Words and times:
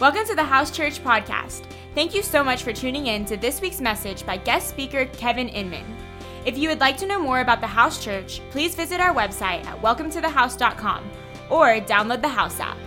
Welcome 0.00 0.24
to 0.28 0.34
the 0.34 0.42
House 0.42 0.70
Church 0.70 1.04
Podcast. 1.04 1.62
Thank 1.94 2.14
you 2.14 2.22
so 2.22 2.42
much 2.42 2.62
for 2.62 2.72
tuning 2.72 3.08
in 3.08 3.26
to 3.26 3.36
this 3.36 3.60
week's 3.60 3.82
message 3.82 4.24
by 4.24 4.38
guest 4.38 4.70
speaker 4.70 5.04
Kevin 5.12 5.50
Inmon. 5.50 5.84
If 6.46 6.56
you 6.56 6.70
would 6.70 6.80
like 6.80 6.96
to 6.96 7.06
know 7.06 7.20
more 7.20 7.40
about 7.40 7.60
the 7.60 7.66
House 7.66 8.02
Church, 8.02 8.40
please 8.48 8.74
visit 8.74 8.98
our 8.98 9.14
website 9.14 9.62
at 9.66 9.82
welcometothehouse.com 9.82 11.04
or 11.50 11.66
download 11.80 12.22
the 12.22 12.28
House 12.28 12.58
app. 12.60 12.78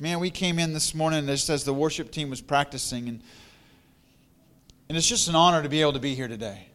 Man, 0.00 0.18
we 0.18 0.30
came 0.30 0.58
in 0.58 0.72
this 0.72 0.92
morning 0.92 1.26
just 1.26 1.48
as 1.48 1.62
the 1.62 1.72
worship 1.72 2.10
team 2.10 2.30
was 2.30 2.40
practicing, 2.40 3.08
and, 3.08 3.20
and 4.88 4.98
it's 4.98 5.08
just 5.08 5.28
an 5.28 5.36
honor 5.36 5.62
to 5.62 5.68
be 5.68 5.82
able 5.82 5.92
to 5.92 6.00
be 6.00 6.16
here 6.16 6.26
today 6.26 6.66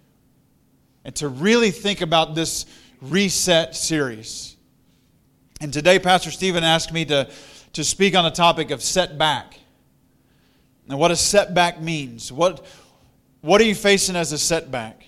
and 1.04 1.14
to 1.16 1.28
really 1.28 1.71
think 1.71 2.00
about 2.00 2.34
this 2.34 2.66
reset 3.02 3.76
series. 3.76 4.55
And 5.62 5.73
today, 5.73 5.99
Pastor 5.99 6.31
Stephen 6.31 6.63
asked 6.63 6.94
me 6.94 7.04
to, 7.05 7.30
to 7.73 7.84
speak 7.84 8.16
on 8.16 8.23
the 8.23 8.31
topic 8.31 8.72
of 8.72 8.81
setback 8.81 9.59
and 10.88 10.98
what 10.98 11.12
a 11.12 11.16
setback 11.16 11.82
means. 11.82 12.32
What, 12.32 12.66
what 13.41 13.62
are 13.62 13.66
you 13.66 13.76
facing 13.76 14.16
as 14.16 14.32
a 14.32 14.38
setback? 14.38 15.04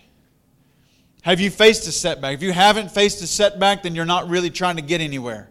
Have 1.24 1.40
you 1.40 1.50
faced 1.50 1.88
a 1.88 1.92
setback? 1.92 2.36
If 2.36 2.44
you 2.44 2.52
haven't 2.52 2.92
faced 2.92 3.22
a 3.22 3.28
setback, 3.28 3.84
then 3.84 3.96
you're 3.96 4.06
not 4.06 4.28
really 4.28 4.50
trying 4.50 4.76
to 4.76 4.82
get 4.82 5.02
anywhere. 5.02 5.50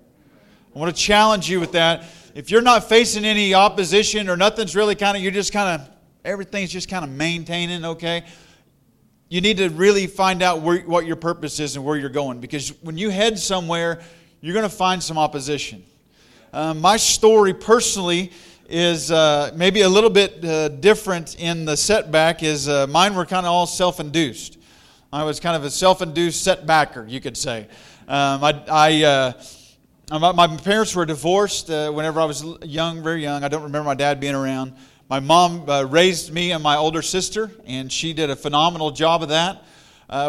I 0.74 0.78
want 0.78 0.95
to 0.95 1.01
challenge 1.01 1.48
you 1.48 1.60
with 1.60 1.73
that. 1.73 2.04
If 2.34 2.51
you're 2.51 2.62
not 2.62 2.88
facing 2.88 3.24
any 3.24 3.54
opposition 3.54 4.28
or 4.28 4.37
nothing's 4.37 4.76
really 4.76 4.95
kind 4.95 5.16
of, 5.16 5.23
you're 5.23 5.32
just 5.32 5.52
kind 5.52 5.80
of, 5.80 5.90
everything's 6.24 6.70
just 6.70 6.88
kind 6.88 7.04
of 7.04 7.10
maintaining, 7.10 7.84
okay? 7.84 8.24
You 9.28 9.40
need 9.40 9.56
to 9.56 9.68
really 9.68 10.06
find 10.06 10.42
out 10.42 10.60
where, 10.60 10.80
what 10.80 11.06
your 11.06 11.16
purpose 11.16 11.59
is 11.59 11.74
and 11.74 11.84
where 11.84 11.96
you're 11.96 12.09
going. 12.09 12.40
Because 12.40 12.70
when 12.82 12.98
you 12.98 13.10
head 13.10 13.38
somewhere, 13.38 14.01
you're 14.42 14.54
going 14.54 14.68
to 14.68 14.74
find 14.74 15.02
some 15.02 15.18
opposition. 15.18 15.84
Uh, 16.52 16.73
my 16.73 16.96
story 16.96 17.52
personally 17.52 18.32
is 18.68 19.10
uh, 19.10 19.51
maybe 19.54 19.82
a 19.82 19.88
little 19.88 20.09
bit 20.09 20.42
uh, 20.45 20.68
different 20.68 21.38
in 21.38 21.66
the 21.66 21.76
setback 21.76 22.42
is 22.42 22.68
uh, 22.68 22.87
mine 22.87 23.15
were 23.15 23.26
kind 23.26 23.45
of 23.45 23.52
all 23.52 23.66
self-induced. 23.66 24.56
I 25.12 25.24
was 25.24 25.40
kind 25.40 25.56
of 25.56 25.65
a 25.65 25.70
self-induced 25.70 26.46
setbacker 26.46 27.09
you 27.09 27.20
could 27.20 27.37
say. 27.37 27.68
Um, 28.09 28.42
I, 28.42 28.65
I 28.70 29.04
uh, 29.04 30.28
my 30.34 30.56
parents 30.56 30.95
were 30.96 31.04
divorced 31.04 31.70
uh, 31.70 31.90
whenever 31.93 32.20
i 32.20 32.24
was 32.24 32.43
young 32.62 33.02
very 33.02 33.22
young. 33.22 33.45
I 33.45 33.48
don't 33.48 33.62
remember 33.62 33.87
my 33.87 33.95
dad 33.95 34.20
being 34.20 34.34
around. 34.34 34.72
My 35.09 35.20
mom 35.20 35.66
raised 35.90 36.32
me 36.32 36.52
and 36.52 36.62
my 36.62 36.76
older 36.76 37.02
sister 37.02 37.50
and 37.66 37.93
she 37.93 38.12
did 38.15 38.30
a 38.30 38.37
phenomenal 38.37 38.90
job 38.90 39.22
of 39.22 39.28
that. 39.28 39.65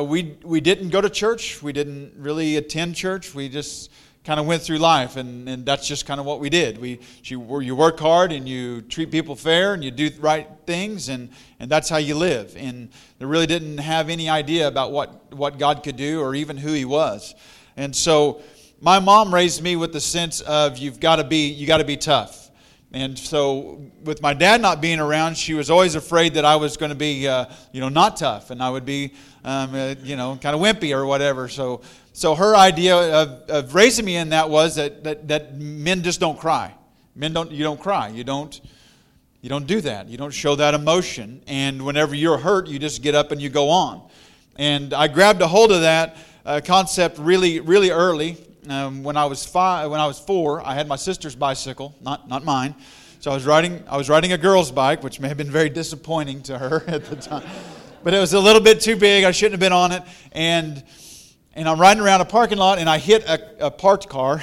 We, 0.03 0.37
we 0.43 0.59
didn't 0.59 0.89
go 0.89 0.99
to 0.99 1.09
church. 1.09 1.63
We 1.63 1.71
didn't 1.71 2.13
really 2.17 2.57
attend 2.57 2.95
church. 2.95 3.33
We 3.33 3.47
just 3.47 3.89
kind 4.23 4.39
of 4.39 4.45
went 4.45 4.61
through 4.61 4.77
life, 4.77 5.15
and, 5.15 5.49
and 5.49 5.65
that's 5.65 5.87
just 5.87 6.05
kind 6.05 6.19
of 6.19 6.25
what 6.25 6.39
we 6.39 6.49
did. 6.49 6.77
We, 6.77 6.99
you, 7.23 7.61
you 7.61 7.75
work 7.75 7.99
hard 7.99 8.31
and 8.31 8.47
you 8.47 8.81
treat 8.81 9.09
people 9.09 9.35
fair 9.35 9.73
and 9.73 9.83
you 9.83 9.89
do 9.89 10.11
right 10.19 10.47
things, 10.65 11.09
and, 11.09 11.29
and 11.59 11.71
that's 11.71 11.89
how 11.89 11.97
you 11.97 12.15
live. 12.15 12.55
And 12.55 12.89
they 13.17 13.25
really 13.25 13.47
didn't 13.47 13.79
have 13.79 14.09
any 14.09 14.29
idea 14.29 14.67
about 14.67 14.91
what, 14.91 15.33
what 15.33 15.57
God 15.57 15.83
could 15.83 15.95
do 15.95 16.21
or 16.21 16.35
even 16.35 16.57
who 16.57 16.71
He 16.73 16.85
was. 16.85 17.33
And 17.75 17.95
so 17.95 18.41
my 18.79 18.99
mom 18.99 19.33
raised 19.33 19.63
me 19.63 19.75
with 19.75 19.91
the 19.93 20.01
sense 20.01 20.41
of 20.41 20.77
you've 20.77 20.99
got 20.99 21.15
to 21.15 21.23
be, 21.23 21.47
you 21.47 21.65
got 21.65 21.77
to 21.77 21.85
be 21.85 21.97
tough. 21.97 22.41
And 22.93 23.17
so, 23.17 23.89
with 24.03 24.21
my 24.21 24.33
dad 24.33 24.61
not 24.61 24.81
being 24.81 24.99
around, 24.99 25.37
she 25.37 25.53
was 25.53 25.69
always 25.69 25.95
afraid 25.95 26.33
that 26.33 26.43
I 26.43 26.57
was 26.57 26.75
going 26.75 26.89
to 26.89 26.95
be, 26.95 27.25
uh, 27.25 27.45
you 27.71 27.79
know, 27.79 27.87
not 27.87 28.17
tough, 28.17 28.49
and 28.49 28.61
I 28.61 28.69
would 28.69 28.83
be, 28.83 29.13
um, 29.43 29.73
uh, 29.73 29.95
you 30.03 30.15
know, 30.15 30.37
kind 30.41 30.55
of 30.55 30.61
wimpy 30.61 30.95
or 30.95 31.05
whatever. 31.05 31.47
So, 31.47 31.81
so 32.13 32.35
her 32.35 32.55
idea 32.55 32.95
of, 32.95 33.29
of 33.49 33.75
raising 33.75 34.05
me 34.05 34.15
in 34.15 34.29
that 34.29 34.49
was 34.49 34.75
that, 34.75 35.03
that, 35.03 35.27
that 35.27 35.59
men 35.59 36.03
just 36.03 36.19
don't 36.19 36.39
cry. 36.39 36.73
Men 37.15 37.33
don't, 37.33 37.51
you 37.51 37.63
don't 37.63 37.79
cry. 37.79 38.09
You 38.09 38.23
don't, 38.23 38.59
you 39.41 39.49
don't 39.49 39.67
do 39.67 39.81
that. 39.81 40.07
You 40.07 40.17
don't 40.17 40.33
show 40.33 40.55
that 40.55 40.73
emotion. 40.73 41.41
And 41.47 41.83
whenever 41.83 42.15
you're 42.15 42.37
hurt, 42.37 42.67
you 42.67 42.79
just 42.79 43.01
get 43.01 43.15
up 43.15 43.31
and 43.31 43.41
you 43.41 43.49
go 43.49 43.69
on. 43.69 44.07
And 44.55 44.93
I 44.93 45.07
grabbed 45.07 45.41
a 45.41 45.47
hold 45.47 45.71
of 45.71 45.81
that 45.81 46.17
uh, 46.45 46.61
concept 46.63 47.17
really, 47.17 47.59
really 47.59 47.89
early. 47.89 48.37
Um, 48.69 49.01
when 49.01 49.17
I 49.17 49.25
was 49.25 49.43
five, 49.43 49.89
when 49.89 49.99
I 49.99 50.05
was 50.05 50.19
four, 50.19 50.65
I 50.65 50.75
had 50.75 50.87
my 50.87 50.95
sister's 50.95 51.35
bicycle, 51.35 51.95
not, 52.01 52.29
not 52.29 52.45
mine. 52.45 52.75
So 53.19 53.31
I 53.31 53.33
was 53.33 53.45
riding, 53.45 53.83
I 53.87 53.97
was 53.97 54.09
riding 54.09 54.33
a 54.33 54.37
girl's 54.37 54.71
bike, 54.71 55.03
which 55.03 55.19
may 55.19 55.27
have 55.27 55.37
been 55.37 55.51
very 55.51 55.69
disappointing 55.69 56.43
to 56.43 56.57
her 56.57 56.83
at 56.87 57.05
the 57.05 57.15
time. 57.15 57.47
But 58.03 58.13
it 58.13 58.19
was 58.19 58.33
a 58.33 58.39
little 58.39 58.61
bit 58.61 58.81
too 58.81 58.95
big. 58.95 59.23
I 59.23 59.31
shouldn't 59.31 59.53
have 59.53 59.59
been 59.59 59.73
on 59.73 59.91
it. 59.91 60.03
And 60.31 60.83
and 61.53 61.67
I'm 61.67 61.79
riding 61.79 62.01
around 62.01 62.21
a 62.21 62.25
parking 62.25 62.57
lot 62.57 62.79
and 62.79 62.89
I 62.89 62.97
hit 62.97 63.23
a, 63.25 63.67
a 63.67 63.71
parked 63.71 64.07
car. 64.07 64.41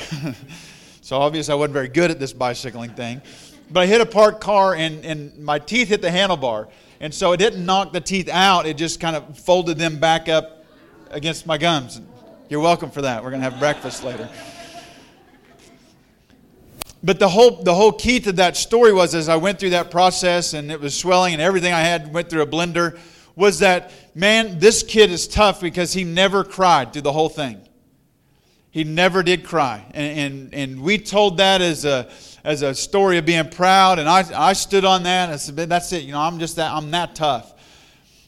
so 1.00 1.16
obviously 1.16 1.52
I 1.52 1.54
wasn't 1.54 1.72
very 1.72 1.88
good 1.88 2.10
at 2.10 2.20
this 2.20 2.34
bicycling 2.34 2.90
thing. 2.90 3.22
But 3.70 3.80
I 3.80 3.86
hit 3.86 4.00
a 4.00 4.06
parked 4.06 4.40
car 4.40 4.74
and, 4.74 5.04
and 5.04 5.38
my 5.38 5.58
teeth 5.58 5.88
hit 5.88 6.02
the 6.02 6.10
handlebar. 6.10 6.68
And 7.00 7.14
so 7.14 7.32
it 7.32 7.38
didn't 7.38 7.64
knock 7.64 7.92
the 7.92 8.00
teeth 8.00 8.28
out, 8.28 8.66
it 8.66 8.76
just 8.76 9.00
kind 9.00 9.16
of 9.16 9.38
folded 9.38 9.78
them 9.78 9.98
back 9.98 10.28
up 10.28 10.64
against 11.10 11.46
my 11.46 11.56
gums. 11.56 12.00
You're 12.48 12.60
welcome 12.60 12.90
for 12.90 13.02
that. 13.02 13.22
We're 13.22 13.30
going 13.30 13.42
to 13.42 13.50
have 13.50 13.58
breakfast 13.58 14.04
later. 14.04 14.28
But 17.02 17.18
the 17.18 17.28
whole, 17.28 17.62
the 17.62 17.74
whole 17.74 17.92
key 17.92 18.20
to 18.20 18.32
that 18.32 18.56
story 18.56 18.92
was 18.92 19.14
as 19.14 19.28
I 19.28 19.36
went 19.36 19.60
through 19.60 19.70
that 19.70 19.90
process 19.90 20.52
and 20.52 20.72
it 20.72 20.80
was 20.80 20.94
swelling 20.96 21.32
and 21.32 21.40
everything 21.40 21.72
I 21.72 21.80
had 21.80 22.12
went 22.12 22.28
through 22.28 22.42
a 22.42 22.46
blender 22.46 22.98
was 23.38 23.60
that, 23.60 23.92
man, 24.16 24.58
this 24.58 24.82
kid 24.82 25.12
is 25.12 25.28
tough 25.28 25.60
because 25.60 25.92
he 25.92 26.02
never 26.02 26.42
cried 26.42 26.92
through 26.92 27.02
the 27.02 27.12
whole 27.12 27.28
thing. 27.28 27.60
He 28.72 28.82
never 28.82 29.22
did 29.22 29.44
cry. 29.44 29.84
And, 29.94 30.18
and, 30.18 30.54
and 30.54 30.82
we 30.82 30.98
told 30.98 31.36
that 31.36 31.62
as 31.62 31.84
a, 31.84 32.10
as 32.42 32.62
a 32.62 32.74
story 32.74 33.16
of 33.16 33.24
being 33.24 33.48
proud, 33.48 34.00
and 34.00 34.08
I, 34.08 34.24
I 34.34 34.52
stood 34.54 34.84
on 34.84 35.04
that. 35.04 35.30
I 35.30 35.36
said, 35.36 35.54
that's 35.54 35.92
it. 35.92 36.02
You 36.02 36.12
know, 36.12 36.20
I'm 36.20 36.40
just 36.40 36.56
that, 36.56 36.72
I'm 36.72 36.90
that 36.90 37.14
tough. 37.14 37.54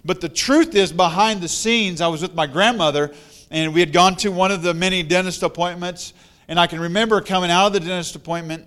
But 0.04 0.20
the 0.20 0.28
truth 0.28 0.76
is, 0.76 0.92
behind 0.92 1.40
the 1.40 1.48
scenes, 1.48 2.00
I 2.00 2.06
was 2.06 2.22
with 2.22 2.36
my 2.36 2.46
grandmother, 2.46 3.12
and 3.50 3.74
we 3.74 3.80
had 3.80 3.92
gone 3.92 4.14
to 4.16 4.30
one 4.30 4.52
of 4.52 4.62
the 4.62 4.74
many 4.74 5.02
dentist 5.02 5.42
appointments. 5.42 6.12
And 6.46 6.58
I 6.58 6.68
can 6.68 6.78
remember 6.78 7.20
coming 7.20 7.50
out 7.50 7.66
of 7.66 7.72
the 7.72 7.80
dentist 7.80 8.14
appointment 8.14 8.64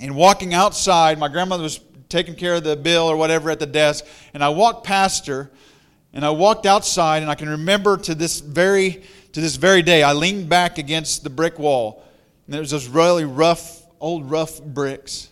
and 0.00 0.16
walking 0.16 0.54
outside. 0.54 1.18
My 1.18 1.28
grandmother 1.28 1.62
was 1.62 1.78
taking 2.08 2.34
care 2.34 2.54
of 2.54 2.64
the 2.64 2.76
bill 2.76 3.04
or 3.04 3.16
whatever 3.16 3.50
at 3.50 3.58
the 3.58 3.66
desk. 3.66 4.04
And 4.34 4.42
I 4.42 4.48
walked 4.50 4.84
past 4.84 5.26
her 5.26 5.50
and 6.12 6.24
I 6.24 6.30
walked 6.30 6.66
outside 6.66 7.22
and 7.22 7.30
I 7.30 7.34
can 7.34 7.48
remember 7.48 7.96
to 7.98 8.14
this 8.14 8.40
very 8.40 9.02
to 9.32 9.40
this 9.40 9.56
very 9.56 9.82
day 9.82 10.02
I 10.02 10.12
leaned 10.12 10.48
back 10.48 10.78
against 10.78 11.22
the 11.22 11.30
brick 11.30 11.58
wall 11.58 12.02
and 12.46 12.54
there 12.54 12.60
was 12.60 12.70
those 12.70 12.88
really 12.88 13.24
rough 13.24 13.82
old 14.00 14.30
rough 14.30 14.62
bricks. 14.62 15.28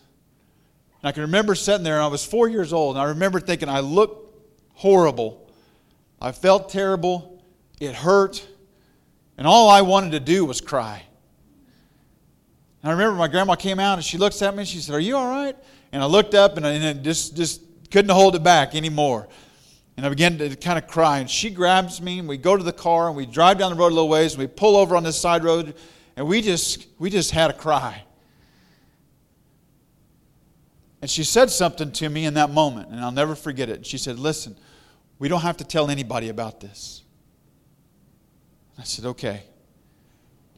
And 1.01 1.09
I 1.09 1.13
can 1.13 1.23
remember 1.23 1.55
sitting 1.55 1.85
there 1.85 1.95
and 1.95 2.03
I 2.03 2.09
was 2.09 2.25
4 2.25 2.49
years 2.49 2.73
old 2.73 2.97
and 2.97 3.03
I 3.03 3.09
remember 3.11 3.41
thinking 3.41 3.69
I 3.69 3.81
looked 3.81 4.37
horrible. 4.75 5.51
I 6.21 6.33
felt 6.33 6.69
terrible. 6.71 7.43
It 7.81 7.95
hurt. 7.95 8.47
And 9.37 9.47
all 9.47 9.69
I 9.69 9.83
wanted 9.83 10.13
to 10.13 10.21
do 10.21 10.45
was 10.45 10.61
cry. 10.61 11.03
And 12.83 12.91
I 12.91 12.93
remember 12.93 13.17
my 13.17 13.29
grandma 13.29 13.55
came 13.55 13.81
out 13.81 13.95
and 13.95 14.05
she 14.05 14.19
looks 14.19 14.43
at 14.43 14.55
me 14.55 14.61
and 14.61 14.69
she 14.69 14.79
said, 14.79 14.95
Are 14.95 15.01
you 15.01 15.17
all 15.17 15.29
right? 15.29 15.57
And 15.95 16.03
I 16.03 16.07
looked 16.07 16.35
up 16.35 16.57
and 16.57 16.67
I, 16.67 16.93
just, 16.95 17.37
just 17.37 17.63
couldn't 17.93 18.11
hold 18.11 18.35
it 18.35 18.43
back 18.43 18.75
anymore. 18.75 19.29
And 19.97 20.05
I 20.05 20.09
began 20.09 20.37
to 20.39 20.57
kind 20.57 20.77
of 20.77 20.89
cry. 20.89 21.21
And 21.21 21.31
she 21.31 21.51
grabs 21.51 22.03
me 22.03 22.19
and 22.19 22.27
we 22.27 22.37
go 22.37 22.57
to 22.57 22.65
the 22.65 22.73
car 22.73 23.07
and 23.07 23.17
we 23.17 23.27
drive 23.27 23.59
down 23.59 23.71
the 23.71 23.77
road 23.77 23.93
a 23.93 23.95
little 23.95 24.09
ways 24.09 24.33
and 24.33 24.41
we 24.41 24.49
pull 24.49 24.77
over 24.77 24.97
on 24.97 25.05
this 25.05 25.17
side 25.17 25.45
road 25.45 25.77
and 26.17 26.27
we 26.27 26.43
just, 26.43 26.89
we 26.99 27.11
just 27.11 27.31
had 27.31 27.49
a 27.49 27.53
cry. 27.53 28.03
And 31.01 31.09
she 31.09 31.23
said 31.23 31.49
something 31.49 31.93
to 31.93 32.09
me 32.09 32.27
in 32.27 32.35
that 32.35 32.51
moment, 32.51 32.89
and 32.89 32.99
I'll 32.99 33.13
never 33.13 33.37
forget 33.37 33.69
it. 33.69 33.87
She 33.87 33.97
said, 33.97 34.19
Listen, 34.19 34.57
we 35.21 35.29
don't 35.29 35.43
have 35.43 35.59
to 35.59 35.65
tell 35.65 35.91
anybody 35.91 36.29
about 36.29 36.59
this. 36.59 37.03
I 38.77 38.83
said, 38.83 39.05
Okay. 39.05 39.45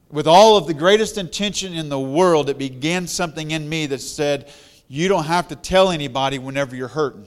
With 0.09 0.27
all 0.27 0.56
of 0.56 0.67
the 0.67 0.73
greatest 0.73 1.19
intention 1.19 1.75
in 1.75 1.91
the 1.91 2.00
world, 2.00 2.49
it 2.49 2.56
began 2.56 3.06
something 3.06 3.50
in 3.50 3.69
me 3.69 3.85
that 3.87 4.00
said, 4.00 4.50
you 4.88 5.09
don't 5.09 5.25
have 5.25 5.49
to 5.49 5.56
tell 5.56 5.91
anybody 5.91 6.38
whenever 6.38 6.77
you're 6.77 6.88
hurting. 6.88 7.27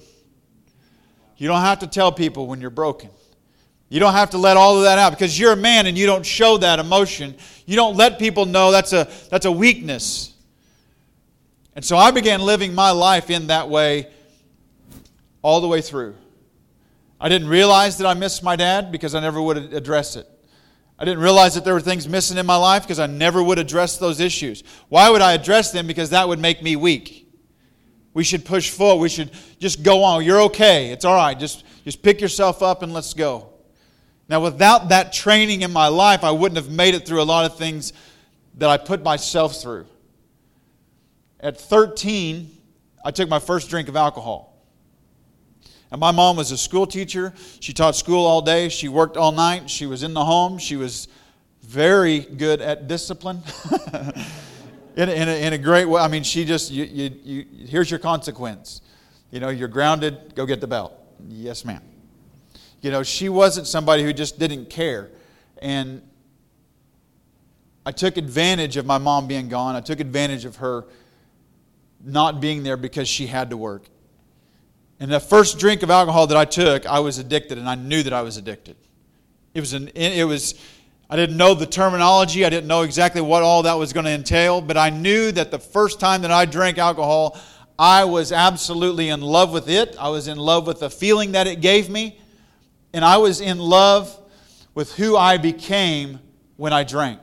You 1.38 1.48
don't 1.48 1.62
have 1.62 1.80
to 1.80 1.88
tell 1.88 2.12
people 2.12 2.48
when 2.48 2.62
you're 2.62 2.70
broken. 2.70 3.10
You 3.90 4.00
don't 4.00 4.14
have 4.14 4.32
to 4.32 4.38
let 4.38 4.56
all 4.56 4.78
of 4.78 4.84
that 4.84 5.00
out 5.00 5.12
because 5.12 5.40
you're 5.40 5.54
a 5.54 5.58
man 5.58 5.88
and 5.88 5.98
you 5.98 6.06
don't 6.06 6.26
show 6.26 6.58
that 6.58 6.80
emotion. 6.80 7.36
You 7.66 7.76
don't 7.76 7.96
let 7.96 8.20
people 8.20 8.46
know 8.46 8.72
that's 8.72 8.94
a, 8.94 9.10
that's 9.30 9.46
a 9.46 9.52
weakness. 9.52 10.34
And 11.76 11.84
so 11.84 11.98
I 11.98 12.12
began 12.12 12.42
living 12.42 12.76
my 12.76 12.92
life 12.92 13.30
in 13.30 13.48
that 13.48 13.70
way 13.70 14.08
all 15.42 15.62
the 15.62 15.68
way 15.68 15.82
through. 15.82 16.16
I 17.20 17.30
didn't 17.30 17.48
realize 17.48 17.98
that 17.98 18.08
I 18.08 18.14
missed 18.14 18.44
my 18.44 18.56
dad 18.56 18.92
because 18.92 19.16
I 19.16 19.20
never 19.22 19.42
would 19.42 19.58
address 19.74 20.16
it. 20.16 20.28
I 20.98 21.06
didn't 21.06 21.22
realize 21.24 21.56
that 21.56 21.64
there 21.64 21.74
were 21.74 21.80
things 21.80 22.08
missing 22.08 22.38
in 22.38 22.46
my 22.46 22.58
life 22.58 22.84
because 22.84 23.00
I 23.00 23.08
never 23.08 23.42
would 23.42 23.58
address 23.58 23.98
those 23.98 24.20
issues. 24.20 24.64
Why 24.90 25.10
would 25.10 25.22
I 25.22 25.34
address 25.34 25.72
them? 25.72 25.88
Because 25.88 26.10
that 26.10 26.28
would 26.28 26.40
make 26.40 26.62
me 26.62 26.76
weak. 26.76 27.29
We 28.14 28.24
should 28.24 28.46
push 28.46 28.70
forward. 28.70 29.02
We 29.02 29.10
should 29.10 29.32
just 29.60 29.84
go 29.84 30.04
on. 30.04 30.24
You're 30.24 30.42
okay. 30.44 30.92
It's 30.92 31.06
all 31.06 31.16
right. 31.16 31.38
Just, 31.38 31.64
just 31.84 32.02
pick 32.02 32.22
yourself 32.22 32.62
up 32.62 32.82
and 32.82 32.94
let's 32.94 33.14
go. 33.14 33.50
Now, 34.28 34.42
without 34.42 34.90
that 34.90 35.12
training 35.12 35.62
in 35.62 35.72
my 35.72 35.88
life, 35.88 36.24
I 36.24 36.32
wouldn't 36.32 36.58
have 36.58 36.70
made 36.70 36.94
it 36.94 37.06
through 37.06 37.22
a 37.22 37.24
lot 37.24 37.46
of 37.46 37.58
things 37.58 37.94
that 38.56 38.70
I 38.70 38.78
put 38.78 39.04
myself 39.04 39.62
through. 39.62 39.86
At 41.40 41.60
13, 41.60 42.50
I 43.04 43.12
took 43.12 43.30
my 43.30 43.40
first 43.40 43.70
drink 43.70 43.88
of 43.88 43.96
alcohol. 43.96 44.50
And 45.92 46.00
my 46.00 46.12
mom 46.12 46.38
was 46.38 46.52
a 46.52 46.58
school 46.58 46.86
teacher. 46.86 47.34
She 47.60 47.74
taught 47.74 47.96
school 47.96 48.26
all 48.26 48.42
day. 48.42 48.70
She 48.70 48.88
worked 48.88 49.18
all 49.18 49.32
night. 49.32 49.70
She 49.70 49.88
was 49.88 50.04
in 50.04 50.14
the 50.14 50.24
home. 50.24 50.60
She 50.60 50.76
was 50.76 51.08
very 51.64 52.20
good 52.20 52.62
at 52.62 52.88
discipline. 52.88 53.42
in, 55.00 55.08
in, 55.08 55.30
a, 55.30 55.48
in, 55.48 55.54
a, 55.54 55.58
great 55.58 55.86
way. 55.86 56.02
I 56.02 56.10
mean, 56.10 56.24
she 56.24 56.44
just, 56.44 56.72
you, 56.72 56.84
you, 56.84 57.12
you, 57.24 57.46
here's 57.68 57.90
your 57.90 58.00
consequence. 58.00 58.82
You 59.32 59.40
know, 59.40 59.48
you're 59.48 59.70
grounded, 59.70 60.36
go 60.36 60.46
get 60.46 60.60
the 60.60 60.68
belt. 60.68 60.94
Yes, 61.30 61.64
ma'am. 61.64 61.82
You 62.82 62.92
know, 62.92 63.02
she 63.04 63.30
wasn't 63.30 63.66
somebody 63.66 64.04
who 64.04 64.12
just 64.12 64.40
didn't 64.40 64.70
care. 64.70 65.10
And 65.62 66.02
I 67.86 67.94
took 67.94 68.18
advantage 68.18 68.76
of 68.76 68.86
my 68.86 68.98
mom 68.98 69.28
being 69.28 69.48
gone. 69.48 69.76
I 69.76 69.82
took 69.82 70.02
advantage 70.02 70.44
of 70.44 70.58
her 70.58 70.86
not 72.04 72.42
being 72.42 72.64
there 72.64 72.78
because 72.78 73.08
she 73.08 73.28
had 73.28 73.52
to 73.52 73.58
work. 73.58 73.84
And 75.00 75.10
the 75.10 75.20
first 75.22 75.60
drink 75.60 75.82
of 75.82 75.90
alcohol 75.90 76.28
that 76.28 76.38
I 76.38 76.44
took, 76.44 76.86
I 76.86 77.00
was 77.00 77.20
addicted, 77.20 77.58
and 77.58 77.70
I 77.70 77.76
knew 77.76 78.04
that 78.04 78.12
I 78.12 78.22
was 78.22 78.36
addicted. 78.36 78.76
It 79.54 79.62
was, 79.62 79.72
an, 79.72 79.88
it 79.96 80.26
was 80.26 80.60
I 81.10 81.16
didn't 81.16 81.38
know 81.38 81.56
the 81.56 81.66
terminology, 81.66 82.46
I 82.46 82.50
didn't 82.50 82.68
know 82.68 82.84
exactly 82.84 83.22
what 83.22 83.42
all 83.42 83.64
that 83.64 83.74
was 83.74 83.94
going 83.94 84.06
to 84.06 84.12
entail, 84.12 84.62
but 84.62 84.78
I 84.78 84.92
knew 84.92 85.32
that 85.32 85.50
the 85.50 85.58
first 85.58 86.00
time 86.00 86.22
that 86.22 86.32
I 86.32 86.46
drank 86.46 86.78
alcohol, 86.78 87.40
I 87.80 88.06
was 88.06 88.32
absolutely 88.32 89.10
in 89.10 89.22
love 89.22 89.52
with 89.52 89.70
it. 89.70 89.96
I 90.00 90.10
was 90.10 90.28
in 90.28 90.38
love 90.38 90.68
with 90.68 90.82
the 90.82 90.90
feeling 90.90 91.32
that 91.32 91.48
it 91.48 91.62
gave 91.62 91.90
me, 91.90 92.20
and 92.94 93.04
I 93.04 93.18
was 93.18 93.42
in 93.42 93.58
love 93.58 94.16
with 94.76 94.94
who 94.94 95.18
I 95.18 95.38
became 95.38 96.20
when 96.58 96.74
I 96.74 96.84
drank. 96.84 97.20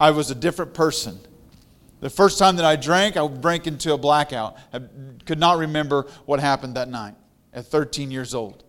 I 0.00 0.10
was 0.10 0.32
a 0.32 0.34
different 0.34 0.74
person. 0.74 1.20
The 2.00 2.10
first 2.10 2.36
time 2.36 2.56
that 2.56 2.64
I 2.64 2.74
drank, 2.74 3.16
I 3.16 3.24
drank 3.28 3.68
into 3.68 3.92
a 3.92 3.98
blackout. 3.98 4.56
I 4.72 4.80
could 5.24 5.38
not 5.38 5.58
remember 5.58 6.06
what 6.26 6.40
happened 6.40 6.74
that 6.74 6.88
night 6.88 7.14
at 7.52 7.66
13 7.66 8.10
years 8.10 8.34
old. 8.34 8.61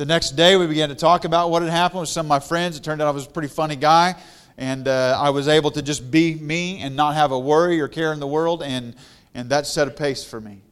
The 0.00 0.06
next 0.06 0.30
day, 0.30 0.56
we 0.56 0.66
began 0.66 0.88
to 0.88 0.94
talk 0.94 1.26
about 1.26 1.50
what 1.50 1.60
had 1.60 1.70
happened 1.70 2.00
with 2.00 2.08
some 2.08 2.24
of 2.24 2.28
my 2.30 2.40
friends. 2.40 2.74
It 2.74 2.82
turned 2.82 3.02
out 3.02 3.08
I 3.08 3.10
was 3.10 3.26
a 3.26 3.28
pretty 3.28 3.48
funny 3.48 3.76
guy, 3.76 4.14
and 4.56 4.88
uh, 4.88 5.20
I 5.20 5.28
was 5.28 5.46
able 5.46 5.70
to 5.72 5.82
just 5.82 6.10
be 6.10 6.36
me 6.36 6.78
and 6.78 6.96
not 6.96 7.16
have 7.16 7.32
a 7.32 7.38
worry 7.38 7.82
or 7.82 7.86
care 7.86 8.14
in 8.14 8.18
the 8.18 8.26
world, 8.26 8.62
and, 8.62 8.96
and 9.34 9.50
that 9.50 9.66
set 9.66 9.88
a 9.88 9.90
pace 9.90 10.24
for 10.24 10.40
me. 10.40 10.62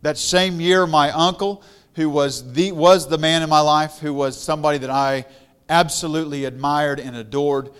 That 0.00 0.18
same 0.18 0.60
year, 0.60 0.88
my 0.88 1.12
uncle, 1.12 1.62
who 1.94 2.10
was 2.10 2.52
the, 2.52 2.72
was 2.72 3.08
the 3.08 3.16
man 3.16 3.44
in 3.44 3.48
my 3.48 3.60
life, 3.60 3.98
who 3.98 4.12
was 4.12 4.36
somebody 4.42 4.78
that 4.78 4.90
I 4.90 5.24
absolutely 5.68 6.44
admired 6.44 6.98
and 6.98 7.14
adored, 7.14 7.70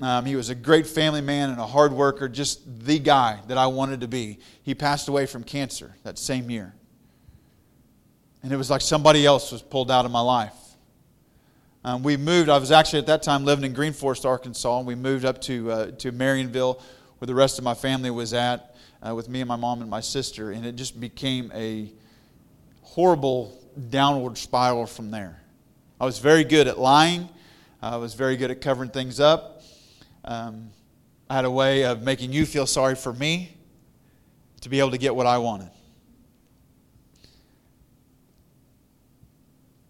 um, 0.00 0.26
he 0.26 0.36
was 0.36 0.48
a 0.48 0.54
great 0.54 0.86
family 0.86 1.22
man 1.22 1.50
and 1.50 1.58
a 1.58 1.66
hard 1.66 1.92
worker, 1.92 2.28
just 2.28 2.60
the 2.86 3.00
guy 3.00 3.40
that 3.48 3.58
I 3.58 3.66
wanted 3.66 4.02
to 4.02 4.06
be. 4.06 4.38
He 4.62 4.76
passed 4.76 5.08
away 5.08 5.26
from 5.26 5.42
cancer 5.42 5.96
that 6.04 6.20
same 6.20 6.50
year. 6.50 6.72
And 8.44 8.52
it 8.52 8.56
was 8.58 8.68
like 8.68 8.82
somebody 8.82 9.24
else 9.24 9.50
was 9.50 9.62
pulled 9.62 9.90
out 9.90 10.04
of 10.04 10.10
my 10.10 10.20
life. 10.20 10.52
Um, 11.82 12.02
we 12.02 12.18
moved, 12.18 12.50
I 12.50 12.58
was 12.58 12.70
actually 12.70 12.98
at 12.98 13.06
that 13.06 13.22
time 13.22 13.46
living 13.46 13.64
in 13.64 13.72
Green 13.72 13.94
Forest, 13.94 14.26
Arkansas, 14.26 14.78
and 14.78 14.86
we 14.86 14.94
moved 14.94 15.24
up 15.24 15.40
to, 15.42 15.70
uh, 15.70 15.90
to 15.92 16.12
Marionville 16.12 16.78
where 17.18 17.26
the 17.26 17.34
rest 17.34 17.56
of 17.56 17.64
my 17.64 17.72
family 17.72 18.10
was 18.10 18.34
at 18.34 18.76
uh, 19.00 19.14
with 19.14 19.30
me 19.30 19.40
and 19.40 19.48
my 19.48 19.56
mom 19.56 19.80
and 19.80 19.88
my 19.88 20.02
sister. 20.02 20.50
And 20.50 20.66
it 20.66 20.76
just 20.76 21.00
became 21.00 21.50
a 21.54 21.90
horrible 22.82 23.58
downward 23.88 24.36
spiral 24.36 24.86
from 24.86 25.10
there. 25.10 25.40
I 25.98 26.04
was 26.04 26.18
very 26.18 26.44
good 26.44 26.68
at 26.68 26.78
lying. 26.78 27.30
I 27.80 27.96
was 27.96 28.12
very 28.12 28.36
good 28.36 28.50
at 28.50 28.60
covering 28.60 28.90
things 28.90 29.20
up. 29.20 29.62
Um, 30.22 30.68
I 31.30 31.36
had 31.36 31.46
a 31.46 31.50
way 31.50 31.86
of 31.86 32.02
making 32.02 32.34
you 32.34 32.44
feel 32.44 32.66
sorry 32.66 32.94
for 32.94 33.14
me 33.14 33.56
to 34.60 34.68
be 34.68 34.80
able 34.80 34.90
to 34.90 34.98
get 34.98 35.16
what 35.16 35.26
I 35.26 35.38
wanted. 35.38 35.70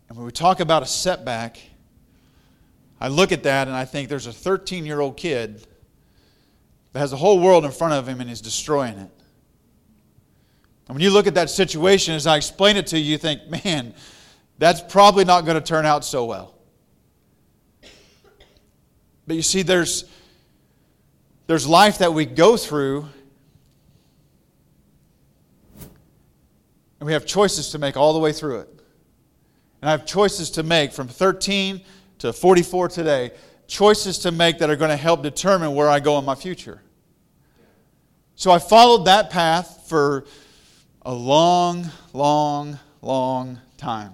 And 0.08 0.16
when 0.16 0.26
we 0.26 0.32
talk 0.32 0.60
about 0.60 0.82
a 0.82 0.86
setback, 0.86 1.58
I 3.00 3.08
look 3.08 3.32
at 3.32 3.42
that 3.42 3.68
and 3.68 3.76
I 3.76 3.84
think 3.84 4.08
there's 4.08 4.26
a 4.26 4.32
13 4.32 4.86
year 4.86 5.00
old 5.00 5.16
kid 5.16 5.66
that 6.92 7.00
has 7.00 7.10
the 7.10 7.16
whole 7.16 7.40
world 7.40 7.64
in 7.64 7.70
front 7.70 7.94
of 7.94 8.08
him 8.08 8.20
and 8.20 8.28
he's 8.28 8.40
destroying 8.40 8.98
it. 8.98 9.10
And 10.86 10.94
when 10.94 11.00
you 11.00 11.10
look 11.10 11.26
at 11.26 11.34
that 11.34 11.50
situation, 11.50 12.14
as 12.14 12.26
I 12.26 12.36
explain 12.36 12.76
it 12.76 12.86
to 12.88 12.98
you, 12.98 13.12
you 13.12 13.18
think, 13.18 13.40
man, 13.64 13.94
that's 14.58 14.80
probably 14.80 15.24
not 15.24 15.44
going 15.44 15.56
to 15.56 15.66
turn 15.66 15.86
out 15.86 16.04
so 16.04 16.24
well. 16.24 16.54
But 19.26 19.36
you 19.36 19.42
see, 19.42 19.62
there's 19.62 20.04
there's 21.46 21.66
life 21.66 21.98
that 21.98 22.12
we 22.14 22.24
go 22.24 22.56
through, 22.56 23.06
and 27.00 27.06
we 27.06 27.12
have 27.12 27.26
choices 27.26 27.70
to 27.70 27.78
make 27.78 27.96
all 27.96 28.12
the 28.12 28.18
way 28.18 28.32
through 28.32 28.60
it. 28.60 28.73
And 29.84 29.90
I 29.90 29.92
have 29.92 30.06
choices 30.06 30.48
to 30.52 30.62
make 30.62 30.92
from 30.92 31.08
13 31.08 31.82
to 32.20 32.32
44 32.32 32.88
today, 32.88 33.32
choices 33.66 34.16
to 34.20 34.32
make 34.32 34.56
that 34.60 34.70
are 34.70 34.76
going 34.76 34.90
to 34.90 34.96
help 34.96 35.22
determine 35.22 35.74
where 35.74 35.90
I 35.90 36.00
go 36.00 36.18
in 36.18 36.24
my 36.24 36.34
future. 36.34 36.80
So 38.34 38.50
I 38.50 38.60
followed 38.60 39.04
that 39.04 39.28
path 39.28 39.84
for 39.86 40.24
a 41.02 41.12
long, 41.12 41.84
long, 42.14 42.78
long 43.02 43.60
time. 43.76 44.12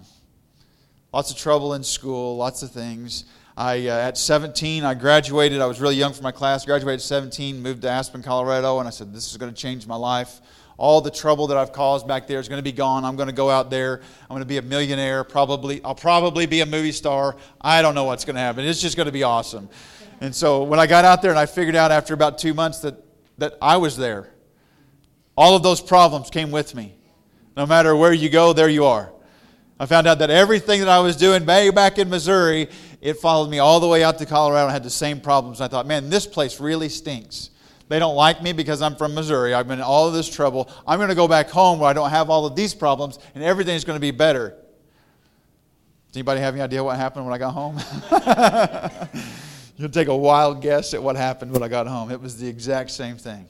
Lots 1.12 1.30
of 1.30 1.36
trouble 1.36 1.74
in 1.74 1.84
school, 1.84 2.36
lots 2.36 2.64
of 2.64 2.72
things. 2.72 3.26
I, 3.56 3.86
uh, 3.86 3.96
at 3.96 4.18
17, 4.18 4.82
I 4.82 4.94
graduated. 4.94 5.60
I 5.60 5.66
was 5.66 5.80
really 5.80 5.94
young 5.94 6.12
for 6.12 6.24
my 6.24 6.32
class. 6.32 6.66
Graduated 6.66 6.98
at 6.98 7.02
17, 7.02 7.62
moved 7.62 7.82
to 7.82 7.90
Aspen, 7.90 8.24
Colorado, 8.24 8.80
and 8.80 8.88
I 8.88 8.90
said, 8.90 9.14
This 9.14 9.30
is 9.30 9.36
going 9.36 9.54
to 9.54 9.56
change 9.56 9.86
my 9.86 9.94
life. 9.94 10.40
All 10.80 11.02
the 11.02 11.10
trouble 11.10 11.48
that 11.48 11.58
I've 11.58 11.72
caused 11.72 12.08
back 12.08 12.26
there 12.26 12.40
is 12.40 12.48
going 12.48 12.58
to 12.58 12.62
be 12.62 12.72
gone. 12.72 13.04
I'm 13.04 13.14
going 13.14 13.28
to 13.28 13.34
go 13.34 13.50
out 13.50 13.68
there. 13.68 14.00
I'm 14.22 14.28
going 14.30 14.40
to 14.40 14.46
be 14.46 14.56
a 14.56 14.62
millionaire. 14.62 15.24
Probably, 15.24 15.84
I'll 15.84 15.94
probably 15.94 16.46
be 16.46 16.62
a 16.62 16.66
movie 16.66 16.92
star. 16.92 17.36
I 17.60 17.82
don't 17.82 17.94
know 17.94 18.04
what's 18.04 18.24
going 18.24 18.36
to 18.36 18.40
happen. 18.40 18.64
It's 18.64 18.80
just 18.80 18.96
going 18.96 19.04
to 19.04 19.12
be 19.12 19.22
awesome. 19.22 19.68
And 20.22 20.34
so 20.34 20.62
when 20.62 20.80
I 20.80 20.86
got 20.86 21.04
out 21.04 21.20
there 21.20 21.30
and 21.32 21.38
I 21.38 21.44
figured 21.44 21.76
out 21.76 21.90
after 21.90 22.14
about 22.14 22.38
two 22.38 22.54
months 22.54 22.78
that, 22.78 22.94
that 23.36 23.58
I 23.60 23.76
was 23.76 23.98
there, 23.98 24.32
all 25.36 25.54
of 25.54 25.62
those 25.62 25.82
problems 25.82 26.30
came 26.30 26.50
with 26.50 26.74
me. 26.74 26.96
No 27.58 27.66
matter 27.66 27.94
where 27.94 28.14
you 28.14 28.30
go, 28.30 28.54
there 28.54 28.70
you 28.70 28.86
are. 28.86 29.12
I 29.78 29.84
found 29.84 30.06
out 30.06 30.18
that 30.20 30.30
everything 30.30 30.80
that 30.80 30.88
I 30.88 31.00
was 31.00 31.14
doing 31.14 31.44
back 31.44 31.98
in 31.98 32.08
Missouri, 32.08 32.70
it 33.02 33.18
followed 33.18 33.50
me 33.50 33.58
all 33.58 33.80
the 33.80 33.88
way 33.88 34.02
out 34.02 34.16
to 34.20 34.24
Colorado 34.24 34.64
and 34.64 34.72
had 34.72 34.82
the 34.82 34.88
same 34.88 35.20
problems. 35.20 35.60
I 35.60 35.68
thought, 35.68 35.86
man, 35.86 36.08
this 36.08 36.26
place 36.26 36.58
really 36.58 36.88
stinks. 36.88 37.50
They 37.90 37.98
don't 37.98 38.14
like 38.14 38.40
me 38.40 38.52
because 38.52 38.82
I'm 38.82 38.94
from 38.94 39.14
Missouri. 39.14 39.52
I've 39.52 39.66
been 39.66 39.80
in 39.80 39.84
all 39.84 40.06
of 40.06 40.14
this 40.14 40.28
trouble. 40.30 40.70
I'm 40.86 41.00
going 41.00 41.08
to 41.08 41.16
go 41.16 41.26
back 41.26 41.50
home 41.50 41.80
where 41.80 41.90
I 41.90 41.92
don't 41.92 42.10
have 42.10 42.30
all 42.30 42.46
of 42.46 42.54
these 42.54 42.72
problems 42.72 43.18
and 43.34 43.42
everything's 43.42 43.82
going 43.82 43.96
to 43.96 44.00
be 44.00 44.12
better. 44.12 44.50
Does 46.06 46.16
anybody 46.16 46.40
have 46.40 46.54
any 46.54 46.62
idea 46.62 46.84
what 46.84 46.96
happened 46.96 47.24
when 47.24 47.34
I 47.34 47.38
got 47.38 47.52
home? 47.52 47.80
You'll 49.76 49.88
take 49.88 50.06
a 50.06 50.16
wild 50.16 50.62
guess 50.62 50.94
at 50.94 51.02
what 51.02 51.16
happened 51.16 51.50
when 51.50 51.64
I 51.64 51.68
got 51.68 51.88
home. 51.88 52.12
It 52.12 52.20
was 52.20 52.36
the 52.36 52.46
exact 52.46 52.92
same 52.92 53.16
thing. 53.16 53.44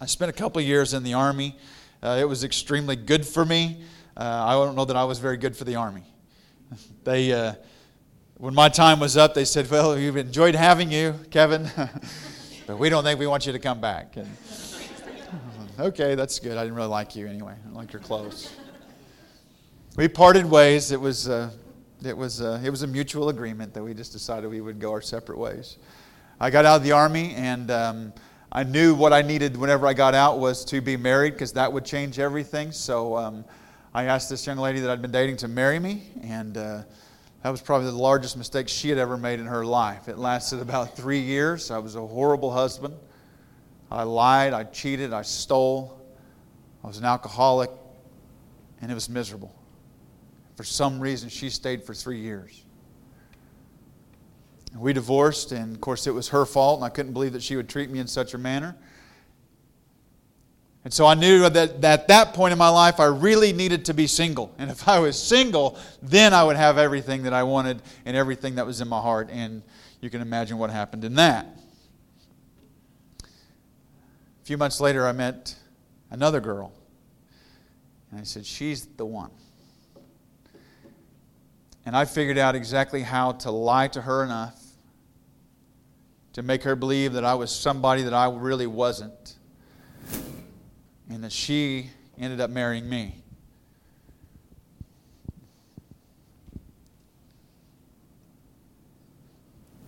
I 0.00 0.06
spent 0.06 0.30
a 0.30 0.32
couple 0.32 0.62
years 0.62 0.94
in 0.94 1.02
the 1.02 1.12
Army. 1.12 1.58
Uh, 2.02 2.16
it 2.18 2.24
was 2.24 2.44
extremely 2.44 2.96
good 2.96 3.26
for 3.26 3.44
me. 3.44 3.82
Uh, 4.16 4.22
I 4.22 4.52
don't 4.52 4.74
know 4.74 4.86
that 4.86 4.96
I 4.96 5.04
was 5.04 5.18
very 5.18 5.36
good 5.36 5.54
for 5.54 5.64
the 5.64 5.76
Army. 5.76 6.04
They, 7.04 7.32
uh, 7.32 7.54
when 8.38 8.54
my 8.54 8.70
time 8.70 9.00
was 9.00 9.16
up, 9.16 9.34
they 9.34 9.44
said, 9.44 9.70
Well, 9.70 9.94
we've 9.96 10.16
enjoyed 10.16 10.54
having 10.54 10.90
you, 10.90 11.14
Kevin, 11.30 11.70
but 12.70 12.78
we 12.78 12.88
don't 12.88 13.02
think 13.02 13.18
we 13.18 13.26
want 13.26 13.46
you 13.46 13.52
to 13.52 13.58
come 13.58 13.80
back. 13.80 14.16
And, 14.16 14.28
okay, 15.80 16.14
that's 16.14 16.38
good. 16.38 16.56
I 16.56 16.62
didn't 16.62 16.76
really 16.76 16.86
like 16.86 17.16
you 17.16 17.26
anyway. 17.26 17.54
I 17.66 17.76
like 17.76 17.92
your 17.92 18.00
clothes. 18.00 18.54
We 19.96 20.06
parted 20.06 20.46
ways. 20.46 20.92
It 20.92 21.00
was, 21.00 21.28
uh, 21.28 21.50
it, 22.04 22.16
was, 22.16 22.40
uh, 22.40 22.60
it 22.62 22.70
was 22.70 22.84
a 22.84 22.86
mutual 22.86 23.28
agreement 23.28 23.74
that 23.74 23.82
we 23.82 23.92
just 23.92 24.12
decided 24.12 24.48
we 24.48 24.60
would 24.60 24.78
go 24.78 24.92
our 24.92 25.02
separate 25.02 25.36
ways. 25.36 25.78
I 26.38 26.50
got 26.50 26.64
out 26.64 26.76
of 26.76 26.84
the 26.84 26.92
Army, 26.92 27.34
and 27.34 27.72
um, 27.72 28.12
I 28.52 28.62
knew 28.62 28.94
what 28.94 29.12
I 29.12 29.22
needed 29.22 29.56
whenever 29.56 29.88
I 29.88 29.92
got 29.92 30.14
out 30.14 30.38
was 30.38 30.64
to 30.66 30.80
be 30.80 30.96
married 30.96 31.32
because 31.32 31.52
that 31.54 31.72
would 31.72 31.84
change 31.84 32.20
everything. 32.20 32.70
So 32.70 33.16
um, 33.16 33.44
I 33.92 34.04
asked 34.04 34.30
this 34.30 34.46
young 34.46 34.58
lady 34.58 34.78
that 34.78 34.90
I'd 34.90 35.02
been 35.02 35.10
dating 35.10 35.38
to 35.38 35.48
marry 35.48 35.80
me, 35.80 36.04
and 36.22 36.56
uh, 36.56 36.82
that 37.42 37.50
was 37.50 37.60
probably 37.60 37.86
the 37.86 37.96
largest 37.96 38.36
mistake 38.36 38.68
she 38.68 38.88
had 38.88 38.98
ever 38.98 39.16
made 39.16 39.40
in 39.40 39.46
her 39.46 39.64
life. 39.64 40.08
It 40.08 40.18
lasted 40.18 40.60
about 40.60 40.96
three 40.96 41.20
years. 41.20 41.70
I 41.70 41.78
was 41.78 41.96
a 41.96 42.06
horrible 42.06 42.50
husband. 42.50 42.94
I 43.90 44.04
lied, 44.04 44.52
I 44.52 44.64
cheated, 44.64 45.12
I 45.12 45.22
stole, 45.22 46.00
I 46.84 46.86
was 46.86 46.98
an 46.98 47.04
alcoholic, 47.04 47.70
and 48.80 48.90
it 48.90 48.94
was 48.94 49.08
miserable. 49.08 49.52
For 50.54 50.62
some 50.62 51.00
reason, 51.00 51.28
she 51.28 51.50
stayed 51.50 51.82
for 51.82 51.92
three 51.92 52.20
years. 52.20 52.64
We 54.76 54.92
divorced, 54.92 55.50
and 55.50 55.74
of 55.74 55.80
course, 55.80 56.06
it 56.06 56.12
was 56.12 56.28
her 56.28 56.46
fault, 56.46 56.78
and 56.78 56.84
I 56.84 56.88
couldn't 56.88 57.12
believe 57.12 57.32
that 57.32 57.42
she 57.42 57.56
would 57.56 57.68
treat 57.68 57.90
me 57.90 57.98
in 57.98 58.06
such 58.06 58.34
a 58.34 58.38
manner. 58.38 58.76
And 60.82 60.92
so 60.92 61.04
I 61.04 61.14
knew 61.14 61.48
that 61.48 61.84
at 61.84 62.08
that 62.08 62.32
point 62.32 62.52
in 62.52 62.58
my 62.58 62.70
life, 62.70 63.00
I 63.00 63.04
really 63.04 63.52
needed 63.52 63.84
to 63.86 63.94
be 63.94 64.06
single. 64.06 64.54
And 64.58 64.70
if 64.70 64.88
I 64.88 64.98
was 64.98 65.20
single, 65.20 65.78
then 66.00 66.32
I 66.32 66.42
would 66.42 66.56
have 66.56 66.78
everything 66.78 67.24
that 67.24 67.34
I 67.34 67.42
wanted 67.42 67.82
and 68.06 68.16
everything 68.16 68.54
that 68.54 68.64
was 68.64 68.80
in 68.80 68.88
my 68.88 69.00
heart. 69.00 69.28
And 69.30 69.62
you 70.00 70.08
can 70.08 70.22
imagine 70.22 70.56
what 70.56 70.70
happened 70.70 71.04
in 71.04 71.16
that. 71.16 71.46
A 73.22 74.44
few 74.44 74.56
months 74.56 74.80
later, 74.80 75.06
I 75.06 75.12
met 75.12 75.54
another 76.10 76.40
girl. 76.40 76.72
And 78.10 78.20
I 78.20 78.24
said, 78.24 78.46
She's 78.46 78.86
the 78.86 79.04
one. 79.04 79.30
And 81.84 81.94
I 81.94 82.06
figured 82.06 82.38
out 82.38 82.54
exactly 82.54 83.02
how 83.02 83.32
to 83.32 83.50
lie 83.50 83.88
to 83.88 84.00
her 84.00 84.24
enough 84.24 84.58
to 86.32 86.42
make 86.42 86.62
her 86.62 86.74
believe 86.74 87.12
that 87.14 87.24
I 87.24 87.34
was 87.34 87.54
somebody 87.54 88.02
that 88.02 88.14
I 88.14 88.30
really 88.30 88.66
wasn't 88.66 89.36
and 91.10 91.24
that 91.24 91.32
she 91.32 91.90
ended 92.18 92.40
up 92.40 92.50
marrying 92.50 92.88
me. 92.88 93.16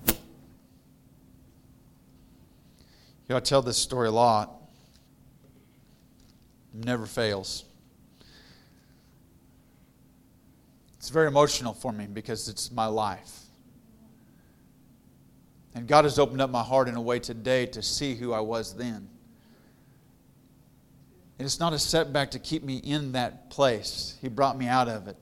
You 0.08 0.14
know, 3.30 3.36
I 3.36 3.40
tell 3.40 3.62
this 3.62 3.78
story 3.78 4.08
a 4.08 4.10
lot. 4.12 4.50
It 6.74 6.84
never 6.84 7.06
fails. 7.06 7.64
It's 10.98 11.08
very 11.08 11.28
emotional 11.28 11.72
for 11.72 11.92
me 11.92 12.06
because 12.06 12.48
it's 12.48 12.72
my 12.72 12.86
life. 12.86 13.42
And 15.74 15.86
God 15.86 16.04
has 16.04 16.18
opened 16.18 16.40
up 16.40 16.50
my 16.50 16.62
heart 16.62 16.88
in 16.88 16.96
a 16.96 17.00
way 17.00 17.20
today 17.20 17.66
to 17.66 17.80
see 17.80 18.16
who 18.16 18.32
I 18.32 18.40
was 18.40 18.74
then. 18.74 19.08
And 21.42 21.46
it's 21.48 21.58
not 21.58 21.72
a 21.72 21.78
setback 21.80 22.30
to 22.30 22.38
keep 22.38 22.62
me 22.62 22.76
in 22.76 23.10
that 23.12 23.50
place. 23.50 24.16
He 24.20 24.28
brought 24.28 24.56
me 24.56 24.68
out 24.68 24.86
of 24.86 25.08
it. 25.08 25.16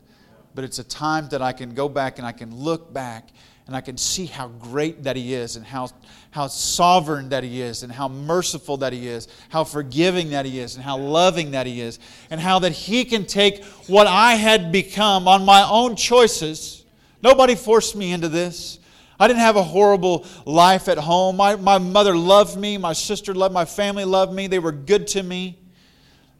But 0.55 0.65
it's 0.65 0.79
a 0.79 0.85
time 0.85 1.31
that 1.31 1.41
I 1.41 1.53
can 1.53 1.73
go 1.73 1.89
back 1.89 2.19
and 2.19 2.27
I 2.27 2.33
can 2.33 2.55
look 2.55 2.93
back 2.93 3.31
and 3.67 3.75
I 3.75 3.81
can 3.81 3.97
see 3.97 4.27
how 4.27 4.49
great 4.49 5.05
that 5.05 5.17
He 5.17 5.33
is 5.33 5.57
and 5.57 5.65
how, 5.65 5.89
how 6.31 6.49
sovereign 6.49 7.31
that 7.31 7.43
He 7.43 7.63
is 7.63 7.85
and 7.85 7.91
how 7.91 8.07
merciful 8.07 8.77
that 8.77 8.93
He 8.93 9.09
is, 9.09 9.29
how 9.49 9.65
forgiving 9.65 10.29
that 10.33 10.45
He 10.45 10.59
is 10.59 10.75
and 10.75 10.85
how 10.85 10.99
loving 10.99 11.53
that 11.53 11.67
He 11.67 11.81
is, 11.81 11.99
and 12.29 12.39
how 12.39 12.59
that 12.59 12.73
He 12.73 13.07
can 13.07 13.25
take 13.25 13.65
what 13.87 14.07
I 14.07 14.35
had 14.35 14.71
become 14.71 15.27
on 15.27 15.47
my 15.47 15.67
own 15.67 15.97
choices. 15.97 16.85
Nobody 17.23 17.55
forced 17.55 17.97
me 17.97 18.13
into 18.13 18.29
this. 18.29 18.79
I 19.19 19.27
didn't 19.27 19.41
have 19.41 19.57
a 19.57 19.63
horrible 19.63 20.27
life 20.45 20.87
at 20.89 20.99
home. 20.99 21.39
My, 21.39 21.57
my 21.57 21.79
mother 21.79 22.15
loved 22.15 22.59
me. 22.59 22.77
My 22.77 22.93
sister 22.93 23.33
loved 23.33 23.55
my 23.55 23.65
family 23.65 24.05
loved 24.05 24.35
me. 24.35 24.49
They 24.49 24.59
were 24.59 24.71
good 24.71 25.07
to 25.07 25.23
me. 25.23 25.60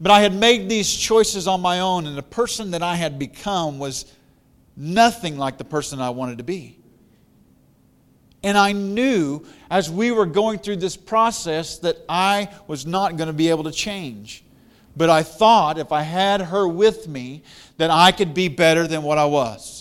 But 0.01 0.11
I 0.11 0.21
had 0.21 0.33
made 0.33 0.67
these 0.67 0.91
choices 0.91 1.47
on 1.47 1.61
my 1.61 1.79
own, 1.79 2.07
and 2.07 2.17
the 2.17 2.23
person 2.23 2.71
that 2.71 2.81
I 2.81 2.95
had 2.95 3.19
become 3.19 3.77
was 3.77 4.11
nothing 4.75 5.37
like 5.37 5.59
the 5.59 5.63
person 5.63 6.01
I 6.01 6.09
wanted 6.09 6.39
to 6.39 6.43
be. 6.43 6.79
And 8.43 8.57
I 8.57 8.71
knew 8.71 9.45
as 9.69 9.91
we 9.91 10.09
were 10.11 10.25
going 10.25 10.57
through 10.57 10.77
this 10.77 10.97
process 10.97 11.77
that 11.79 11.97
I 12.09 12.49
was 12.65 12.87
not 12.87 13.15
going 13.15 13.27
to 13.27 13.33
be 13.33 13.49
able 13.49 13.65
to 13.65 13.71
change. 13.71 14.43
But 14.97 15.09
I 15.09 15.23
thought 15.23 15.77
if 15.77 15.91
I 15.91 16.01
had 16.01 16.41
her 16.41 16.67
with 16.67 17.07
me, 17.07 17.43
that 17.77 17.91
I 17.91 18.11
could 18.11 18.33
be 18.33 18.47
better 18.47 18.87
than 18.87 19.03
what 19.03 19.17
I 19.17 19.25
was. 19.25 19.80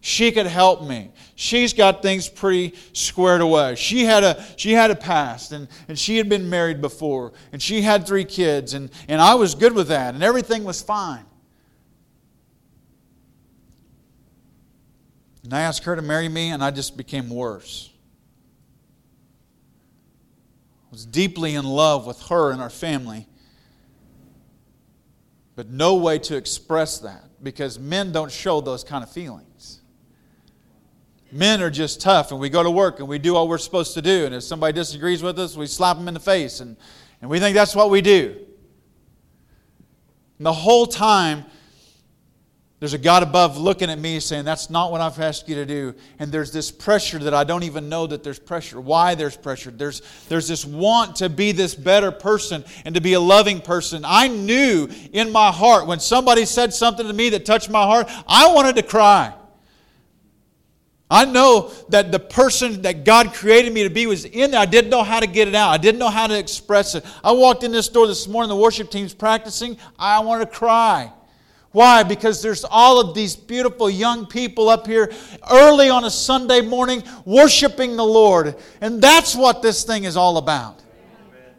She 0.00 0.32
could 0.32 0.46
help 0.46 0.82
me. 0.82 1.12
She's 1.34 1.74
got 1.74 2.00
things 2.00 2.28
pretty 2.28 2.74
squared 2.94 3.42
away. 3.42 3.74
She 3.74 4.04
had 4.04 4.24
a, 4.24 4.42
she 4.56 4.72
had 4.72 4.90
a 4.90 4.96
past, 4.96 5.52
and, 5.52 5.68
and 5.88 5.98
she 5.98 6.16
had 6.16 6.28
been 6.28 6.48
married 6.48 6.80
before, 6.80 7.32
and 7.52 7.60
she 7.60 7.82
had 7.82 8.06
three 8.06 8.24
kids, 8.24 8.72
and, 8.72 8.90
and 9.08 9.20
I 9.20 9.34
was 9.34 9.54
good 9.54 9.74
with 9.74 9.88
that, 9.88 10.14
and 10.14 10.22
everything 10.22 10.64
was 10.64 10.80
fine. 10.80 11.24
And 15.44 15.52
I 15.52 15.60
asked 15.60 15.84
her 15.84 15.96
to 15.96 16.02
marry 16.02 16.28
me, 16.28 16.50
and 16.50 16.64
I 16.64 16.70
just 16.70 16.96
became 16.96 17.28
worse. 17.28 17.90
I 20.86 20.92
was 20.92 21.04
deeply 21.04 21.54
in 21.54 21.66
love 21.66 22.06
with 22.06 22.20
her 22.28 22.52
and 22.52 22.62
our 22.62 22.70
family, 22.70 23.26
but 25.56 25.68
no 25.68 25.96
way 25.96 26.18
to 26.20 26.36
express 26.36 26.98
that 27.00 27.24
because 27.42 27.78
men 27.78 28.12
don't 28.12 28.32
show 28.32 28.62
those 28.62 28.82
kind 28.82 29.04
of 29.04 29.10
feelings. 29.10 29.49
Men 31.32 31.62
are 31.62 31.70
just 31.70 32.00
tough, 32.00 32.32
and 32.32 32.40
we 32.40 32.48
go 32.48 32.62
to 32.62 32.70
work 32.70 32.98
and 32.98 33.08
we 33.08 33.18
do 33.18 33.34
what 33.34 33.48
we're 33.48 33.58
supposed 33.58 33.94
to 33.94 34.02
do. 34.02 34.26
And 34.26 34.34
if 34.34 34.42
somebody 34.42 34.72
disagrees 34.72 35.22
with 35.22 35.38
us, 35.38 35.56
we 35.56 35.66
slap 35.66 35.96
them 35.96 36.08
in 36.08 36.14
the 36.14 36.20
face, 36.20 36.60
and, 36.60 36.76
and 37.20 37.30
we 37.30 37.38
think 37.38 37.54
that's 37.54 37.74
what 37.74 37.90
we 37.90 38.00
do. 38.00 38.36
And 40.38 40.46
the 40.46 40.52
whole 40.52 40.86
time, 40.86 41.44
there's 42.80 42.94
a 42.94 42.98
God 42.98 43.22
above 43.22 43.58
looking 43.58 43.90
at 43.90 43.98
me 43.98 44.20
saying, 44.20 44.46
That's 44.46 44.70
not 44.70 44.90
what 44.90 45.02
I've 45.02 45.20
asked 45.20 45.50
you 45.50 45.54
to 45.56 45.66
do. 45.66 45.94
And 46.18 46.32
there's 46.32 46.50
this 46.50 46.70
pressure 46.70 47.18
that 47.18 47.34
I 47.34 47.44
don't 47.44 47.62
even 47.62 47.90
know 47.90 48.06
that 48.06 48.24
there's 48.24 48.38
pressure. 48.38 48.80
Why 48.80 49.14
there's 49.14 49.36
pressure? 49.36 49.70
There's, 49.70 50.00
there's 50.30 50.48
this 50.48 50.64
want 50.64 51.16
to 51.16 51.28
be 51.28 51.52
this 51.52 51.74
better 51.74 52.10
person 52.10 52.64
and 52.86 52.94
to 52.94 53.02
be 53.02 53.12
a 53.12 53.20
loving 53.20 53.60
person. 53.60 54.02
I 54.06 54.28
knew 54.28 54.88
in 55.12 55.30
my 55.30 55.52
heart 55.52 55.86
when 55.86 56.00
somebody 56.00 56.46
said 56.46 56.72
something 56.72 57.06
to 57.06 57.12
me 57.12 57.28
that 57.28 57.44
touched 57.44 57.68
my 57.68 57.82
heart, 57.82 58.10
I 58.26 58.50
wanted 58.50 58.76
to 58.76 58.82
cry. 58.82 59.34
I 61.10 61.24
know 61.24 61.72
that 61.88 62.12
the 62.12 62.20
person 62.20 62.82
that 62.82 63.04
God 63.04 63.34
created 63.34 63.72
me 63.72 63.82
to 63.82 63.90
be 63.90 64.06
was 64.06 64.24
in 64.24 64.52
there. 64.52 64.60
I 64.60 64.66
didn't 64.66 64.90
know 64.90 65.02
how 65.02 65.18
to 65.18 65.26
get 65.26 65.48
it 65.48 65.56
out. 65.56 65.70
I 65.70 65.76
didn't 65.76 65.98
know 65.98 66.08
how 66.08 66.28
to 66.28 66.38
express 66.38 66.94
it. 66.94 67.04
I 67.24 67.32
walked 67.32 67.64
in 67.64 67.72
this 67.72 67.88
door 67.88 68.06
this 68.06 68.28
morning, 68.28 68.48
the 68.48 68.56
worship 68.56 68.90
team's 68.90 69.12
practicing. 69.12 69.76
I 69.98 70.20
want 70.20 70.42
to 70.42 70.46
cry. 70.46 71.12
Why? 71.72 72.04
Because 72.04 72.42
there's 72.42 72.64
all 72.64 73.00
of 73.00 73.14
these 73.14 73.34
beautiful 73.34 73.90
young 73.90 74.26
people 74.26 74.68
up 74.68 74.86
here 74.86 75.12
early 75.50 75.88
on 75.88 76.04
a 76.04 76.10
Sunday 76.10 76.60
morning 76.60 77.02
worshiping 77.24 77.96
the 77.96 78.04
Lord. 78.04 78.56
And 78.80 79.02
that's 79.02 79.34
what 79.34 79.62
this 79.62 79.84
thing 79.84 80.04
is 80.04 80.16
all 80.16 80.36
about. 80.36 80.80
Amen. 81.28 81.54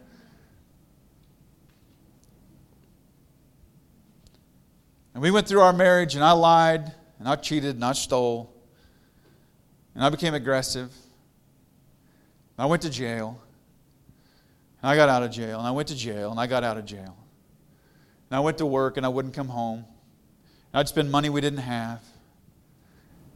And 5.14 5.22
we 5.22 5.30
went 5.30 5.46
through 5.48 5.60
our 5.60 5.72
marriage, 5.72 6.14
and 6.14 6.22
I 6.22 6.32
lied, 6.32 6.92
and 7.18 7.28
I 7.28 7.36
cheated, 7.36 7.74
and 7.74 7.84
I 7.84 7.92
stole. 7.92 8.51
And 9.94 10.04
I 10.04 10.08
became 10.08 10.34
aggressive. 10.34 10.92
I 12.58 12.66
went 12.66 12.82
to 12.82 12.90
jail. 12.90 13.40
And 14.82 14.90
I 14.90 14.96
got 14.96 15.08
out 15.08 15.22
of 15.22 15.30
jail. 15.30 15.58
And 15.58 15.66
I 15.66 15.70
went 15.70 15.88
to 15.88 15.96
jail. 15.96 16.30
And 16.30 16.40
I 16.40 16.46
got 16.46 16.64
out 16.64 16.76
of 16.76 16.84
jail. 16.84 17.16
And 18.30 18.36
I 18.36 18.40
went 18.40 18.58
to 18.58 18.66
work 18.66 18.96
and 18.96 19.04
I 19.04 19.08
wouldn't 19.08 19.34
come 19.34 19.48
home. 19.48 19.84
And 20.72 20.80
I'd 20.80 20.88
spend 20.88 21.10
money 21.10 21.28
we 21.28 21.40
didn't 21.40 21.60
have. 21.60 22.02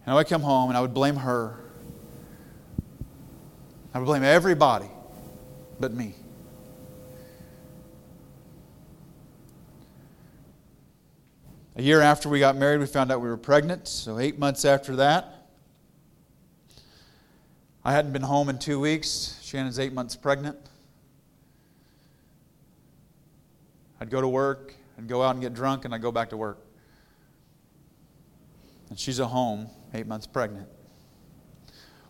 And 0.04 0.12
I 0.12 0.14
would 0.14 0.28
come 0.28 0.42
home 0.42 0.70
and 0.70 0.76
I 0.76 0.80
would 0.80 0.94
blame 0.94 1.16
her. 1.16 1.58
I 3.92 3.98
would 3.98 4.06
blame 4.06 4.22
everybody 4.22 4.88
but 5.78 5.92
me. 5.92 6.14
A 11.76 11.82
year 11.82 12.00
after 12.00 12.30
we 12.30 12.38
got 12.38 12.56
married, 12.56 12.80
we 12.80 12.86
found 12.86 13.12
out 13.12 13.20
we 13.20 13.28
were 13.28 13.36
pregnant. 13.36 13.86
So, 13.86 14.18
eight 14.18 14.38
months 14.38 14.64
after 14.64 14.96
that, 14.96 15.35
I 17.86 17.92
hadn't 17.92 18.10
been 18.10 18.22
home 18.22 18.48
in 18.48 18.58
two 18.58 18.80
weeks. 18.80 19.38
Shannon's 19.44 19.78
eight 19.78 19.92
months 19.92 20.16
pregnant. 20.16 20.58
I'd 24.00 24.10
go 24.10 24.20
to 24.20 24.26
work 24.26 24.74
and 24.96 25.08
go 25.08 25.22
out 25.22 25.36
and 25.36 25.40
get 25.40 25.54
drunk, 25.54 25.84
and 25.84 25.94
I'd 25.94 26.02
go 26.02 26.10
back 26.10 26.30
to 26.30 26.36
work. 26.36 26.58
And 28.90 28.98
she's 28.98 29.20
at 29.20 29.26
home, 29.26 29.68
eight 29.94 30.08
months 30.08 30.26
pregnant. 30.26 30.68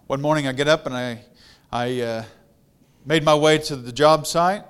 One 0.06 0.23
morning 0.23 0.47
I 0.47 0.52
get 0.52 0.66
up 0.66 0.87
and 0.87 0.95
I, 0.95 1.21
I 1.71 2.00
uh, 2.00 2.25
made 3.04 3.23
my 3.23 3.35
way 3.35 3.59
to 3.59 3.76
the 3.76 3.92
job 3.92 4.26
site. 4.26 4.64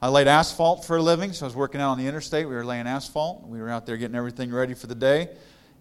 I 0.00 0.10
laid 0.10 0.28
asphalt 0.28 0.84
for 0.84 0.96
a 0.96 1.02
living, 1.02 1.32
so 1.32 1.44
I 1.44 1.48
was 1.48 1.56
working 1.56 1.80
out 1.80 1.90
on 1.90 1.98
the 1.98 2.06
interstate. 2.06 2.48
We 2.48 2.54
were 2.54 2.64
laying 2.64 2.86
asphalt. 2.86 3.48
We 3.48 3.58
were 3.58 3.68
out 3.68 3.84
there 3.84 3.96
getting 3.96 4.14
everything 4.14 4.52
ready 4.52 4.74
for 4.74 4.86
the 4.86 4.94
day 4.94 5.30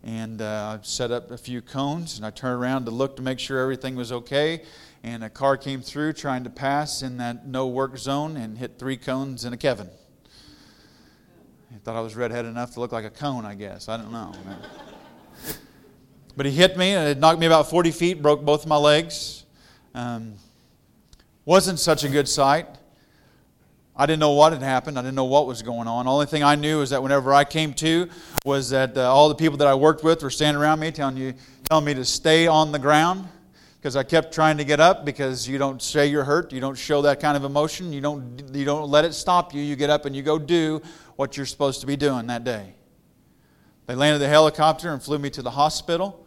and 0.04 0.42
uh, 0.42 0.78
I 0.78 0.84
set 0.84 1.12
up 1.12 1.32
a 1.32 1.38
few 1.38 1.62
cones 1.62 2.18
and 2.18 2.26
I 2.26 2.30
turned 2.30 2.62
around 2.62 2.86
to 2.86 2.92
look 2.92 3.16
to 3.16 3.22
make 3.22 3.40
sure 3.40 3.60
everything 3.60 3.96
was 3.96 4.12
okay. 4.12 4.64
And 5.02 5.24
a 5.24 5.30
car 5.30 5.58
came 5.58 5.82
through 5.82 6.14
trying 6.14 6.44
to 6.44 6.50
pass 6.50 7.02
in 7.02 7.18
that 7.18 7.48
no 7.48 7.68
work 7.68 7.98
zone 7.98 8.36
and 8.36 8.58
hit 8.58 8.78
three 8.78 8.98
cones 8.98 9.46
and 9.46 9.54
a 9.54 9.58
Kevin. 9.58 9.90
He 11.72 11.80
thought 11.80 11.96
I 11.96 12.02
was 12.02 12.16
redheaded 12.16 12.52
enough 12.52 12.74
to 12.74 12.80
look 12.80 12.92
like 12.92 13.06
a 13.06 13.10
cone, 13.10 13.46
I 13.46 13.56
guess. 13.56 13.90
I 13.90 13.98
don't 13.98 14.12
know. 14.12 14.34
but 16.38 16.46
he 16.46 16.52
hit 16.52 16.78
me 16.78 16.92
and 16.92 17.08
it 17.08 17.18
knocked 17.18 17.40
me 17.40 17.46
about 17.46 17.70
40 17.70 17.92
feet, 17.92 18.22
broke 18.22 18.44
both 18.44 18.68
my 18.68 18.78
legs. 18.78 19.46
Um, 19.96 20.36
wasn't 21.46 21.80
such 21.80 22.04
a 22.04 22.10
good 22.10 22.28
sight. 22.28 22.68
I 23.96 24.08
didn't 24.08 24.22
know 24.22 24.32
what 24.32 24.54
had 24.54 24.64
happened. 24.64 24.98
I 24.98 25.04
didn't 25.04 25.16
know 25.16 25.26
what 25.26 25.46
was 25.46 25.62
going 25.62 25.88
on. 25.88 26.06
The 26.06 26.12
only 26.12 26.26
thing 26.26 26.42
I 26.42 26.56
knew 26.56 26.82
is 26.82 26.90
that 26.90 27.04
whenever 27.04 27.32
I 27.32 27.44
came 27.44 27.74
to 27.76 28.10
was 28.44 28.72
that 28.72 28.98
uh, 28.98 29.02
all 29.14 29.30
the 29.30 29.36
people 29.36 29.58
that 29.58 29.68
I 29.68 29.76
worked 29.76 30.04
with 30.04 30.24
were 30.24 30.32
standing 30.32 30.60
around 30.60 30.80
me 30.80 30.90
telling, 30.90 31.16
you, 31.16 31.36
telling 31.70 31.86
me 31.86 31.94
to 31.94 32.06
stay 32.06 32.48
on 32.48 32.72
the 32.72 32.80
ground, 32.80 33.28
because 33.80 33.96
I 33.96 34.02
kept 34.02 34.34
trying 34.34 34.58
to 34.58 34.64
get 34.64 34.80
up 34.80 35.06
because 35.06 35.48
you 35.48 35.60
don't 35.60 35.80
say 35.80 36.08
you're 36.08 36.24
hurt, 36.24 36.52
you 36.52 36.60
don't 36.60 36.78
show 36.78 37.04
that 37.04 37.20
kind 37.20 37.38
of 37.38 37.44
emotion, 37.44 37.94
you 37.94 38.02
don't, 38.02 38.44
you 38.52 38.66
don't 38.66 38.90
let 38.90 39.06
it 39.06 39.14
stop 39.14 39.54
you. 39.54 39.62
You 39.62 39.76
get 39.76 39.92
up 39.92 40.06
and 40.06 40.16
you 40.16 40.24
go 40.24 40.40
do 40.40 40.82
what 41.16 41.38
you're 41.38 41.46
supposed 41.46 41.82
to 41.82 41.88
be 41.88 41.96
doing 41.96 42.26
that 42.28 42.44
day. 42.44 42.74
They 43.86 43.94
landed 43.94 44.20
the 44.20 44.30
helicopter 44.30 44.92
and 44.92 45.04
flew 45.04 45.20
me 45.20 45.30
to 45.32 45.44
the 45.44 45.52
hospital. 45.52 46.26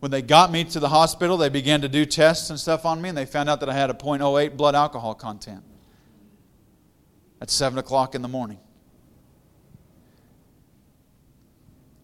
When 0.00 0.10
they 0.10 0.20
got 0.20 0.52
me 0.52 0.64
to 0.64 0.80
the 0.80 0.90
hospital, 0.90 1.38
they 1.38 1.48
began 1.48 1.80
to 1.80 1.88
do 1.88 2.04
tests 2.04 2.50
and 2.50 2.60
stuff 2.60 2.84
on 2.84 3.00
me, 3.00 3.08
and 3.08 3.16
they 3.16 3.24
found 3.24 3.48
out 3.48 3.60
that 3.60 3.70
I 3.70 3.72
had 3.72 3.88
a 3.88 3.94
0.08 3.94 4.58
blood 4.58 4.74
alcohol 4.74 5.14
content 5.14 5.64
at 7.40 7.50
7 7.50 7.78
o'clock 7.78 8.14
in 8.14 8.22
the 8.22 8.28
morning. 8.28 8.58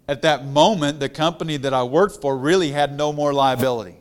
At 0.08 0.22
that 0.22 0.44
moment, 0.44 0.99
the 0.99 1.08
company 1.08 1.56
that 1.58 1.72
I 1.72 1.84
worked 1.84 2.20
for 2.20 2.37
really 2.37 2.72
had 2.72 2.96
no 2.96 3.12
more 3.12 3.32
liability. 3.32 3.96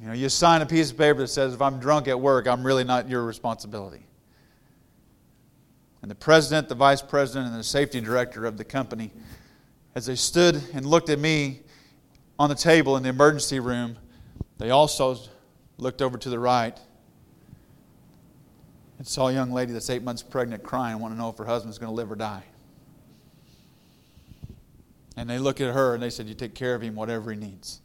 You 0.00 0.08
know, 0.08 0.12
you 0.12 0.28
sign 0.28 0.60
a 0.60 0.66
piece 0.66 0.90
of 0.90 0.98
paper 0.98 1.20
that 1.20 1.28
says, 1.28 1.54
if 1.54 1.62
I'm 1.62 1.78
drunk 1.78 2.08
at 2.08 2.20
work, 2.20 2.48
I'm 2.48 2.64
really 2.64 2.84
not 2.84 3.08
your 3.08 3.24
responsibility. 3.24 4.04
And 6.02 6.10
the 6.10 6.16
president, 6.16 6.68
the 6.68 6.74
vice 6.74 7.00
president, 7.00 7.46
and 7.46 7.58
the 7.58 7.64
safety 7.64 8.00
director 8.00 8.44
of 8.44 8.58
the 8.58 8.64
company, 8.64 9.12
as 9.94 10.06
they 10.06 10.16
stood 10.16 10.62
and 10.74 10.84
looked 10.84 11.10
at 11.10 11.18
me 11.18 11.62
on 12.38 12.48
the 12.48 12.54
table 12.54 12.96
in 12.96 13.02
the 13.02 13.08
emergency 13.08 13.60
room, 13.60 13.96
they 14.58 14.70
also 14.70 15.16
looked 15.78 16.02
over 16.02 16.18
to 16.18 16.28
the 16.28 16.38
right 16.38 16.78
and 18.98 19.06
saw 19.06 19.28
a 19.28 19.32
young 19.32 19.50
lady 19.50 19.72
that's 19.72 19.90
eight 19.90 20.02
months 20.02 20.22
pregnant 20.22 20.62
crying, 20.62 20.98
want 20.98 21.14
to 21.14 21.18
know 21.18 21.28
if 21.28 21.38
her 21.38 21.44
husband's 21.44 21.78
going 21.78 21.90
to 21.90 21.94
live 21.94 22.10
or 22.10 22.16
die. 22.16 22.44
And 25.16 25.28
they 25.28 25.38
look 25.38 25.60
at 25.60 25.72
her 25.72 25.94
and 25.94 26.02
they 26.02 26.10
said, 26.10 26.26
You 26.26 26.34
take 26.34 26.54
care 26.54 26.74
of 26.74 26.82
him, 26.82 26.94
whatever 26.94 27.30
he 27.30 27.38
needs. 27.38 27.80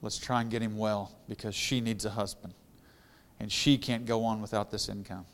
Let's 0.00 0.18
try 0.18 0.40
and 0.40 0.50
get 0.50 0.62
him 0.62 0.76
well 0.76 1.12
because 1.28 1.54
she 1.54 1.80
needs 1.80 2.04
a 2.04 2.10
husband. 2.10 2.54
And 3.40 3.50
she 3.50 3.78
can't 3.78 4.06
go 4.06 4.24
on 4.24 4.40
without 4.40 4.70
this 4.70 4.88
income. 4.88 5.26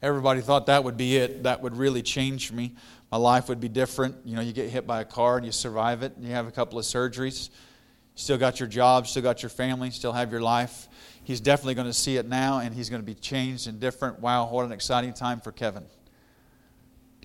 Everybody 0.00 0.42
thought 0.42 0.66
that 0.66 0.84
would 0.84 0.96
be 0.96 1.16
it. 1.16 1.42
That 1.42 1.60
would 1.60 1.76
really 1.76 2.02
change 2.02 2.52
me. 2.52 2.76
My 3.10 3.16
life 3.16 3.48
would 3.48 3.58
be 3.58 3.68
different. 3.68 4.14
You 4.24 4.36
know, 4.36 4.42
you 4.42 4.52
get 4.52 4.70
hit 4.70 4.86
by 4.86 5.00
a 5.00 5.04
car 5.04 5.38
and 5.38 5.46
you 5.46 5.50
survive 5.50 6.02
it. 6.04 6.14
And 6.16 6.24
you 6.24 6.32
have 6.32 6.46
a 6.46 6.52
couple 6.52 6.78
of 6.78 6.84
surgeries. 6.84 7.50
Still 8.18 8.36
got 8.36 8.58
your 8.58 8.68
job, 8.68 9.06
still 9.06 9.22
got 9.22 9.44
your 9.44 9.48
family, 9.48 9.92
still 9.92 10.12
have 10.12 10.32
your 10.32 10.40
life. 10.40 10.88
He's 11.22 11.40
definitely 11.40 11.74
going 11.74 11.86
to 11.86 11.92
see 11.92 12.16
it 12.16 12.26
now 12.26 12.58
and 12.58 12.74
he's 12.74 12.90
going 12.90 13.00
to 13.00 13.06
be 13.06 13.14
changed 13.14 13.68
and 13.68 13.78
different. 13.78 14.18
Wow, 14.18 14.50
what 14.50 14.66
an 14.66 14.72
exciting 14.72 15.12
time 15.12 15.40
for 15.40 15.52
Kevin. 15.52 15.84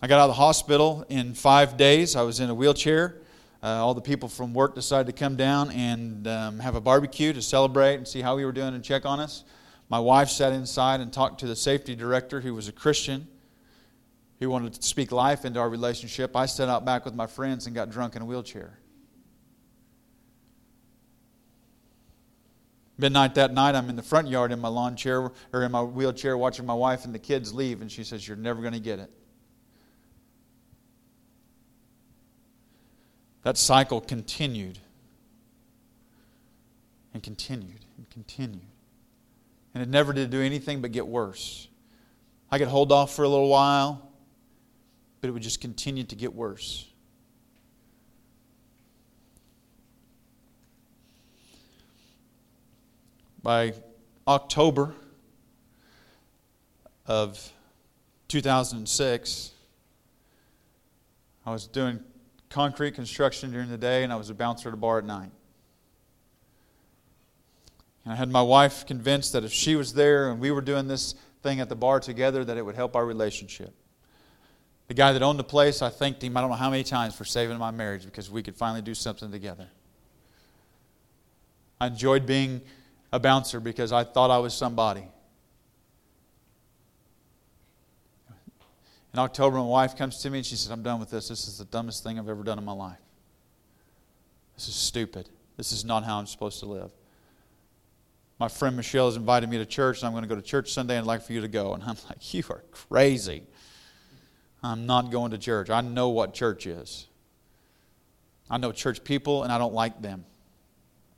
I 0.04 0.08
got 0.08 0.20
out 0.20 0.26
of 0.26 0.36
the 0.36 0.40
hospital 0.40 1.04
in 1.10 1.34
five 1.34 1.78
days. 1.78 2.16
I 2.16 2.22
was 2.22 2.40
in 2.40 2.52
a 2.52 2.54
wheelchair. 2.54 3.18
Uh, 3.64 3.70
all 3.70 3.96
the 3.96 4.02
people 4.02 4.30
from 4.30 4.54
work 4.54 4.76
decided 4.76 5.08
to 5.08 5.20
come 5.20 5.36
down 5.36 5.72
and 5.72 6.28
um, 6.28 6.60
have 6.60 6.76
a 6.76 6.82
barbecue 6.82 7.34
to 7.34 7.42
celebrate 7.42 7.96
and 7.96 8.08
see 8.08 8.22
how 8.22 8.36
we 8.36 8.46
were 8.46 8.52
doing 8.52 8.76
and 8.76 8.84
check 8.84 9.04
on 9.04 9.20
us. 9.20 9.46
My 9.90 10.00
wife 10.00 10.30
sat 10.30 10.54
inside 10.54 11.00
and 11.00 11.12
talked 11.12 11.40
to 11.40 11.48
the 11.48 11.56
safety 11.56 11.96
director, 11.96 12.40
who 12.40 12.54
was 12.54 12.68
a 12.68 12.72
Christian, 12.72 13.28
who 14.40 14.48
wanted 14.48 14.76
to 14.76 14.84
speak 14.84 15.12
life 15.12 15.44
into 15.44 15.60
our 15.60 15.72
relationship. 15.72 16.36
I 16.36 16.46
sat 16.46 16.70
out 16.70 16.86
back 16.86 17.04
with 17.04 17.16
my 17.16 17.26
friends 17.26 17.66
and 17.66 17.74
got 17.74 17.90
drunk 17.90 18.16
in 18.16 18.22
a 18.22 18.26
wheelchair. 18.26 18.78
Midnight 22.98 23.36
that 23.36 23.54
night, 23.54 23.76
I'm 23.76 23.90
in 23.90 23.96
the 23.96 24.04
front 24.04 24.28
yard 24.28 24.52
in 24.52 24.60
my 24.60 24.68
lawn 24.68 24.96
chair 24.96 25.32
or 25.52 25.64
in 25.64 25.72
my 25.72 25.82
wheelchair 25.82 26.38
watching 26.38 26.66
my 26.66 26.76
wife 26.76 27.06
and 27.06 27.14
the 27.14 27.20
kids 27.20 27.54
leave, 27.54 27.82
and 27.82 27.92
she 27.92 28.04
says, 28.04 28.28
You're 28.28 28.38
never 28.38 28.62
going 28.62 28.74
to 28.74 28.80
get 28.80 29.00
it. 29.00 29.10
That 33.42 33.58
cycle 33.58 34.00
continued 34.00 34.80
and 37.14 37.22
continued 37.22 37.86
and 37.98 38.10
continued. 38.10 38.68
And 39.74 39.82
it 39.82 39.90
never 39.90 40.14
did 40.14 40.30
do 40.30 40.42
anything 40.42 40.82
but 40.82 40.92
get 40.92 41.08
worse. 41.08 41.68
I 42.52 42.60
could 42.60 42.68
hold 42.68 42.92
off 42.92 43.16
for 43.16 43.24
a 43.24 43.28
little 43.28 43.50
while, 43.50 44.12
but 45.20 45.28
it 45.28 45.32
would 45.32 45.42
just 45.42 45.60
continue 45.60 46.04
to 46.04 46.16
get 46.16 46.34
worse. 46.34 46.88
By 53.44 53.74
October 54.26 54.96
of 57.06 57.52
2006, 58.30 59.52
I 61.46 61.52
was 61.52 61.68
doing 61.68 62.00
concrete 62.50 62.96
construction 62.96 63.52
during 63.52 63.70
the 63.70 63.78
day, 63.78 64.06
and 64.06 64.14
I 64.14 64.16
was 64.16 64.30
a 64.30 64.34
bouncer 64.34 64.70
at 64.70 64.74
a 64.74 64.78
bar 64.78 65.00
at 65.00 65.04
night. 65.04 65.30
And 68.06 68.14
I 68.14 68.16
had 68.16 68.32
my 68.32 68.42
wife 68.42 68.86
convinced 68.86 69.34
that 69.34 69.44
if 69.44 69.52
she 69.52 69.76
was 69.76 69.94
there 69.94 70.32
and 70.32 70.40
we 70.40 70.50
were 70.50 70.62
doing 70.62 70.88
this 70.88 71.14
thing 71.42 71.60
at 71.60 71.68
the 71.68 71.76
bar 71.76 72.00
together, 72.00 72.46
that 72.46 72.56
it 72.56 72.66
would 72.66 72.76
help 72.76 72.96
our 72.96 73.06
relationship. 73.06 73.74
The 74.88 74.94
guy 74.94 75.12
that 75.12 75.22
owned 75.22 75.40
the 75.40 75.44
place, 75.44 75.82
I 75.82 75.90
thanked 75.90 76.24
him 76.24 76.38
I 76.38 76.42
don't 76.42 76.50
know 76.50 76.56
how 76.56 76.70
many 76.70 76.84
times 76.84 77.14
for 77.14 77.26
saving 77.26 77.58
my 77.58 77.72
marriage 77.72 78.06
because 78.06 78.32
we 78.32 78.42
could 78.42 78.56
finally 78.56 78.82
do 78.82 78.94
something 78.94 79.32
together. 79.32 79.68
I 81.82 81.88
enjoyed 81.88 82.26
being 82.26 82.62
a 83.14 83.20
bouncer 83.20 83.60
because 83.60 83.92
I 83.94 84.04
thought 84.04 84.32
I 84.32 84.40
was 84.40 84.56
somebody. 84.56 85.08
In 89.14 89.20
October, 89.20 89.58
my 89.58 89.64
wife 89.64 89.96
comes 89.96 90.18
to 90.24 90.32
me 90.32 90.40
and 90.40 90.46
she 90.46 90.56
says, 90.56 90.72
I'm 90.72 90.82
done 90.82 91.00
with 91.00 91.12
this. 91.12 91.28
This 91.28 91.48
is 91.48 91.60
the 91.60 91.66
dumbest 91.66 92.04
thing 92.04 92.18
I've 92.18 92.28
ever 92.28 92.42
done 92.42 92.58
in 92.58 92.66
my 92.66 92.74
life. 92.74 92.98
This 94.56 94.68
is 94.68 94.74
stupid. 94.74 95.30
This 95.58 95.72
is 95.72 95.86
not 95.86 96.04
how 96.04 96.18
I'm 96.18 96.26
supposed 96.26 96.60
to 96.62 96.66
live. 96.66 96.92
My 98.40 98.48
friend 98.48 98.76
Michelle 98.76 99.06
has 99.06 99.16
invited 99.16 99.48
me 99.48 99.60
to 99.60 99.66
church, 99.68 100.00
and 100.00 100.08
I'm 100.08 100.14
going 100.14 100.24
to 100.24 100.28
go 100.28 100.36
to 100.36 100.42
church 100.42 100.74
Sunday, 100.74 100.98
and 100.98 101.04
I'd 101.04 101.08
like 101.08 101.22
for 101.22 101.34
you 101.34 101.42
to 101.42 101.48
go. 101.48 101.76
And 101.76 101.84
I'm 101.84 101.96
like, 102.10 102.34
You 102.34 102.44
are 102.50 102.64
crazy. 102.72 103.44
I'm 104.64 104.88
not 104.88 105.12
going 105.12 105.30
to 105.32 105.38
church. 105.38 105.70
I 105.70 105.82
know 105.82 106.10
what 106.10 106.34
church 106.34 106.66
is. 106.66 107.06
I 108.50 108.58
know 108.58 108.72
church 108.72 109.04
people, 109.04 109.44
and 109.44 109.54
I 109.54 109.60
don't 109.60 109.74
like 109.74 110.02
them. 110.02 110.26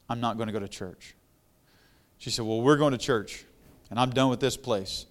I'm 0.10 0.20
not 0.20 0.36
going 0.36 0.48
to 0.48 0.54
go 0.54 0.60
to 0.60 0.68
church. 0.68 1.16
She 2.18 2.30
said, 2.30 2.46
Well, 2.46 2.62
we're 2.62 2.78
going 2.78 2.92
to 2.92 2.98
church, 2.98 3.46
and 3.90 4.00
I'm 4.00 4.10
done 4.10 4.30
with 4.30 4.40
this 4.40 4.58
place. 4.58 5.06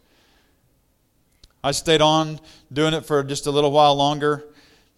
I 1.62 1.73
stayed 1.73 2.03
on 2.03 2.40
doing 2.73 2.93
it 2.93 3.07
for 3.07 3.23
just 3.25 3.47
a 3.47 3.51
little 3.51 3.73
while 3.73 3.95
longer 3.95 4.45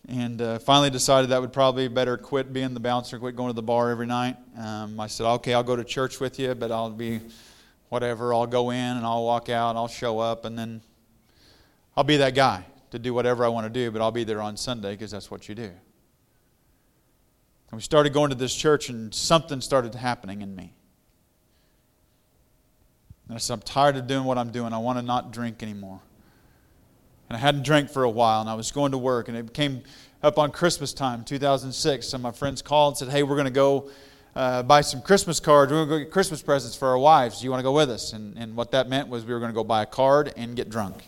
and 0.08 0.40
uh, 0.40 0.58
finally 0.58 0.90
decided 0.90 1.30
that 1.30 1.40
would 1.40 1.52
probably 1.52 1.88
better 1.88 2.16
quit 2.16 2.52
being 2.52 2.74
the 2.74 2.80
bouncer, 2.80 3.18
quit 3.18 3.34
going 3.34 3.50
to 3.50 3.54
the 3.54 3.62
bar 3.62 3.90
every 3.90 4.06
night. 4.06 4.36
Um, 4.58 4.98
I 5.00 5.08
said, 5.08 5.26
okay, 5.26 5.54
I'll 5.54 5.62
go 5.62 5.76
to 5.76 5.84
church 5.84 6.20
with 6.20 6.38
you, 6.38 6.54
but 6.54 6.70
I'll 6.70 6.90
be 6.90 7.20
whatever. 7.88 8.32
I'll 8.32 8.46
go 8.46 8.70
in 8.70 8.96
and 8.96 9.04
I'll 9.04 9.24
walk 9.24 9.48
out 9.48 9.70
and 9.70 9.78
I'll 9.78 9.88
show 9.88 10.18
up 10.18 10.44
and 10.44 10.58
then 10.58 10.80
I'll 11.96 12.04
be 12.04 12.18
that 12.18 12.34
guy 12.34 12.64
to 12.90 12.98
do 12.98 13.12
whatever 13.12 13.44
I 13.44 13.48
want 13.48 13.66
to 13.66 13.70
do, 13.70 13.90
but 13.90 14.00
I'll 14.00 14.12
be 14.12 14.24
there 14.24 14.40
on 14.40 14.56
Sunday 14.56 14.92
because 14.92 15.10
that's 15.10 15.30
what 15.30 15.48
you 15.48 15.54
do. 15.54 15.62
And 15.62 15.72
we 17.72 17.80
started 17.80 18.12
going 18.12 18.30
to 18.30 18.36
this 18.36 18.54
church 18.54 18.88
and 18.88 19.12
something 19.12 19.60
started 19.60 19.94
happening 19.94 20.42
in 20.42 20.54
me. 20.54 20.75
And 23.36 23.42
I 23.42 23.42
said, 23.42 23.52
I'm 23.52 23.60
tired 23.60 23.96
of 23.96 24.06
doing 24.06 24.24
what 24.24 24.38
I'm 24.38 24.50
doing. 24.50 24.72
I 24.72 24.78
want 24.78 24.98
to 24.98 25.02
not 25.02 25.30
drink 25.30 25.62
anymore. 25.62 26.00
And 27.28 27.36
I 27.36 27.38
hadn't 27.38 27.64
drank 27.64 27.90
for 27.90 28.02
a 28.02 28.08
while, 28.08 28.40
and 28.40 28.48
I 28.48 28.54
was 28.54 28.70
going 28.70 28.92
to 28.92 28.98
work, 28.98 29.28
and 29.28 29.36
it 29.36 29.52
came 29.52 29.82
up 30.22 30.38
on 30.38 30.50
Christmas 30.50 30.94
time, 30.94 31.22
2006. 31.22 32.08
Some 32.08 32.20
of 32.20 32.22
my 32.22 32.30
friends 32.30 32.62
called 32.62 32.92
and 32.92 32.98
said, 32.98 33.08
Hey, 33.10 33.22
we're 33.24 33.34
going 33.34 33.44
to 33.44 33.50
go 33.50 33.90
uh, 34.34 34.62
buy 34.62 34.80
some 34.80 35.02
Christmas 35.02 35.38
cards. 35.38 35.70
We're 35.70 35.84
going 35.84 35.88
to 35.88 35.94
go 35.96 35.98
get 36.04 36.10
Christmas 36.10 36.40
presents 36.40 36.74
for 36.74 36.88
our 36.88 36.96
wives. 36.96 37.40
Do 37.40 37.44
you 37.44 37.50
want 37.50 37.60
to 37.60 37.64
go 37.64 37.74
with 37.74 37.90
us? 37.90 38.14
And, 38.14 38.38
and 38.38 38.56
what 38.56 38.70
that 38.70 38.88
meant 38.88 39.08
was 39.08 39.26
we 39.26 39.34
were 39.34 39.38
going 39.38 39.52
to 39.52 39.54
go 39.54 39.64
buy 39.64 39.82
a 39.82 39.86
card 39.86 40.32
and 40.34 40.56
get 40.56 40.70
drunk. 40.70 41.06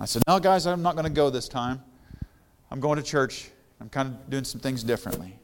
I 0.00 0.04
said, 0.04 0.22
No, 0.28 0.38
guys, 0.38 0.68
I'm 0.68 0.82
not 0.82 0.94
going 0.94 1.06
to 1.06 1.10
go 1.10 1.30
this 1.30 1.48
time. 1.48 1.82
I'm 2.70 2.78
going 2.78 2.98
to 2.98 3.02
church. 3.02 3.50
I'm 3.80 3.88
kind 3.88 4.06
of 4.06 4.30
doing 4.30 4.44
some 4.44 4.60
things 4.60 4.84
differently. 4.84 5.36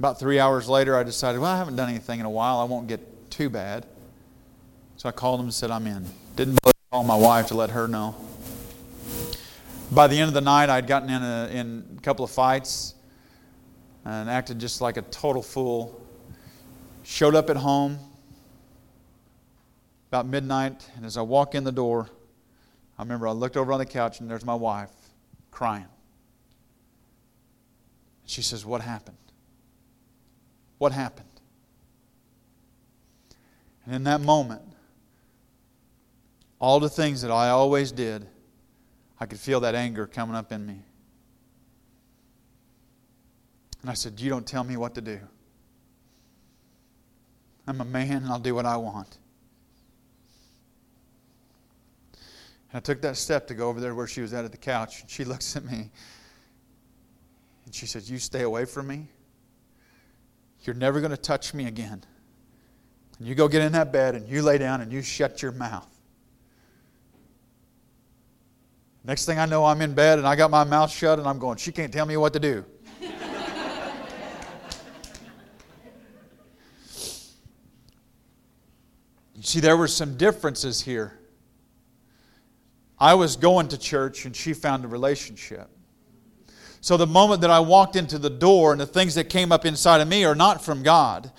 About 0.00 0.18
three 0.18 0.40
hours 0.40 0.68
later, 0.68 0.96
I 0.96 1.04
decided, 1.04 1.40
Well, 1.40 1.52
I 1.52 1.56
haven't 1.56 1.76
done 1.76 1.88
anything 1.88 2.18
in 2.18 2.26
a 2.26 2.30
while. 2.30 2.58
I 2.58 2.64
won't 2.64 2.88
get 2.88 3.17
too 3.38 3.48
bad. 3.48 3.86
So 4.96 5.08
I 5.08 5.12
called 5.12 5.38
him 5.38 5.46
and 5.46 5.54
said, 5.54 5.70
I'm 5.70 5.86
in. 5.86 6.04
Didn't 6.34 6.58
call 6.90 7.04
my 7.04 7.14
wife 7.14 7.46
to 7.46 7.54
let 7.54 7.70
her 7.70 7.86
know. 7.86 8.16
By 9.92 10.08
the 10.08 10.18
end 10.18 10.26
of 10.26 10.34
the 10.34 10.40
night, 10.40 10.68
I'd 10.68 10.88
gotten 10.88 11.08
in 11.08 11.22
a, 11.22 11.48
in 11.52 11.98
a 11.98 12.00
couple 12.00 12.24
of 12.24 12.32
fights 12.32 12.96
and 14.04 14.28
acted 14.28 14.58
just 14.58 14.80
like 14.80 14.96
a 14.96 15.02
total 15.02 15.40
fool. 15.40 16.04
Showed 17.04 17.36
up 17.36 17.48
at 17.48 17.56
home 17.58 18.00
about 20.08 20.26
midnight, 20.26 20.90
and 20.96 21.06
as 21.06 21.16
I 21.16 21.22
walk 21.22 21.54
in 21.54 21.62
the 21.62 21.70
door, 21.70 22.10
I 22.98 23.02
remember 23.02 23.28
I 23.28 23.30
looked 23.30 23.56
over 23.56 23.72
on 23.72 23.78
the 23.78 23.86
couch 23.86 24.18
and 24.18 24.28
there's 24.28 24.44
my 24.44 24.56
wife 24.56 24.90
crying. 25.52 25.86
She 28.24 28.42
says, 28.42 28.66
What 28.66 28.80
happened? 28.80 29.16
What 30.78 30.90
happened? 30.90 31.27
And 33.88 33.96
in 33.96 34.04
that 34.04 34.20
moment, 34.20 34.60
all 36.58 36.78
the 36.78 36.90
things 36.90 37.22
that 37.22 37.30
I 37.30 37.48
always 37.48 37.90
did, 37.90 38.26
I 39.18 39.24
could 39.24 39.40
feel 39.40 39.60
that 39.60 39.74
anger 39.74 40.06
coming 40.06 40.36
up 40.36 40.52
in 40.52 40.66
me. 40.66 40.82
And 43.80 43.90
I 43.90 43.94
said, 43.94 44.20
You 44.20 44.28
don't 44.28 44.46
tell 44.46 44.62
me 44.62 44.76
what 44.76 44.94
to 44.96 45.00
do. 45.00 45.20
I'm 47.66 47.80
a 47.80 47.84
man 47.86 48.18
and 48.18 48.26
I'll 48.26 48.38
do 48.38 48.54
what 48.54 48.66
I 48.66 48.76
want. 48.76 49.16
And 52.12 52.74
I 52.74 52.80
took 52.80 53.00
that 53.00 53.16
step 53.16 53.46
to 53.46 53.54
go 53.54 53.70
over 53.70 53.80
there 53.80 53.94
where 53.94 54.06
she 54.06 54.20
was 54.20 54.34
at 54.34 54.44
at 54.44 54.52
the 54.52 54.58
couch. 54.58 55.00
And 55.00 55.08
she 55.08 55.24
looks 55.24 55.56
at 55.56 55.64
me 55.64 55.90
and 57.64 57.74
she 57.74 57.86
says, 57.86 58.10
You 58.10 58.18
stay 58.18 58.42
away 58.42 58.66
from 58.66 58.88
me. 58.88 59.06
You're 60.64 60.76
never 60.76 61.00
going 61.00 61.12
to 61.12 61.16
touch 61.16 61.54
me 61.54 61.64
again. 61.64 62.04
And 63.18 63.26
you 63.26 63.34
go 63.34 63.48
get 63.48 63.62
in 63.62 63.72
that 63.72 63.92
bed 63.92 64.14
and 64.14 64.28
you 64.28 64.42
lay 64.42 64.58
down 64.58 64.80
and 64.80 64.92
you 64.92 65.02
shut 65.02 65.42
your 65.42 65.52
mouth. 65.52 65.88
Next 69.04 69.24
thing 69.24 69.38
I 69.38 69.46
know, 69.46 69.64
I'm 69.64 69.80
in 69.80 69.94
bed 69.94 70.18
and 70.18 70.28
I 70.28 70.36
got 70.36 70.50
my 70.50 70.64
mouth 70.64 70.90
shut 70.90 71.18
and 71.18 71.26
I'm 71.26 71.38
going, 71.38 71.56
She 71.56 71.72
can't 71.72 71.92
tell 71.92 72.06
me 72.06 72.16
what 72.16 72.32
to 72.34 72.40
do. 72.40 72.64
you 79.34 79.42
see, 79.42 79.60
there 79.60 79.76
were 79.76 79.88
some 79.88 80.16
differences 80.16 80.82
here. 80.82 81.18
I 82.98 83.14
was 83.14 83.36
going 83.36 83.68
to 83.68 83.78
church 83.78 84.26
and 84.26 84.34
she 84.34 84.52
found 84.52 84.84
a 84.84 84.88
relationship. 84.88 85.70
So 86.80 86.96
the 86.96 87.06
moment 87.06 87.40
that 87.40 87.50
I 87.50 87.60
walked 87.60 87.96
into 87.96 88.18
the 88.18 88.30
door 88.30 88.72
and 88.72 88.80
the 88.80 88.86
things 88.86 89.14
that 89.14 89.24
came 89.24 89.52
up 89.52 89.64
inside 89.64 90.00
of 90.00 90.08
me 90.08 90.24
are 90.24 90.34
not 90.34 90.62
from 90.62 90.82
God. 90.82 91.32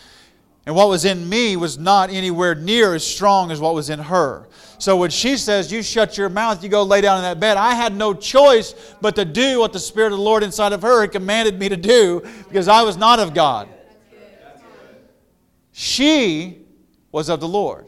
And 0.69 0.75
what 0.75 0.87
was 0.87 1.03
in 1.03 1.27
me 1.27 1.55
was 1.55 1.79
not 1.79 2.11
anywhere 2.11 2.53
near 2.53 2.93
as 2.93 3.03
strong 3.03 3.49
as 3.49 3.59
what 3.59 3.73
was 3.73 3.89
in 3.89 3.97
her. 3.97 4.47
So 4.77 4.97
when 4.97 5.09
she 5.09 5.35
says, 5.35 5.71
You 5.71 5.81
shut 5.81 6.15
your 6.15 6.29
mouth, 6.29 6.61
you 6.61 6.69
go 6.69 6.83
lay 6.83 7.01
down 7.01 7.17
in 7.17 7.23
that 7.23 7.39
bed, 7.39 7.57
I 7.57 7.73
had 7.73 7.91
no 7.91 8.13
choice 8.13 8.75
but 9.01 9.15
to 9.15 9.25
do 9.25 9.57
what 9.61 9.73
the 9.73 9.79
Spirit 9.79 10.11
of 10.11 10.19
the 10.19 10.23
Lord 10.23 10.43
inside 10.43 10.71
of 10.71 10.83
her 10.83 11.01
had 11.01 11.11
commanded 11.11 11.57
me 11.57 11.69
to 11.69 11.75
do 11.75 12.21
because 12.47 12.67
I 12.67 12.83
was 12.83 12.97
not 12.97 13.17
of 13.17 13.33
God. 13.33 13.67
She 15.71 16.67
was 17.11 17.29
of 17.29 17.39
the 17.39 17.47
Lord. 17.47 17.87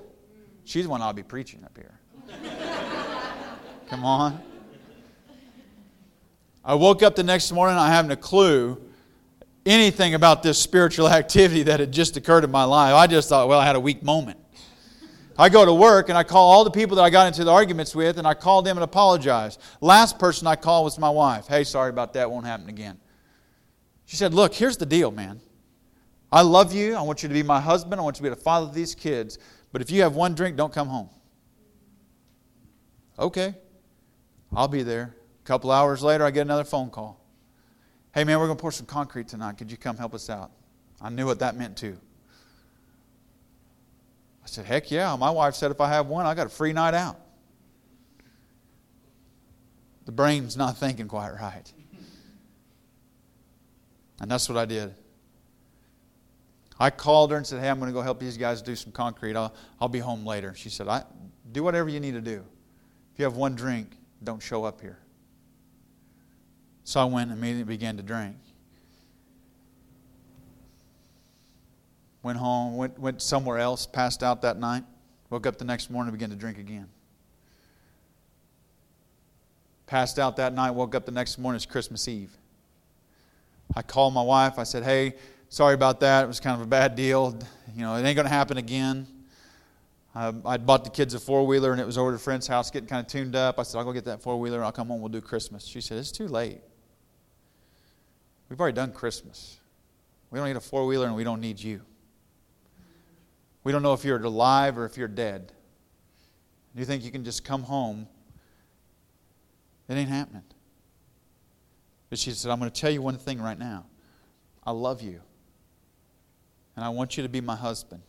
She's 0.65 0.86
the 0.86 0.89
one 0.89 1.04
I'll 1.04 1.13
be 1.13 1.22
preaching 1.22 1.63
up 1.63 1.78
here. 1.78 2.00
Come 3.89 4.04
on. 4.04 4.41
I 6.65 6.74
woke 6.74 7.04
up 7.04 7.15
the 7.15 7.22
next 7.22 7.52
morning, 7.52 7.78
I 7.78 7.89
haven't 7.89 8.10
a 8.10 8.15
clue 8.15 8.82
anything 9.65 10.13
about 10.13 10.43
this 10.43 10.58
spiritual 10.58 11.08
activity 11.21 11.63
that 11.63 11.80
had 11.80 11.91
just 11.91 12.17
occurred 12.17 12.43
in 12.43 12.52
my 12.52 12.63
life. 12.63 12.93
I 12.93 13.08
just 13.08 13.30
thought, 13.30 13.47
well, 13.47 13.60
I 13.60 13.65
had 13.65 13.76
a 13.76 13.80
weak 13.80 14.04
moment. 14.04 14.39
I 15.38 15.50
go 15.50 15.65
to 15.65 15.74
work 15.74 16.10
and 16.10 16.17
I 16.17 16.24
call 16.24 16.52
all 16.52 16.63
the 16.63 16.71
people 16.71 16.97
that 16.97 17.04
I 17.04 17.10
got 17.10 17.28
into 17.28 17.43
the 17.43 17.52
arguments 17.52 17.95
with 17.95 18.17
and 18.17 18.28
I 18.28 18.34
call 18.34 18.62
them 18.62 18.78
and 18.78 18.84
apologize. 18.84 19.58
Last 19.80 20.19
person 20.19 20.45
I 20.45 20.56
called 20.56 20.86
was 20.86 21.00
my 21.00 21.10
wife. 21.10 21.47
Hey, 21.47 21.63
sorry 21.63 21.89
about 21.89 22.13
that, 22.13 22.30
won't 22.30 22.45
happen 22.45 22.69
again. 22.69 23.00
She 24.06 24.17
said, 24.17 24.34
Look, 24.34 24.54
here's 24.54 24.78
the 24.78 24.86
deal, 24.86 25.10
man. 25.10 25.39
I 26.32 26.41
love 26.41 26.74
you. 26.74 26.95
I 26.95 27.02
want 27.02 27.24
you 27.24 27.30
to 27.30 27.34
be 27.34 27.43
my 27.43 27.60
husband. 27.60 28.00
I 28.00 28.04
want 28.04 28.17
you 28.17 28.19
to 28.19 28.24
be 28.24 28.30
the 28.30 28.36
father 28.36 28.67
of 28.67 28.74
these 28.74 28.93
kids. 28.93 29.38
But 29.71 29.82
if 29.82 29.89
you 29.89 30.02
have 30.02 30.15
one 30.15 30.36
drink, 30.36 30.58
don't 30.58 30.74
come 30.74 30.88
home. 30.88 31.10
Okay, 33.17 33.56
I'll 34.54 34.67
be 34.67 34.84
there. 34.84 35.15
A 35.43 35.47
couple 35.47 35.71
hours 35.71 36.04
later, 36.04 36.26
I 36.26 36.32
get 36.32 36.41
another 36.41 36.63
phone 36.63 36.89
call. 36.89 37.21
Hey, 38.13 38.26
man, 38.26 38.39
we're 38.39 38.47
going 38.47 38.58
to 38.58 38.62
pour 38.62 38.71
some 38.71 38.86
concrete 38.86 39.30
tonight. 39.30 39.58
Could 39.58 39.71
you 39.71 39.78
come 39.78 39.95
help 39.95 40.13
us 40.13 40.30
out? 40.30 40.52
I 41.02 41.10
knew 41.10 41.26
what 41.26 41.39
that 41.39 41.56
meant 41.56 41.78
too. 41.78 41.97
I 44.43 44.47
said, 44.47 44.65
Heck 44.65 44.91
yeah. 44.91 45.15
My 45.15 45.30
wife 45.30 45.56
said 45.56 45.71
if 45.71 45.80
I 45.80 45.89
have 45.89 46.08
one, 46.08 46.26
I 46.26 46.34
got 46.34 46.47
a 46.47 46.50
free 46.50 46.74
night 46.74 46.93
out. 46.93 47.19
The 50.06 50.12
brain's 50.12 50.58
not 50.58 50.78
thinking 50.78 51.08
quite 51.08 51.32
right. 51.32 51.71
And 54.19 54.30
that's 54.30 54.50
what 54.50 54.58
I 54.58 54.65
did. 54.65 54.93
I 56.80 56.89
called 56.89 57.32
her 57.32 57.38
and 57.38 57.47
said, 57.47 57.62
Hey, 57.62 57.69
I'm 57.69 57.80
going 57.80 57.89
to 57.89 57.93
go 57.93 58.02
help 58.02 58.19
these 58.19 58.38
guys 58.38 58.62
do 58.62 58.76
some 58.76 58.91
concrete. 58.91 59.36
I'll, 59.36 59.54
I'll 59.80 59.88
be 59.88 60.00
home 60.00 60.26
later. 60.26 60.54
She 60.56 60.69
said, 60.69 60.88
I, 60.88 61.04
Do 61.52 61.63
whatever 61.63 61.88
you 61.88 62.00
need 62.00 62.13
to 62.13 62.21
do. 62.21 62.43
If 63.13 63.19
you 63.19 63.26
have 63.26 63.36
one 63.36 63.56
drink, 63.56 63.95
don't 64.24 64.41
show 64.41 64.65
up 64.65 64.82
here. 64.82 65.00
So 66.84 67.00
I 67.00 67.06
went 67.06 67.30
and 67.30 67.39
immediately 67.39 67.76
began 67.76 67.98
to 67.98 68.04
drink. 68.04 68.36
Went 72.24 72.38
home, 72.38 72.78
went, 72.78 73.00
went 73.00 73.22
somewhere 73.22 73.58
else, 73.58 73.86
passed 73.86 74.24
out 74.24 74.41
that 74.44 74.60
night. 74.60 74.84
Woke 75.30 75.48
up 75.48 75.58
the 75.58 75.65
next 75.65 75.89
morning 75.89 76.10
and 76.10 76.17
began 76.17 76.30
to 76.30 76.36
drink 76.36 76.58
again. 76.58 76.88
Passed 79.88 80.20
out 80.20 80.36
that 80.38 80.54
night, 80.54 80.72
woke 80.72 80.94
up 80.94 81.06
the 81.06 81.12
next 81.12 81.38
morning, 81.38 81.56
it's 81.56 81.65
Christmas 81.65 82.08
Eve. 82.08 82.32
I 83.76 83.82
called 83.82 84.13
my 84.13 84.22
wife. 84.22 84.60
I 84.60 84.63
said, 84.63 84.84
Hey, 84.84 85.15
sorry 85.50 85.74
about 85.74 86.00
that. 86.02 86.26
It 86.26 86.28
was 86.28 86.39
kind 86.39 86.56
of 86.56 86.62
a 86.62 86.70
bad 86.70 86.96
deal. 86.96 87.38
You 87.76 87.82
know, 87.82 87.96
it 87.96 88.04
ain't 88.04 88.15
going 88.15 88.28
to 88.28 88.34
happen 88.34 88.58
again. 88.58 89.08
Um, 90.13 90.41
I'd 90.46 90.65
bought 90.65 90.84
the 90.84 90.89
kids 90.89 91.13
a 91.13 91.20
four 91.20 91.48
wheeler 91.48 91.72
and 91.72 91.80
it 91.80 91.86
was 91.86 91.98
over 91.98 92.10
at 92.10 92.15
a 92.15 92.20
friend's 92.20 92.46
house 92.46 92.70
getting 92.70 92.89
kind 92.89 93.06
of 93.06 93.08
tuned 93.10 93.36
up. 93.36 93.58
I 93.58 93.63
said, 93.63 93.78
I'll 93.78 93.86
go 93.86 93.94
get 93.94 94.04
that 94.06 94.22
four 94.22 94.38
wheeler. 94.38 94.58
And 94.58 94.65
I'll 94.65 94.72
come 94.74 94.89
home. 94.89 95.00
We'll 95.00 95.10
do 95.10 95.22
Christmas. 95.22 95.65
She 95.65 95.80
said, 95.80 95.98
It's 95.98 96.12
too 96.12 96.28
late. 96.28 96.62
We've 98.52 98.60
already 98.60 98.76
done 98.76 98.92
Christmas. 98.92 99.62
We 100.30 100.38
don't 100.38 100.50
need 100.50 100.58
a 100.58 100.60
four 100.60 100.86
wheeler 100.86 101.08
and 101.08 101.16
we 101.16 101.24
don't 101.24 101.40
need 101.40 101.58
you. 101.58 101.80
We 103.64 103.72
don't 103.72 103.82
know 103.82 103.94
if 103.94 104.04
you're 104.04 104.22
alive 104.22 104.78
or 104.78 104.84
if 104.84 104.98
you're 104.98 105.08
dead. 105.08 105.54
You 106.76 106.84
think 106.84 107.06
you 107.06 107.12
can 107.12 107.24
just 107.24 107.46
come 107.46 107.64
home? 107.64 108.10
It 109.88 109.94
ain't 109.94 110.10
happening. 110.10 110.44
But 112.10 112.20
she 112.20 112.32
said, 112.32 112.52
I'm 112.52 112.60
going 112.60 112.70
to 112.70 112.78
tell 112.78 112.92
you 112.92 113.02
one 113.02 113.18
thing 113.18 113.42
right 113.42 113.58
now. 113.58 113.86
I 114.66 114.72
love 114.72 115.02
you. 115.02 115.22
And 116.76 116.84
I 116.84 116.90
want 116.90 117.16
you 117.16 117.24
to 117.24 117.30
be 117.30 117.40
my 117.40 117.56
husband. 117.56 118.04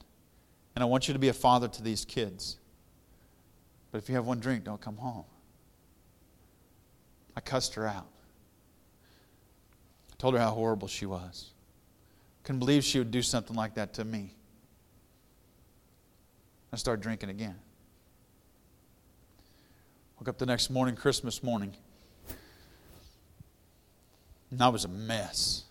And 0.74 0.82
I 0.82 0.86
want 0.86 1.06
you 1.06 1.14
to 1.14 1.20
be 1.20 1.28
a 1.28 1.32
father 1.32 1.68
to 1.68 1.82
these 1.84 2.04
kids. 2.04 2.58
But 3.92 3.98
if 3.98 4.08
you 4.08 4.16
have 4.16 4.26
one 4.26 4.40
drink, 4.40 4.64
don't 4.64 4.80
come 4.80 4.96
home. 4.96 5.24
I 7.36 7.40
cussed 7.40 7.74
her 7.74 7.86
out. 7.86 8.11
Told 10.22 10.34
her 10.34 10.40
how 10.40 10.52
horrible 10.52 10.86
she 10.86 11.04
was. 11.04 11.50
Couldn't 12.44 12.60
believe 12.60 12.84
she 12.84 13.00
would 13.00 13.10
do 13.10 13.22
something 13.22 13.56
like 13.56 13.74
that 13.74 13.94
to 13.94 14.04
me. 14.04 14.36
I 16.72 16.76
started 16.76 17.02
drinking 17.02 17.30
again. 17.30 17.56
Woke 20.20 20.28
up 20.28 20.38
the 20.38 20.46
next 20.46 20.70
morning, 20.70 20.94
Christmas 20.94 21.42
morning, 21.42 21.74
and 24.52 24.62
I 24.62 24.68
was 24.68 24.84
a 24.84 24.88
mess. 24.88 25.64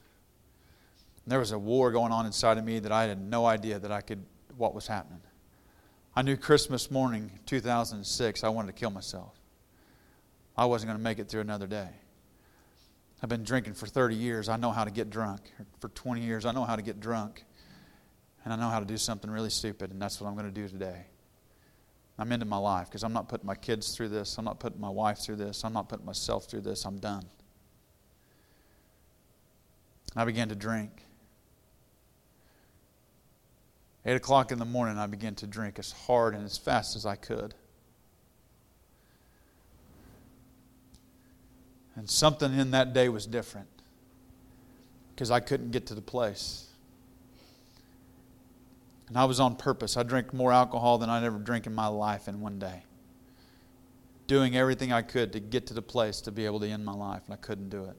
There 1.26 1.40
was 1.40 1.54
a 1.54 1.58
war 1.58 1.90
going 1.90 2.12
on 2.12 2.26
inside 2.26 2.58
of 2.58 2.66
me 2.66 2.80
that 2.80 2.92
I 2.92 3.04
had 3.04 3.22
no 3.22 3.46
idea 3.46 3.80
that 3.80 3.90
I 3.94 4.02
could 4.02 4.22
what 4.58 4.76
was 4.76 4.86
happening. 4.86 5.22
I 6.14 6.24
knew 6.24 6.36
Christmas 6.36 6.92
morning, 6.92 7.32
2006, 7.46 8.44
I 8.44 8.50
wanted 8.50 8.68
to 8.68 8.74
kill 8.74 8.92
myself. 8.92 9.34
I 10.58 10.66
wasn't 10.66 10.90
going 10.90 11.00
to 11.00 11.04
make 11.06 11.20
it 11.20 11.30
through 11.30 11.40
another 11.40 11.68
day. 11.68 11.88
I've 13.22 13.30
been 13.30 13.44
drinking 13.44 13.76
for 13.76 13.86
30 13.86 14.16
years. 14.16 14.50
I 14.50 14.58
know 14.58 14.72
how 14.72 14.84
to 14.84 14.92
get 14.92 15.10
drunk. 15.10 15.42
For 15.80 15.90
20 15.90 16.22
years, 16.22 16.46
I 16.46 16.52
know 16.52 16.64
how 16.64 16.76
to 16.76 16.82
get 16.82 17.00
drunk. 17.00 17.44
And 18.44 18.52
I 18.52 18.56
know 18.56 18.70
how 18.70 18.80
to 18.80 18.86
do 18.86 18.98
something 18.98 19.30
really 19.30 19.52
stupid, 19.52 19.92
and 19.92 20.02
that's 20.02 20.20
what 20.20 20.28
I'm 20.28 20.34
going 20.34 20.52
to 20.52 20.52
do 20.52 20.68
today. 20.68 21.06
I'm 22.18 22.32
into 22.32 22.46
my 22.46 22.58
life 22.58 22.88
because 22.88 23.04
I'm 23.04 23.14
not 23.14 23.30
putting 23.30 23.46
my 23.46 23.56
kids 23.56 23.96
through 23.96 24.10
this. 24.10 24.38
I'm 24.38 24.46
not 24.46 24.60
putting 24.60 24.82
my 24.82 24.90
wife 24.90 25.20
through 25.20 25.38
this. 25.38 25.64
I'm 25.64 25.74
not 25.74 25.90
putting 25.90 26.06
myself 26.06 26.46
through 26.46 26.62
this. 26.62 26.86
I'm 26.86 26.98
done. 26.98 27.26
I 30.16 30.26
began 30.26 30.50
to 30.50 30.56
drink. 30.56 31.04
Eight 34.06 34.16
o'clock 34.16 34.52
in 34.52 34.58
the 34.58 34.66
morning, 34.66 34.98
I 34.98 35.06
began 35.06 35.36
to 35.36 35.48
drink 35.48 35.78
as 35.78 35.92
hard 35.92 36.34
and 36.34 36.44
as 36.44 36.58
fast 36.58 36.96
as 36.96 37.06
I 37.06 37.16
could. 37.16 37.54
And 42.02 42.10
something 42.10 42.58
in 42.58 42.72
that 42.72 42.94
day 42.94 43.10
was 43.10 43.28
different 43.28 43.68
because 45.14 45.30
I 45.30 45.40
couldn't 45.40 45.70
get 45.70 45.86
to 45.86 45.94
the 45.94 46.02
place. 46.02 46.66
And 49.08 49.16
I 49.16 49.26
was 49.26 49.40
on 49.40 49.56
purpose. 49.56 49.96
I 49.98 50.02
drank 50.02 50.34
more 50.34 50.52
alcohol 50.52 50.98
than 50.98 51.12
I'd 51.12 51.24
ever 51.24 51.38
drank 51.38 51.68
in 51.68 51.76
my 51.76 51.86
life 51.86 52.28
in 52.28 52.42
one 52.42 52.58
day. 52.58 52.82
Doing 54.26 54.58
everything 54.58 54.92
I 54.92 55.04
could 55.04 55.32
to 55.34 55.40
get 55.40 55.68
to 55.68 55.76
the 55.76 55.84
place 55.84 56.22
to 56.22 56.32
be 56.32 56.44
able 56.48 56.60
to 56.62 56.68
end 56.68 56.84
my 56.84 56.96
life, 56.96 57.22
and 57.26 57.36
I 57.36 57.38
couldn't 57.38 57.70
do 57.70 57.84
it. 57.84 57.98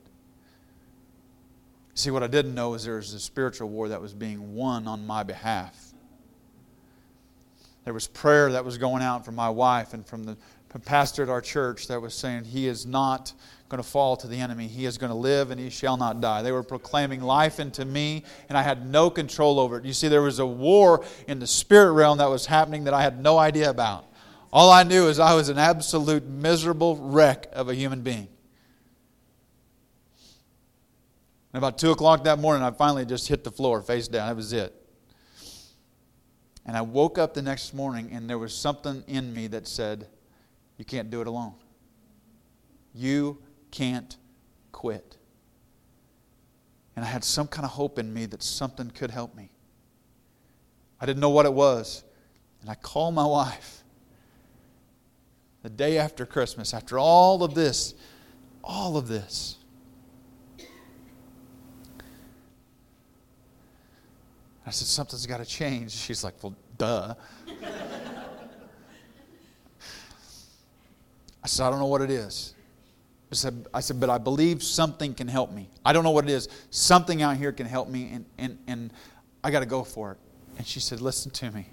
See, 1.95 2.11
what 2.11 2.25
I 2.25 2.27
didn't 2.27 2.57
know 2.57 2.75
is 2.75 2.83
there 2.83 2.97
was 2.97 3.15
a 3.15 3.21
spiritual 3.21 3.69
war 3.69 3.89
that 3.89 4.01
was 4.01 4.15
being 4.15 4.57
won 4.57 4.89
on 4.89 5.07
my 5.07 5.23
behalf. 5.23 5.92
There 7.85 7.95
was 7.95 8.07
prayer 8.07 8.53
that 8.53 8.65
was 8.65 8.79
going 8.79 9.03
out 9.03 9.25
from 9.25 9.35
my 9.35 9.51
wife 9.51 9.93
and 9.95 10.07
from 10.07 10.25
the 10.25 10.37
pastor 10.85 11.23
at 11.23 11.29
our 11.29 11.41
church 11.41 11.89
that 11.89 12.01
was 12.01 12.15
saying, 12.15 12.45
He 12.45 12.67
is 12.67 12.87
not 12.87 13.33
going 13.69 13.83
to 13.83 13.89
fall 13.89 14.17
to 14.19 14.27
the 14.27 14.39
enemy. 14.39 14.69
He 14.69 14.85
is 14.85 14.99
going 14.99 15.11
to 15.11 15.17
live 15.17 15.51
and 15.51 15.59
he 15.59 15.71
shall 15.71 15.97
not 15.97 16.21
die. 16.21 16.43
They 16.43 16.53
were 16.53 16.63
proclaiming 16.63 17.23
life 17.23 17.59
into 17.59 17.87
me, 17.87 18.23
and 18.51 18.59
I 18.59 18.63
had 18.63 18.87
no 18.87 19.09
control 19.09 19.59
over 19.59 19.79
it. 19.79 19.87
You 19.87 19.95
see, 19.95 20.09
there 20.09 20.21
was 20.21 20.39
a 20.39 20.47
war 20.47 21.05
in 21.27 21.39
the 21.39 21.47
spirit 21.47 21.93
realm 21.93 22.19
that 22.19 22.29
was 22.29 22.45
happening 22.45 22.85
that 22.85 22.93
I 22.93 23.01
had 23.01 23.23
no 23.23 23.39
idea 23.39 23.71
about. 23.71 24.05
All 24.53 24.71
I 24.71 24.83
knew 24.83 25.09
is 25.09 25.19
I 25.19 25.33
was 25.35 25.49
an 25.49 25.57
absolute 25.57 26.27
miserable 26.27 26.97
wreck 26.97 27.47
of 27.55 27.71
a 27.71 27.75
human 27.75 28.03
being. 28.03 28.29
And 31.55 31.59
about 31.59 31.79
2 31.79 31.93
o'clock 31.93 32.25
that 32.25 32.39
morning, 32.39 32.63
I 32.63 32.71
finally 32.71 33.07
just 33.07 33.27
hit 33.29 33.43
the 33.43 33.51
floor 33.51 33.81
face 33.81 34.07
down. 34.07 34.29
That 34.29 34.37
was 34.37 34.53
it. 34.53 34.82
And 36.65 36.77
I 36.77 36.83
woke 36.83 37.19
up 37.19 37.35
the 37.35 37.43
next 37.43 37.75
morning, 37.75 38.11
and 38.13 38.31
there 38.31 38.39
was 38.39 38.55
something 38.55 39.03
in 39.07 39.35
me 39.35 39.49
that 39.49 39.67
said, 39.67 40.07
You 40.79 40.85
can't 40.85 41.11
do 41.11 41.21
it 41.21 41.27
alone. 41.27 41.55
You 42.95 43.39
can't 43.71 44.17
quit. 44.71 45.17
And 46.95 47.05
I 47.05 47.09
had 47.09 47.25
some 47.25 47.49
kind 47.49 47.65
of 47.65 47.73
hope 47.73 47.99
in 47.99 48.13
me 48.13 48.27
that 48.27 48.43
something 48.43 48.91
could 48.91 49.11
help 49.11 49.35
me. 49.35 49.51
I 51.01 51.07
didn't 51.07 51.21
know 51.21 51.31
what 51.31 51.47
it 51.47 51.53
was. 51.53 52.05
And 52.61 52.71
I 52.71 52.75
called 52.75 53.15
my 53.15 53.27
wife 53.27 53.83
the 55.63 55.71
day 55.71 55.99
after 55.99 56.27
Christmas, 56.27 56.75
after 56.75 56.99
all 56.99 57.43
of 57.43 57.55
this, 57.55 57.95
all 58.63 58.97
of 58.97 59.09
this. 59.09 59.57
I 64.67 64.71
said, 64.71 64.87
Something's 64.87 65.27
got 65.27 65.39
to 65.39 65.45
change. 65.45 65.93
She's 65.93 66.23
like, 66.25 66.35
Well, 66.43 66.55
duh. 66.79 67.15
I 71.45 71.49
said, 71.49 71.67
I 71.67 71.71
don't 71.71 71.81
know 71.81 71.87
what 71.87 72.03
it 72.03 72.11
is. 72.11 72.55
I 73.31 73.35
said, 73.35 73.67
I 73.73 73.81
said, 73.81 73.99
but 73.99 74.11
I 74.11 74.19
believe 74.19 74.63
something 74.63 75.15
can 75.15 75.27
help 75.27 75.51
me. 75.51 75.71
I 75.85 75.95
don't 75.95 76.05
know 76.05 76.11
what 76.11 76.25
it 76.25 76.31
is. 76.31 76.49
Something 76.71 77.23
out 77.23 77.39
here 77.39 77.51
can 77.51 77.67
help 77.67 77.89
me, 77.89 78.11
and, 78.13 78.27
and, 78.37 78.59
and 78.67 78.93
I 79.43 79.51
got 79.51 79.61
to 79.61 79.67
go 79.67 79.85
for 79.85 80.13
it. 80.13 80.19
And 80.59 80.67
she 80.67 80.81
said, 80.81 81.01
Listen 81.01 81.31
to 81.33 81.51
me. 81.51 81.67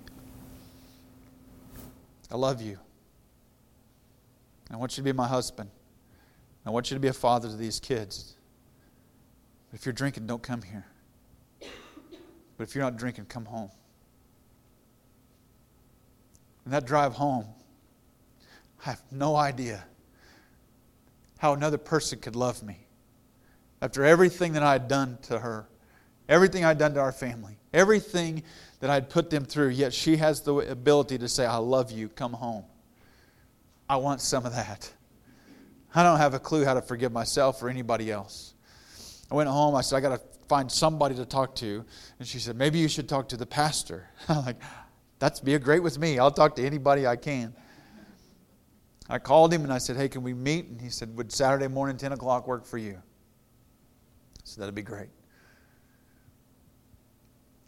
I 2.32 2.38
love 2.38 2.62
you. 2.62 2.78
I 4.71 4.78
want 4.78 4.93
you 4.93 5.04
to 5.04 5.06
be 5.06 5.12
my 5.12 5.28
husband. 5.28 5.69
I 6.65 6.69
want 6.69 6.91
you 6.91 6.95
to 6.95 7.02
be 7.02 7.08
a 7.08 7.13
father 7.13 7.49
to 7.49 7.56
these 7.56 7.80
kids. 7.80 8.36
If 9.73 9.86
you're 9.86 9.93
drinking, 9.93 10.28
don't 10.28 10.41
come 10.41 10.62
here. 10.62 10.86
But 12.60 12.67
if 12.67 12.76
you're 12.76 12.84
not 12.84 12.98
drinking, 12.98 13.28
come 13.28 13.45
home. 13.45 13.72
And 16.65 16.74
that 16.74 16.86
drive 16.86 17.13
home, 17.13 17.45
I 18.86 18.89
have 18.89 19.02
no 19.12 19.38
idea 19.38 19.86
how 21.38 21.54
another 21.54 21.78
person 21.78 22.19
could 22.19 22.36
love 22.36 22.62
me. 22.62 22.86
After 23.82 24.04
everything 24.04 24.52
that 24.54 24.63
I 24.63 24.74
had 24.74 24.89
done 24.89 25.19
to 25.22 25.39
her, 25.39 25.69
everything 26.28 26.65
I'd 26.65 26.78
done 26.78 26.93
to 26.95 27.00
our 27.00 27.13
family, 27.13 27.58
everything 27.74 28.43
that 28.82 28.89
I'd 28.89 29.10
put 29.10 29.30
them 29.30 29.45
through, 29.45 29.69
yet 29.69 29.93
she 29.93 30.17
has 30.17 30.41
the 30.41 30.56
ability 30.56 31.17
to 31.19 31.30
say, 31.30 31.45
I 31.45 31.56
love 31.56 31.91
you, 31.91 32.10
come 32.10 32.34
home. 32.34 32.65
I 33.88 33.95
want 33.95 34.19
some 34.19 34.45
of 34.45 34.54
that. 34.54 34.91
I 35.95 36.04
don't 36.04 36.17
have 36.17 36.34
a 36.34 36.39
clue 36.39 36.65
how 36.65 36.74
to 36.74 36.82
forgive 36.82 37.13
myself 37.13 37.63
or 37.63 37.69
anybody 37.69 38.12
else. 38.12 38.54
I 39.32 39.36
went 39.36 39.48
home, 39.48 39.76
I 39.76 39.82
said, 39.82 39.95
I 39.95 40.00
got 40.02 40.19
to 40.19 40.38
find 40.50 40.70
somebody 40.70 41.16
to 41.16 41.26
talk 41.26 41.56
to. 41.58 41.86
And 42.18 42.28
she 42.28 42.40
said, 42.40 42.58
Maybe 42.58 42.80
you 42.80 42.90
should 42.90 43.08
talk 43.08 43.30
to 43.30 43.38
the 43.38 43.46
pastor. 43.46 44.10
I'm 44.28 44.44
like, 44.46 44.62
That's 45.20 45.40
be 45.40 45.58
great 45.60 45.84
with 45.84 45.98
me. 45.98 46.20
I'll 46.20 46.32
talk 46.32 46.56
to 46.58 46.66
anybody 46.66 47.08
I 47.08 47.16
can. 47.16 47.54
I 49.08 49.20
called 49.20 49.54
him 49.54 49.64
and 49.64 49.72
I 49.72 49.78
said, 49.78 49.96
Hey, 49.96 50.10
can 50.10 50.24
we 50.24 50.34
meet? 50.34 50.66
And 50.66 50.82
he 50.82 50.90
said, 50.90 51.16
Would 51.16 51.32
Saturday 51.32 51.68
morning, 51.68 51.96
10 51.96 52.12
o'clock, 52.12 52.48
work 52.48 52.66
for 52.66 52.78
you? 52.78 53.02
So 54.44 54.60
That'd 54.60 54.76
be 54.76 54.82
great. 54.82 55.10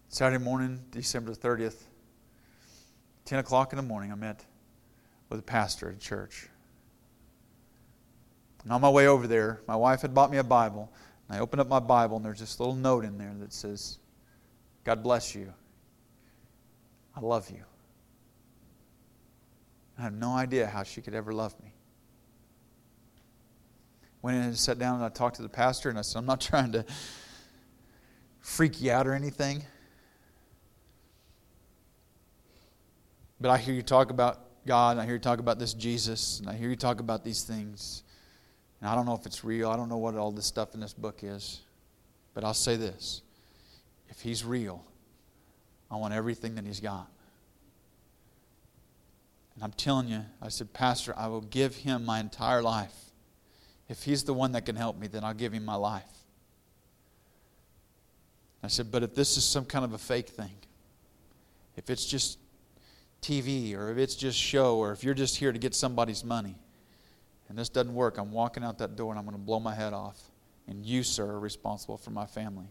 Saturday 0.09 0.43
morning, 0.43 0.81
December 0.91 1.31
30th, 1.31 1.83
10 3.23 3.39
o'clock 3.39 3.71
in 3.71 3.77
the 3.77 3.83
morning, 3.83 4.11
I 4.11 4.15
met 4.15 4.43
with 5.29 5.39
a 5.39 5.43
pastor 5.43 5.87
at 5.87 5.95
a 5.95 5.99
church. 5.99 6.49
And 8.63 8.73
on 8.73 8.81
my 8.81 8.89
way 8.89 9.07
over 9.07 9.25
there, 9.25 9.61
my 9.67 9.75
wife 9.75 10.01
had 10.01 10.13
bought 10.13 10.29
me 10.29 10.37
a 10.37 10.43
Bible. 10.43 10.91
I 11.31 11.39
opened 11.39 11.61
up 11.61 11.69
my 11.69 11.79
Bible, 11.79 12.17
and 12.17 12.25
there's 12.25 12.41
this 12.41 12.59
little 12.59 12.75
note 12.75 13.05
in 13.05 13.17
there 13.17 13.33
that 13.39 13.53
says, 13.53 13.99
God 14.83 15.01
bless 15.01 15.33
you. 15.33 15.53
I 17.15 17.21
love 17.21 17.49
you. 17.49 17.63
I 19.97 20.01
have 20.01 20.13
no 20.13 20.33
idea 20.33 20.67
how 20.67 20.83
she 20.83 21.01
could 21.01 21.15
ever 21.15 21.31
love 21.31 21.55
me. 21.63 21.71
Went 24.21 24.37
in 24.37 24.43
and 24.43 24.57
sat 24.57 24.77
down 24.77 24.95
and 24.95 25.05
I 25.05 25.09
talked 25.09 25.37
to 25.37 25.41
the 25.41 25.49
pastor 25.49 25.89
and 25.89 25.97
I 25.97 26.01
said, 26.01 26.19
I'm 26.19 26.25
not 26.25 26.41
trying 26.41 26.73
to 26.73 26.85
freak 28.41 28.81
you 28.81 28.91
out 28.91 29.07
or 29.07 29.13
anything. 29.13 29.63
But 33.39 33.51
I 33.51 33.57
hear 33.57 33.73
you 33.73 33.81
talk 33.81 34.11
about 34.11 34.65
God, 34.67 34.91
and 34.91 35.01
I 35.01 35.05
hear 35.05 35.15
you 35.15 35.19
talk 35.19 35.39
about 35.39 35.59
this 35.59 35.73
Jesus, 35.73 36.39
and 36.39 36.49
I 36.49 36.53
hear 36.53 36.69
you 36.69 36.75
talk 36.75 36.99
about 36.99 37.23
these 37.23 37.43
things. 37.43 38.03
And 38.81 38.89
I 38.89 38.95
don't 38.95 39.05
know 39.05 39.13
if 39.13 39.25
it's 39.25 39.43
real. 39.43 39.69
I 39.69 39.77
don't 39.77 39.89
know 39.89 39.97
what 39.97 40.15
all 40.15 40.31
this 40.31 40.47
stuff 40.47 40.73
in 40.73 40.79
this 40.79 40.93
book 40.93 41.23
is. 41.23 41.61
But 42.33 42.43
I'll 42.43 42.53
say 42.53 42.75
this 42.75 43.21
if 44.09 44.21
He's 44.21 44.43
real, 44.43 44.83
I 45.89 45.95
want 45.95 46.13
everything 46.13 46.55
that 46.55 46.65
He's 46.65 46.79
got. 46.79 47.07
And 49.55 49.63
I'm 49.63 49.71
telling 49.73 50.07
you, 50.07 50.21
I 50.41 50.49
said, 50.49 50.73
Pastor, 50.73 51.13
I 51.15 51.27
will 51.27 51.41
give 51.41 51.75
him 51.75 52.05
my 52.05 52.19
entire 52.19 52.61
life. 52.61 52.95
If 53.89 54.03
he's 54.03 54.23
the 54.23 54.33
one 54.33 54.53
that 54.53 54.65
can 54.65 54.75
help 54.75 54.97
me, 54.97 55.07
then 55.07 55.23
I'll 55.23 55.33
give 55.33 55.53
him 55.53 55.65
my 55.65 55.75
life. 55.75 56.03
I 58.63 58.67
said, 58.67 58.91
but 58.91 59.03
if 59.03 59.13
this 59.13 59.37
is 59.37 59.43
some 59.43 59.65
kind 59.65 59.83
of 59.83 59.93
a 59.93 59.97
fake 59.97 60.29
thing, 60.29 60.53
if 61.75 61.89
it's 61.89 62.05
just 62.05 62.39
TV 63.21 63.75
or 63.75 63.91
if 63.91 63.97
it's 63.97 64.15
just 64.15 64.37
show 64.37 64.77
or 64.77 64.91
if 64.93 65.03
you're 65.03 65.13
just 65.13 65.37
here 65.37 65.51
to 65.51 65.59
get 65.59 65.75
somebody's 65.75 66.23
money 66.23 66.55
and 67.51 67.59
this 67.59 67.67
doesn't 67.67 67.93
work, 67.93 68.17
I'm 68.17 68.31
walking 68.31 68.63
out 68.63 68.77
that 68.77 68.95
door 68.95 69.11
and 69.11 69.19
I'm 69.19 69.25
going 69.25 69.35
to 69.35 69.43
blow 69.43 69.59
my 69.59 69.75
head 69.75 69.91
off. 69.91 70.17
And 70.69 70.85
you, 70.85 71.03
sir, 71.03 71.25
are 71.25 71.39
responsible 71.39 71.97
for 71.97 72.11
my 72.11 72.25
family. 72.25 72.67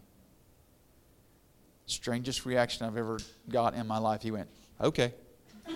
Strangest 1.85 2.47
reaction 2.47 2.87
I've 2.87 2.97
ever 2.97 3.19
got 3.51 3.75
in 3.75 3.87
my 3.87 3.99
life. 3.99 4.23
He 4.23 4.31
went, 4.31 4.49
okay. 4.81 5.13
I 5.69 5.75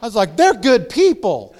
was 0.00 0.14
like, 0.14 0.34
they're 0.34 0.54
good 0.54 0.88
people. 0.88 1.54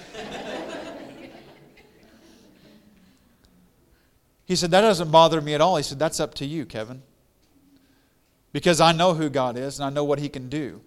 He 4.45 4.55
said, 4.55 4.71
That 4.71 4.81
doesn't 4.81 5.11
bother 5.11 5.41
me 5.41 5.53
at 5.53 5.61
all. 5.61 5.77
He 5.77 5.83
said, 5.83 5.99
That's 5.99 6.19
up 6.19 6.33
to 6.35 6.45
you, 6.45 6.65
Kevin. 6.65 7.03
Because 8.51 8.81
I 8.81 8.93
know 8.93 9.13
who 9.13 9.29
God 9.29 9.57
is 9.57 9.79
and 9.79 9.85
I 9.85 9.91
know 9.91 10.05
what 10.05 10.17
He 10.17 10.27
can 10.27 10.49
do. 10.49 10.81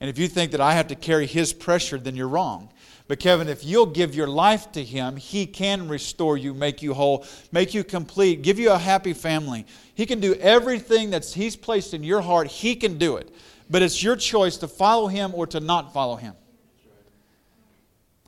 And 0.00 0.10
if 0.10 0.18
you 0.18 0.28
think 0.28 0.52
that 0.52 0.60
I 0.60 0.74
have 0.74 0.88
to 0.88 0.94
carry 0.94 1.26
His 1.26 1.52
pressure, 1.52 1.98
then 1.98 2.16
you're 2.16 2.28
wrong. 2.28 2.70
But 3.08 3.20
Kevin, 3.20 3.48
if 3.48 3.64
you'll 3.64 3.86
give 3.86 4.14
your 4.14 4.26
life 4.26 4.72
to 4.72 4.82
Him, 4.82 5.16
He 5.16 5.46
can 5.46 5.88
restore 5.88 6.36
you, 6.36 6.52
make 6.52 6.82
you 6.82 6.92
whole, 6.92 7.24
make 7.52 7.72
you 7.72 7.84
complete, 7.84 8.42
give 8.42 8.58
you 8.58 8.72
a 8.72 8.78
happy 8.78 9.12
family. 9.12 9.64
He 9.94 10.04
can 10.06 10.20
do 10.20 10.34
everything 10.34 11.10
that 11.10 11.24
He's 11.24 11.56
placed 11.56 11.94
in 11.94 12.02
your 12.02 12.20
heart, 12.20 12.48
He 12.48 12.74
can 12.74 12.98
do 12.98 13.16
it. 13.16 13.32
But 13.70 13.82
it's 13.82 14.02
your 14.02 14.16
choice 14.16 14.56
to 14.58 14.68
follow 14.68 15.06
Him 15.06 15.32
or 15.34 15.46
to 15.48 15.60
not 15.60 15.92
follow 15.92 16.16
Him. 16.16 16.34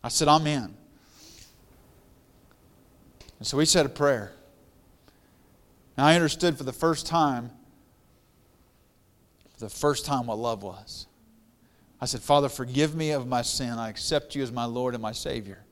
I 0.03 0.09
said, 0.09 0.29
I'm. 0.29 0.47
And 0.47 0.75
so 3.43 3.57
we 3.57 3.65
said 3.67 3.85
a 3.85 3.91
prayer. 3.91 4.33
And 5.97 6.07
I 6.07 6.15
understood 6.15 6.57
for 6.57 6.65
the 6.65 6.73
first 6.73 7.07
time, 7.07 7.51
for 9.55 9.61
the 9.61 9.69
first 9.69 10.07
time, 10.07 10.29
what 10.29 10.39
love 10.39 10.63
was. 10.63 11.08
I 12.01 12.07
said, 12.07 12.21
Father, 12.21 12.49
forgive 12.49 12.95
me 12.95 13.11
of 13.11 13.27
my 13.27 13.43
sin. 13.43 13.71
I 13.71 13.89
accept 13.89 14.35
you 14.35 14.43
as 14.43 14.53
my 14.53 14.65
Lord 14.65 14.95
and 14.95 15.03
my 15.03 15.13
Savior. 15.13 15.65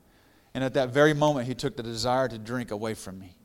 And 0.54 0.64
at 0.64 0.74
that 0.74 0.90
very 0.90 1.14
moment, 1.14 1.46
He 1.46 1.54
took 1.54 1.76
the 1.76 1.82
desire 1.82 2.28
to 2.28 2.38
drink 2.38 2.70
away 2.70 2.94
from 2.94 3.18
me. 3.18 3.36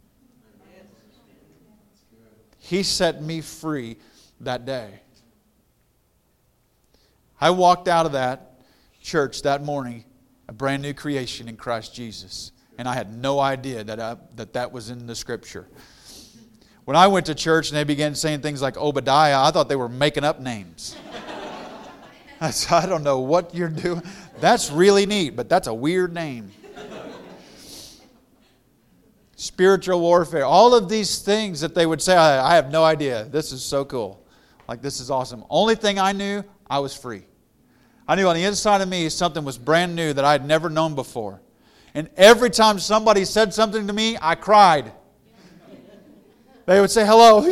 He 2.58 2.84
set 2.84 3.22
me 3.22 3.42
free 3.42 3.98
that 4.40 4.66
day. 4.66 5.02
I 7.40 7.50
walked 7.50 7.88
out 7.88 8.06
of 8.06 8.12
that 8.12 8.62
church 9.02 9.42
that 9.42 9.64
morning 9.64 10.06
a 10.48 10.54
brand 10.54 10.82
new 10.82 10.94
creation 10.94 11.48
in 11.48 11.58
Christ 11.58 11.94
Jesus. 11.94 12.52
And 12.78 12.88
I 12.88 12.94
had 12.94 13.16
no 13.16 13.40
idea 13.40 13.84
that 13.84 14.00
I, 14.00 14.18
that, 14.36 14.54
that 14.54 14.72
was 14.72 14.90
in 14.90 15.08
the 15.08 15.16
scripture. 15.16 15.68
When 16.86 16.96
I 16.96 17.08
went 17.08 17.26
to 17.28 17.36
church 17.36 17.70
and 17.70 17.78
they 17.78 17.84
began 17.84 18.16
saying 18.16 18.42
things 18.42 18.62
like 18.62 18.78
Obadiah, 18.78 19.42
I 19.42 19.52
thought 19.52 19.70
they 19.70 19.76
were 19.76 19.90
making 19.90 20.24
up 20.24 20.40
names. 20.40 20.96
I 22.44 22.52
I 22.72 22.88
don't 22.88 23.04
know 23.04 23.20
what 23.20 23.54
you're 23.54 23.70
doing. 23.70 24.02
That's 24.40 24.72
really 24.72 25.06
neat, 25.06 25.36
but 25.36 25.48
that's 25.48 25.68
a 25.68 25.74
weird 25.74 26.12
name. 26.12 26.52
Spiritual 29.36 30.00
warfare, 30.02 30.46
all 30.46 30.74
of 30.74 30.90
these 30.90 31.20
things 31.20 31.62
that 31.62 31.76
they 31.76 31.86
would 31.86 32.02
say, 32.02 32.16
I, 32.16 32.54
I 32.54 32.56
have 32.56 32.72
no 32.72 32.84
idea. 32.84 33.26
This 33.26 33.52
is 33.52 33.64
so 33.64 33.86
cool. 33.86 34.24
Like, 34.68 34.82
this 34.82 35.00
is 35.00 35.10
awesome. 35.10 35.44
Only 35.50 35.76
thing 35.76 36.00
I 36.00 36.12
knew, 36.12 36.44
I 36.70 36.80
was 36.80 36.96
free. 36.96 37.26
I 38.08 38.16
knew 38.16 38.28
on 38.28 38.36
the 38.36 38.44
inside 38.44 38.82
of 38.82 38.90
me 38.90 39.10
something 39.10 39.44
was 39.44 39.58
brand 39.58 39.96
new 39.96 40.14
that 40.14 40.26
I 40.26 40.32
had 40.32 40.46
never 40.46 40.70
known 40.70 40.96
before. 40.96 41.42
And 41.94 42.10
every 42.18 42.50
time 42.50 42.80
somebody 42.80 43.26
said 43.26 43.54
something 43.54 43.86
to 43.88 43.94
me, 43.94 44.18
I 44.20 44.36
cried. 44.36 44.92
They 46.66 46.80
would 46.80 46.92
say, 46.92 47.06
Hello. 47.06 47.42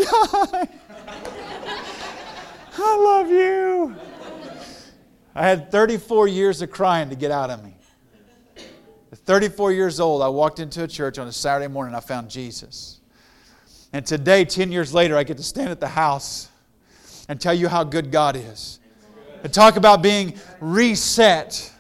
I 2.82 2.98
love 2.98 3.30
you. 3.30 4.09
I 5.40 5.44
had 5.44 5.72
34 5.72 6.28
years 6.28 6.62
of 6.62 6.70
crying 6.70 7.08
to 7.12 7.16
get 7.16 7.32
out 7.32 7.50
of 7.50 7.64
me. 7.64 7.74
At 9.10 9.20
34 9.20 9.72
years 9.72 10.02
old, 10.02 10.22
I 10.22 10.28
walked 10.28 10.60
into 10.60 10.84
a 10.84 10.88
church 10.88 11.18
on 11.18 11.30
a 11.30 11.32
Saturday 11.32 11.72
morning. 11.72 11.96
I 11.96 12.02
found 12.02 12.30
Jesus. 12.30 13.00
And 13.94 14.06
today, 14.06 14.44
10 14.44 14.70
years 14.70 14.94
later, 14.94 15.16
I 15.16 15.24
get 15.24 15.38
to 15.38 15.44
stand 15.44 15.70
at 15.70 15.80
the 15.80 15.88
house 15.88 16.50
and 17.30 17.40
tell 17.40 17.54
you 17.54 17.70
how 17.70 17.86
good 17.86 18.12
God 18.12 18.36
is. 18.36 18.82
And 19.42 19.54
talk 19.54 19.78
about 19.78 20.02
being 20.02 20.38
reset 20.60 21.72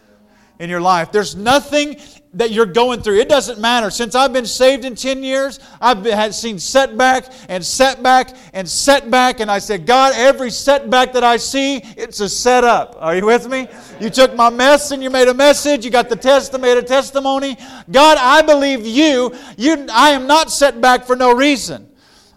in 0.58 0.69
your 0.69 0.80
life. 0.80 1.12
There's 1.12 1.36
nothing 1.36 2.00
that 2.34 2.52
you're 2.52 2.65
going 2.65 3.02
through. 3.02 3.18
It 3.20 3.28
doesn't 3.28 3.60
matter. 3.60 3.89
Since 3.89 4.13
I've 4.13 4.32
been 4.32 4.46
saved 4.46 4.86
in 4.86 4.94
10 4.94 5.24
years, 5.24 5.60
I've 5.82 6.04
been, 6.04 6.15
had 6.15 6.36
seen 6.36 6.60
setback 6.60 7.26
and 7.48 7.65
setback 7.65 8.36
and 8.54 8.70
setback. 8.70 9.39
And 9.39 9.50
I 9.50 9.58
said, 9.58 9.88
God, 9.88 10.13
every 10.15 10.52
setback 10.52 11.13
that 11.13 11.24
I 11.24 11.38
see, 11.38 11.78
it's 11.98 12.20
a 12.20 12.30
setup. 12.30 12.98
Are 13.00 13.15
you 13.15 13.26
with 13.26 13.48
me? 13.48 13.68
You 14.00 14.12
took 14.12 14.36
my 14.36 14.50
mess 14.50 14.92
and 14.92 15.02
you 15.02 15.10
made 15.10 15.28
a 15.28 15.34
message. 15.34 15.84
You 15.84 15.92
got 15.92 16.08
the 16.10 16.15
test 16.15 16.54
and 16.54 16.62
made 16.62 16.78
a 16.78 16.84
testimony. 16.84 17.58
God, 17.89 18.18
I 18.20 18.44
believe 18.44 18.86
you. 18.86 19.36
you 19.58 19.88
I 19.92 20.12
am 20.12 20.28
not 20.28 20.52
set 20.52 20.80
back 20.80 21.06
for 21.06 21.15
no 21.15 21.34
reason. 21.34 21.88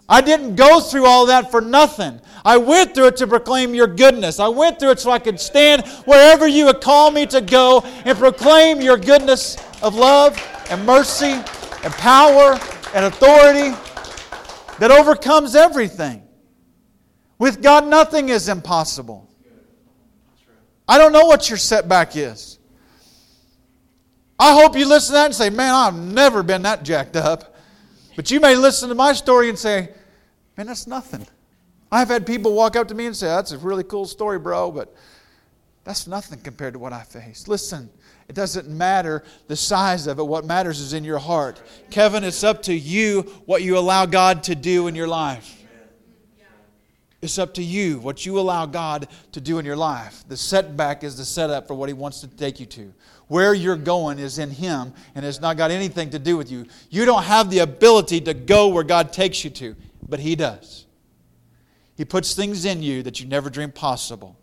I 0.09 0.21
didn't 0.21 0.55
go 0.55 0.79
through 0.79 1.05
all 1.05 1.27
that 1.27 1.51
for 1.51 1.61
nothing. 1.61 2.19
I 2.45 2.57
went 2.57 2.93
through 2.93 3.07
it 3.07 3.17
to 3.17 3.27
proclaim 3.27 3.73
your 3.73 3.87
goodness. 3.87 4.39
I 4.39 4.49
went 4.49 4.79
through 4.79 4.91
it 4.91 4.99
so 4.99 5.11
I 5.11 5.19
could 5.19 5.39
stand 5.39 5.87
wherever 6.05 6.45
you 6.45 6.65
would 6.65 6.81
call 6.81 7.09
me 7.09 7.25
to 7.27 7.39
go 7.39 7.81
and 8.03 8.17
proclaim 8.17 8.81
your 8.81 8.97
goodness 8.97 9.55
of 9.83 9.95
love 9.95 10.41
and 10.69 10.85
mercy 10.85 11.33
and 11.83 11.93
power 11.95 12.57
and 12.95 13.05
authority 13.05 13.77
that 14.79 14.89
overcomes 14.89 15.55
everything. 15.55 16.23
With 17.37 17.61
God, 17.61 17.85
nothing 17.87 18.29
is 18.29 18.47
impossible. 18.47 19.29
I 20.87 20.97
don't 20.97 21.11
know 21.11 21.25
what 21.25 21.49
your 21.49 21.57
setback 21.57 22.15
is. 22.15 22.59
I 24.39 24.53
hope 24.53 24.77
you 24.77 24.87
listen 24.87 25.13
to 25.13 25.19
that 25.19 25.25
and 25.27 25.35
say, 25.35 25.49
Man, 25.49 25.73
I've 25.73 25.95
never 25.95 26.43
been 26.43 26.63
that 26.63 26.83
jacked 26.83 27.15
up. 27.15 27.55
But 28.15 28.31
you 28.31 28.39
may 28.39 28.55
listen 28.55 28.89
to 28.89 28.95
my 28.95 29.13
story 29.13 29.49
and 29.49 29.59
say, 29.59 29.89
Man, 30.57 30.67
that's 30.67 30.87
nothing. 30.87 31.27
I've 31.91 32.07
had 32.07 32.25
people 32.25 32.53
walk 32.53 32.75
up 32.75 32.87
to 32.87 32.95
me 32.95 33.05
and 33.05 33.15
say, 33.15 33.27
That's 33.27 33.51
a 33.51 33.57
really 33.57 33.83
cool 33.83 34.05
story, 34.05 34.39
bro, 34.39 34.71
but 34.71 34.93
that's 35.83 36.07
nothing 36.07 36.39
compared 36.39 36.73
to 36.73 36.79
what 36.79 36.93
I 36.93 37.03
faced. 37.03 37.47
Listen, 37.47 37.89
it 38.27 38.35
doesn't 38.35 38.67
matter 38.67 39.23
the 39.47 39.55
size 39.55 40.07
of 40.07 40.19
it. 40.19 40.23
What 40.23 40.45
matters 40.45 40.79
is 40.79 40.93
in 40.93 41.03
your 41.03 41.19
heart. 41.19 41.61
Kevin, 41.89 42.23
it's 42.23 42.43
up 42.43 42.63
to 42.63 42.73
you 42.73 43.21
what 43.45 43.61
you 43.61 43.77
allow 43.77 44.05
God 44.05 44.43
to 44.43 44.55
do 44.55 44.87
in 44.87 44.95
your 44.95 45.07
life. 45.07 45.63
It's 47.21 47.37
up 47.37 47.53
to 47.53 47.63
you 47.63 47.99
what 47.99 48.25
you 48.25 48.37
allow 48.37 48.65
God 48.65 49.07
to 49.31 49.39
do 49.39 49.57
in 49.57 49.65
your 49.65 49.77
life. 49.77 50.25
The 50.27 50.35
setback 50.35 51.05
is 51.05 51.15
the 51.15 51.23
setup 51.23 51.67
for 51.67 51.73
what 51.73 51.87
He 51.87 51.93
wants 51.93 52.19
to 52.19 52.27
take 52.27 52.59
you 52.59 52.65
to. 52.65 52.93
Where 53.27 53.53
you're 53.53 53.77
going 53.77 54.19
is 54.19 54.39
in 54.39 54.51
Him, 54.51 54.93
and 55.15 55.25
it's 55.25 55.39
not 55.39 55.55
got 55.55 55.71
anything 55.71 56.09
to 56.09 56.19
do 56.19 56.35
with 56.35 56.51
you. 56.51 56.65
You 56.89 57.05
don't 57.05 57.23
have 57.23 57.49
the 57.49 57.59
ability 57.59 58.19
to 58.21 58.33
go 58.33 58.67
where 58.67 58.83
God 58.83 59.13
takes 59.13 59.45
you 59.45 59.49
to, 59.51 59.75
but 60.07 60.19
He 60.19 60.35
does. 60.35 60.85
He 61.95 62.03
puts 62.03 62.33
things 62.33 62.65
in 62.65 62.83
you 62.83 63.03
that 63.03 63.21
you 63.21 63.25
never 63.25 63.49
dreamed 63.49 63.75
possible. 63.75 64.37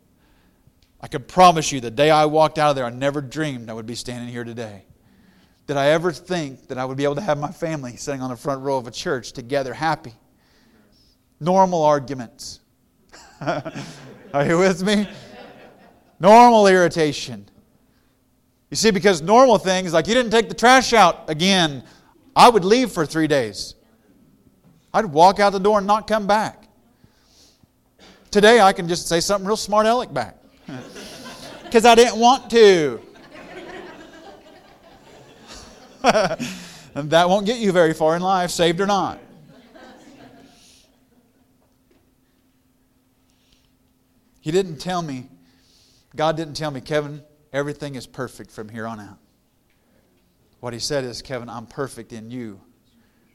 I 1.02 1.08
can 1.08 1.22
promise 1.22 1.72
you 1.72 1.80
the 1.80 1.90
day 1.90 2.10
I 2.10 2.26
walked 2.26 2.58
out 2.58 2.70
of 2.70 2.76
there, 2.76 2.84
I 2.84 2.90
never 2.90 3.20
dreamed 3.20 3.70
I 3.70 3.72
would 3.72 3.86
be 3.86 3.94
standing 3.94 4.28
here 4.28 4.44
today. 4.44 4.84
Did 5.66 5.76
I 5.76 5.88
ever 5.88 6.12
think 6.12 6.66
that 6.68 6.78
I 6.78 6.84
would 6.84 6.96
be 6.96 7.04
able 7.04 7.14
to 7.14 7.20
have 7.20 7.38
my 7.38 7.50
family 7.50 7.96
sitting 7.96 8.20
on 8.20 8.30
the 8.30 8.36
front 8.36 8.60
row 8.62 8.76
of 8.76 8.86
a 8.86 8.90
church 8.90 9.32
together, 9.32 9.72
happy? 9.72 10.12
Normal 11.38 11.82
arguments. 11.82 12.60
Are 13.40 14.46
you 14.46 14.58
with 14.58 14.82
me? 14.82 15.08
Normal 16.18 16.66
irritation. 16.66 17.48
You 18.68 18.76
see, 18.76 18.90
because 18.90 19.22
normal 19.22 19.58
things, 19.58 19.94
like 19.94 20.06
you 20.06 20.14
didn't 20.14 20.32
take 20.32 20.48
the 20.48 20.54
trash 20.54 20.92
out 20.92 21.30
again, 21.30 21.82
I 22.36 22.48
would 22.48 22.64
leave 22.64 22.92
for 22.92 23.06
three 23.06 23.26
days. 23.26 23.74
I'd 24.92 25.06
walk 25.06 25.40
out 25.40 25.50
the 25.50 25.60
door 25.60 25.78
and 25.78 25.86
not 25.86 26.06
come 26.06 26.26
back. 26.26 26.64
Today, 28.30 28.60
I 28.60 28.72
can 28.72 28.86
just 28.86 29.08
say 29.08 29.20
something 29.20 29.46
real 29.46 29.56
smart 29.56 29.86
aleck 29.86 30.12
back 30.12 30.39
because 31.70 31.84
I 31.84 31.94
didn't 31.94 32.18
want 32.18 32.50
to. 32.50 33.00
and 36.94 37.10
that 37.10 37.28
won't 37.28 37.46
get 37.46 37.58
you 37.58 37.70
very 37.70 37.94
far 37.94 38.16
in 38.16 38.22
life, 38.22 38.50
saved 38.50 38.80
or 38.80 38.86
not. 38.86 39.20
He 44.40 44.50
didn't 44.50 44.78
tell 44.78 45.00
me, 45.00 45.28
God 46.16 46.36
didn't 46.36 46.54
tell 46.54 46.72
me, 46.72 46.80
Kevin, 46.80 47.22
everything 47.52 47.94
is 47.94 48.04
perfect 48.04 48.50
from 48.50 48.68
here 48.68 48.86
on 48.86 48.98
out. 48.98 49.18
What 50.58 50.72
he 50.72 50.80
said 50.80 51.04
is, 51.04 51.22
Kevin, 51.22 51.48
I'm 51.48 51.66
perfect 51.66 52.12
in 52.12 52.32
you 52.32 52.60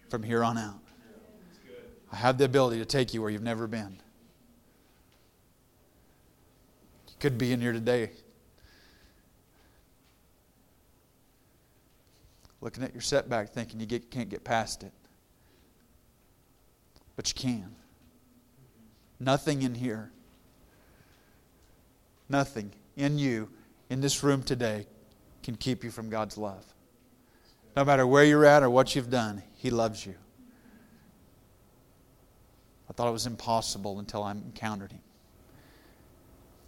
from 0.09 0.23
here 0.23 0.43
on 0.43 0.57
out. 0.57 0.81
I 2.11 2.17
have 2.17 2.37
the 2.37 2.43
ability 2.43 2.79
to 2.79 2.85
take 2.85 3.13
you 3.13 3.21
where 3.21 3.29
you've 3.29 3.43
never 3.43 3.65
been. 3.65 4.01
You 7.07 7.15
could 7.19 7.37
be 7.37 7.53
in 7.53 7.61
here 7.61 7.71
today. 7.71 8.09
Looking 12.65 12.83
at 12.83 12.93
your 12.93 13.01
setback, 13.01 13.53
thinking 13.53 13.79
you 13.79 13.85
get, 13.85 14.09
can't 14.09 14.27
get 14.27 14.43
past 14.43 14.81
it. 14.81 14.91
But 17.15 17.29
you 17.29 17.35
can. 17.35 17.75
Nothing 19.19 19.61
in 19.61 19.75
here, 19.75 20.11
nothing 22.27 22.71
in 22.97 23.19
you, 23.19 23.49
in 23.91 24.01
this 24.01 24.23
room 24.23 24.41
today, 24.41 24.87
can 25.43 25.55
keep 25.55 25.83
you 25.83 25.91
from 25.91 26.09
God's 26.09 26.39
love. 26.39 26.65
No 27.77 27.85
matter 27.85 28.07
where 28.07 28.23
you're 28.23 28.45
at 28.45 28.63
or 28.63 28.69
what 28.71 28.95
you've 28.95 29.11
done, 29.11 29.43
He 29.53 29.69
loves 29.69 30.03
you. 30.03 30.15
I 32.89 32.93
thought 32.93 33.07
it 33.07 33.13
was 33.13 33.27
impossible 33.27 33.99
until 33.99 34.23
I 34.23 34.31
encountered 34.31 34.91
Him. 34.91 35.01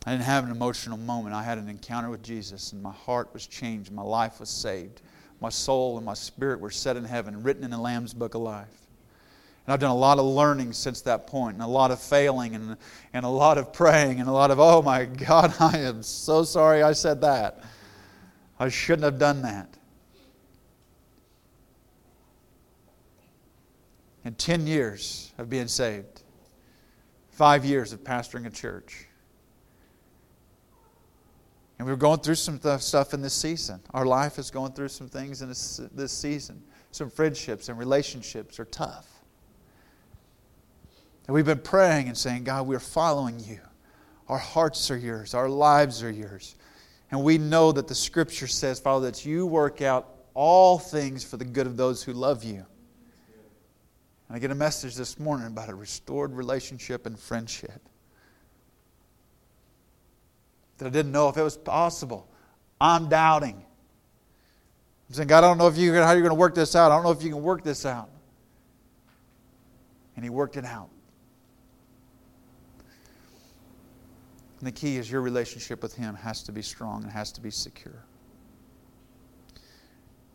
I 0.06 0.12
didn't 0.12 0.26
have 0.26 0.44
an 0.44 0.52
emotional 0.52 0.98
moment. 0.98 1.34
I 1.34 1.42
had 1.42 1.58
an 1.58 1.70
encounter 1.70 2.12
with 2.12 2.22
Jesus, 2.22 2.72
and 2.72 2.84
my 2.84 2.94
heart 2.94 3.34
was 3.34 3.48
changed. 3.48 3.92
My 3.92 4.04
life 4.04 4.40
was 4.40 4.50
saved. 4.50 5.02
My 5.39 5.50
soul 5.50 5.97
and 5.97 6.06
my 6.06 6.13
spirit 6.13 6.60
were 6.60 6.71
set 6.71 6.97
in 6.97 7.04
heaven, 7.04 7.43
written 7.43 7.63
in 7.63 7.71
the 7.71 7.78
Lamb's 7.78 8.13
book 8.13 8.34
of 8.34 8.41
life. 8.41 8.88
And 9.65 9.73
I've 9.73 9.80
done 9.80 9.91
a 9.91 9.95
lot 9.95 10.17
of 10.17 10.26
learning 10.26 10.73
since 10.73 11.02
that 11.02 11.28
point, 11.28 11.56
and 11.56 11.63
a 11.63 11.67
lot 11.67 11.91
of 11.91 12.02
failing, 12.02 12.56
and, 12.56 12.78
and 13.13 13.26
a 13.26 13.30
lot 13.30 13.58
of 13.58 13.73
praying, 13.73 14.19
and 14.19 14.30
a 14.30 14.32
lot 14.32 14.50
of, 14.50 14.60
oh 14.60 14.82
my 14.82 15.06
God, 15.06 15.54
I 15.60 15.80
am 15.80 16.04
so 16.04 16.43
sorry 16.43 16.84
I 16.84 16.93
said 16.93 17.21
that. 17.21 17.63
I 18.60 18.69
shouldn't 18.69 19.04
have 19.04 19.19
done 19.19 19.41
that. 19.43 19.78
And 24.23 24.38
10 24.38 24.67
years 24.67 25.34
of 25.38 25.50
being 25.50 25.67
saved, 25.67 26.23
five 27.32 27.63
years 27.63 27.93
of 27.93 28.04
pastoring 28.04 28.45
a 28.45 28.50
church. 28.50 29.07
And 31.78 31.86
we 31.86 31.94
are 31.94 31.98
going 31.98 32.20
through 32.20 32.36
some 32.36 32.60
stuff 32.80 33.13
in 33.13 33.22
this 33.22 33.36
season. 33.36 33.80
Our 33.94 34.06
life 34.06 34.40
is 34.40 34.50
going 34.50 34.72
through 34.72 34.88
some 34.88 35.08
things 35.08 35.42
in 35.42 35.50
this, 35.50 35.80
this 35.94 36.12
season. 36.12 36.63
Some 36.92 37.10
friendships 37.10 37.70
and 37.70 37.78
relationships 37.78 38.60
are 38.60 38.66
tough. 38.66 39.08
And 41.28 41.36
we've 41.36 41.46
been 41.46 41.60
praying 41.60 42.08
and 42.08 42.18
saying, 42.18 42.46
God, 42.46 42.66
we're 42.66 42.80
following 42.80 43.40
you. 43.40 43.60
Our 44.28 44.38
hearts 44.38 44.90
are 44.90 44.98
yours, 44.98 45.34
our 45.34 45.50
lives 45.50 46.04
are 46.04 46.12
yours. 46.12 46.56
And 47.12 47.24
we 47.24 47.38
know 47.38 47.72
that 47.72 47.88
the 47.88 47.96
scripture 47.96 48.48
says, 48.48 48.80
Father, 48.80 49.12
that 49.12 49.26
you 49.26 49.46
work 49.46 49.82
out 49.82 50.10
all 50.34 50.78
things 50.78 51.24
for 51.24 51.38
the 51.38 51.46
good 51.46 51.68
of 51.68 51.78
those 51.78 52.04
who 52.04 52.12
love 52.12 52.44
you. 52.44 52.66
And 54.28 54.36
I 54.36 54.40
get 54.40 54.52
a 54.52 54.56
message 54.56 54.96
this 54.96 55.20
morning 55.20 55.48
about 55.48 55.70
a 55.70 55.76
restored 55.76 56.34
relationship 56.34 57.06
and 57.06 57.18
friendship 57.18 57.82
that 60.78 60.86
I 60.86 60.90
didn't 60.90 61.12
know 61.12 61.30
if 61.30 61.38
it 61.38 61.44
was 61.44 61.58
possible. 61.58 62.28
I'm 62.80 63.10
doubting. 63.10 63.63
I'm 65.10 65.16
saying, 65.16 65.28
God, 65.28 65.44
I 65.44 65.48
don't 65.48 65.58
know 65.58 65.68
if 65.68 65.78
you 65.78 65.94
how 65.94 66.12
you're 66.12 66.22
going 66.22 66.30
to 66.30 66.36
work 66.36 66.56
this 66.56 66.76
out. 66.76 66.92
I 66.92 66.96
don't 66.96 67.04
know 67.04 67.12
if 67.12 67.24
you 67.24 67.30
can 67.30 67.42
work 67.42 67.63
this 67.63 67.86
out. 67.86 68.10
And 70.16 70.24
He 70.24 70.30
worked 70.30 70.58
it 70.58 70.66
out. 70.66 70.90
And 74.60 74.68
the 74.68 74.72
key 74.72 74.98
is 74.98 75.10
your 75.10 75.22
relationship 75.22 75.82
with 75.82 75.96
Him 75.96 76.16
has 76.16 76.43
to 76.43 76.51
be 76.51 76.62
strong 76.62 77.04
and 77.04 77.12
has 77.12 77.32
to 77.34 77.41
be 77.41 77.51
secure. 77.51 78.04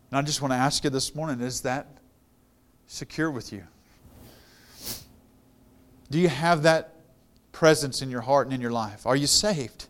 And 0.09 0.17
I 0.17 0.21
just 0.21 0.41
want 0.41 0.51
to 0.51 0.57
ask 0.57 0.83
you 0.83 0.89
this 0.89 1.15
morning 1.15 1.41
is 1.41 1.61
that 1.61 1.87
secure 2.87 3.31
with 3.31 3.51
you? 3.51 3.63
Do 6.09 6.19
you 6.19 6.29
have 6.29 6.63
that 6.63 6.95
presence 7.51 8.01
in 8.01 8.11
your 8.11 8.21
heart 8.21 8.47
and 8.47 8.53
in 8.53 8.61
your 8.61 8.71
life? 8.71 9.05
Are 9.05 9.15
you 9.15 9.27
saved? 9.27 9.87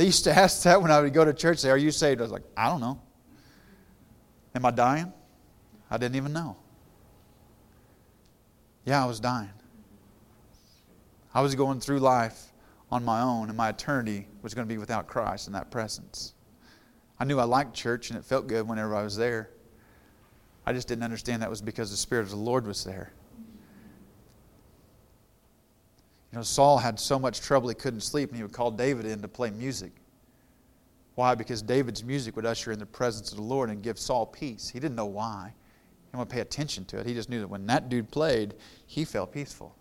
They 0.00 0.06
used 0.06 0.24
to 0.24 0.32
ask 0.34 0.62
that 0.62 0.80
when 0.80 0.90
I 0.90 0.98
would 1.02 1.12
go 1.12 1.26
to 1.26 1.34
church, 1.34 1.58
say, 1.58 1.68
Are 1.68 1.76
you 1.76 1.90
saved? 1.90 2.22
I 2.22 2.24
was 2.24 2.32
like, 2.32 2.44
I 2.56 2.70
don't 2.70 2.80
know. 2.80 3.02
Am 4.54 4.64
I 4.64 4.70
dying? 4.70 5.12
I 5.90 5.98
didn't 5.98 6.16
even 6.16 6.32
know. 6.32 6.56
Yeah, 8.86 9.04
I 9.04 9.06
was 9.06 9.20
dying. 9.20 9.50
I 11.34 11.42
was 11.42 11.54
going 11.54 11.80
through 11.80 11.98
life 11.98 12.46
on 12.90 13.04
my 13.04 13.20
own, 13.20 13.48
and 13.48 13.58
my 13.58 13.68
eternity 13.68 14.26
was 14.40 14.54
going 14.54 14.66
to 14.66 14.74
be 14.74 14.78
without 14.78 15.06
Christ 15.06 15.48
in 15.48 15.52
that 15.52 15.70
presence. 15.70 16.32
I 17.18 17.26
knew 17.26 17.38
I 17.38 17.44
liked 17.44 17.74
church, 17.74 18.08
and 18.08 18.18
it 18.18 18.24
felt 18.24 18.46
good 18.46 18.66
whenever 18.66 18.94
I 18.94 19.02
was 19.02 19.18
there. 19.18 19.50
I 20.64 20.72
just 20.72 20.88
didn't 20.88 21.04
understand 21.04 21.42
that 21.42 21.50
was 21.50 21.60
because 21.60 21.90
the 21.90 21.98
Spirit 21.98 22.22
of 22.22 22.30
the 22.30 22.36
Lord 22.36 22.66
was 22.66 22.84
there. 22.84 23.12
You 26.32 26.38
know, 26.38 26.42
Saul 26.42 26.78
had 26.78 26.98
so 27.00 27.18
much 27.18 27.40
trouble 27.40 27.68
he 27.68 27.74
couldn't 27.74 28.02
sleep, 28.02 28.28
and 28.28 28.36
he 28.36 28.42
would 28.42 28.52
call 28.52 28.70
David 28.70 29.04
in 29.04 29.20
to 29.22 29.28
play 29.28 29.50
music. 29.50 29.92
Why? 31.16 31.34
Because 31.34 31.60
David's 31.60 32.04
music 32.04 32.36
would 32.36 32.46
usher 32.46 32.72
in 32.72 32.78
the 32.78 32.86
presence 32.86 33.32
of 33.32 33.36
the 33.36 33.42
Lord 33.42 33.68
and 33.68 33.82
give 33.82 33.98
Saul 33.98 34.26
peace. 34.26 34.68
He 34.68 34.78
didn't 34.78 34.94
know 34.94 35.06
why. 35.06 35.54
He 36.12 36.18
to 36.18 36.26
pay 36.26 36.40
attention 36.40 36.84
to 36.86 36.98
it. 36.98 37.06
He 37.06 37.14
just 37.14 37.28
knew 37.28 37.40
that 37.40 37.48
when 37.48 37.66
that 37.66 37.88
dude 37.88 38.10
played, 38.10 38.54
he 38.86 39.04
felt 39.04 39.32
peaceful. 39.32 39.74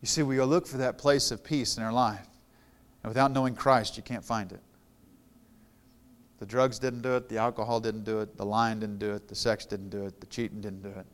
You 0.00 0.06
see, 0.06 0.22
we 0.22 0.40
look 0.40 0.66
for 0.66 0.76
that 0.78 0.98
place 0.98 1.30
of 1.30 1.42
peace 1.42 1.76
in 1.76 1.82
our 1.82 1.92
life. 1.92 2.26
And 3.02 3.10
without 3.10 3.32
knowing 3.32 3.54
Christ, 3.54 3.96
you 3.96 4.02
can't 4.02 4.24
find 4.24 4.52
it. 4.52 4.60
The 6.40 6.46
drugs 6.46 6.78
didn't 6.78 7.02
do 7.02 7.16
it, 7.16 7.28
the 7.28 7.38
alcohol 7.38 7.80
didn't 7.80 8.04
do 8.04 8.20
it, 8.20 8.36
the 8.36 8.44
lying 8.44 8.80
didn't 8.80 8.98
do 8.98 9.12
it, 9.12 9.28
the 9.28 9.34
sex 9.34 9.64
didn't 9.64 9.88
do 9.90 10.04
it, 10.04 10.20
the 10.20 10.26
cheating 10.26 10.60
didn't 10.60 10.82
do 10.82 10.90
it, 10.90 11.06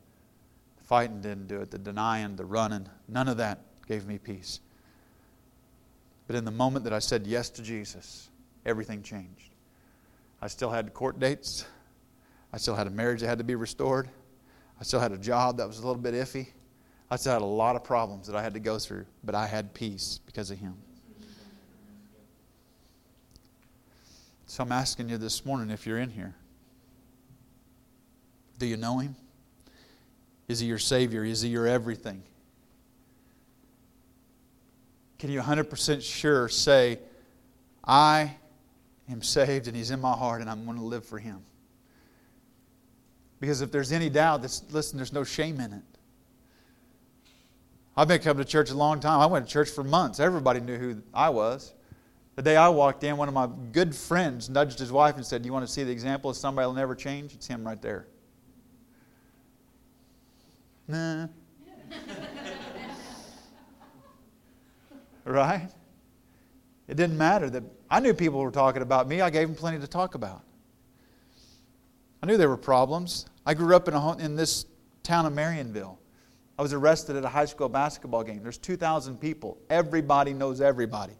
fighting 0.91 1.21
didn't 1.21 1.47
do 1.47 1.61
it, 1.61 1.71
the 1.71 1.77
denying, 1.77 2.35
the 2.35 2.43
running. 2.43 2.85
None 3.07 3.29
of 3.29 3.37
that 3.37 3.59
gave 3.87 4.05
me 4.05 4.17
peace. 4.17 4.59
But 6.27 6.35
in 6.35 6.43
the 6.43 6.51
moment 6.51 6.83
that 6.83 6.91
I 6.91 6.99
said 6.99 7.25
yes 7.25 7.49
to 7.51 7.61
Jesus, 7.61 8.29
everything 8.65 9.01
changed. 9.01 9.53
I 10.41 10.47
still 10.47 10.69
had 10.69 10.93
court 10.93 11.17
dates. 11.17 11.63
I 12.51 12.57
still 12.57 12.75
had 12.75 12.87
a 12.87 12.89
marriage 12.89 13.21
that 13.21 13.27
had 13.27 13.37
to 13.37 13.45
be 13.45 13.55
restored. 13.55 14.09
I 14.81 14.83
still 14.83 14.99
had 14.99 15.13
a 15.13 15.17
job 15.17 15.59
that 15.59 15.65
was 15.65 15.79
a 15.79 15.87
little 15.87 16.01
bit 16.01 16.13
iffy. 16.13 16.47
I 17.09 17.15
still 17.15 17.31
had 17.31 17.41
a 17.41 17.45
lot 17.45 17.77
of 17.77 17.85
problems 17.85 18.27
that 18.27 18.35
I 18.35 18.43
had 18.43 18.53
to 18.55 18.59
go 18.59 18.77
through, 18.77 19.05
but 19.23 19.33
I 19.33 19.47
had 19.47 19.73
peace 19.73 20.19
because 20.25 20.51
of 20.51 20.57
Him. 20.57 20.75
So 24.45 24.61
I'm 24.61 24.73
asking 24.73 25.07
you 25.07 25.17
this 25.17 25.45
morning 25.45 25.69
if 25.69 25.87
you're 25.87 25.99
in 25.99 26.09
here. 26.09 26.35
Do 28.57 28.65
you 28.65 28.75
know 28.75 28.97
Him? 28.97 29.15
Is 30.51 30.59
He 30.59 30.67
your 30.67 30.77
Savior? 30.77 31.23
Is 31.23 31.41
He 31.41 31.49
your 31.49 31.65
everything? 31.65 32.21
Can 35.17 35.31
you 35.31 35.39
100% 35.39 36.01
sure 36.01 36.49
say, 36.49 36.99
I 37.85 38.35
am 39.09 39.21
saved 39.21 39.67
and 39.67 39.77
He's 39.77 39.91
in 39.91 40.01
my 40.01 40.11
heart 40.11 40.41
and 40.41 40.49
I'm 40.49 40.65
going 40.65 40.77
to 40.77 40.83
live 40.83 41.05
for 41.05 41.19
Him? 41.19 41.41
Because 43.39 43.61
if 43.61 43.71
there's 43.71 43.93
any 43.93 44.09
doubt, 44.09 44.41
listen, 44.71 44.97
there's 44.97 45.13
no 45.13 45.23
shame 45.23 45.59
in 45.61 45.71
it. 45.71 45.83
I've 47.95 48.09
been 48.09 48.19
coming 48.19 48.43
to 48.43 48.49
church 48.49 48.71
a 48.71 48.75
long 48.75 48.99
time. 48.99 49.21
I 49.21 49.25
went 49.27 49.47
to 49.47 49.51
church 49.51 49.69
for 49.69 49.83
months. 49.85 50.19
Everybody 50.19 50.59
knew 50.59 50.77
who 50.77 51.01
I 51.13 51.29
was. 51.29 51.73
The 52.35 52.41
day 52.41 52.57
I 52.57 52.69
walked 52.69 53.03
in, 53.03 53.15
one 53.15 53.27
of 53.27 53.33
my 53.33 53.47
good 53.71 53.95
friends 53.95 54.49
nudged 54.49 54.79
his 54.79 54.91
wife 54.91 55.15
and 55.15 55.25
said, 55.25 55.43
Do 55.43 55.47
you 55.47 55.53
want 55.53 55.65
to 55.65 55.71
see 55.71 55.83
the 55.83 55.91
example 55.91 56.29
of 56.29 56.35
somebody 56.35 56.63
that'll 56.63 56.73
never 56.73 56.95
change? 56.95 57.33
It's 57.33 57.47
him 57.47 57.65
right 57.65 57.81
there. 57.81 58.07
Nah. 60.91 61.27
right? 65.25 65.69
It 66.89 66.97
didn't 66.97 67.17
matter 67.17 67.49
that 67.49 67.63
I 67.89 68.01
knew 68.01 68.13
people 68.13 68.41
were 68.41 68.51
talking 68.51 68.81
about 68.81 69.07
me. 69.07 69.21
I 69.21 69.29
gave 69.29 69.47
them 69.47 69.55
plenty 69.55 69.79
to 69.79 69.87
talk 69.87 70.15
about. 70.15 70.41
I 72.21 72.25
knew 72.25 72.35
there 72.35 72.49
were 72.49 72.57
problems. 72.57 73.25
I 73.45 73.53
grew 73.53 73.73
up 73.73 73.87
in, 73.87 73.93
a, 73.93 74.17
in 74.17 74.35
this 74.35 74.65
town 75.01 75.25
of 75.25 75.31
Marionville. 75.31 75.97
I 76.59 76.61
was 76.61 76.73
arrested 76.73 77.15
at 77.15 77.23
a 77.23 77.29
high 77.29 77.45
school 77.45 77.69
basketball 77.69 78.23
game. 78.23 78.43
There's 78.43 78.57
2,000 78.57 79.17
people. 79.17 79.57
Everybody 79.69 80.33
knows 80.33 80.59
everybody. 80.59 81.13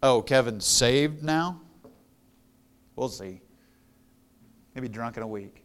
Oh, 0.00 0.22
Kevin's 0.22 0.64
saved 0.64 1.24
now? 1.24 1.60
We'll 2.94 3.08
see. 3.08 3.40
Maybe 4.76 4.88
drunk 4.88 5.16
in 5.16 5.24
a 5.24 5.26
week. 5.26 5.64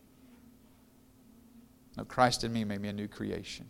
No, 1.98 2.04
Christ 2.04 2.44
in 2.44 2.52
me 2.52 2.64
made 2.64 2.82
me 2.82 2.90
a 2.90 2.94
new 2.94 3.08
creation. 3.08 3.70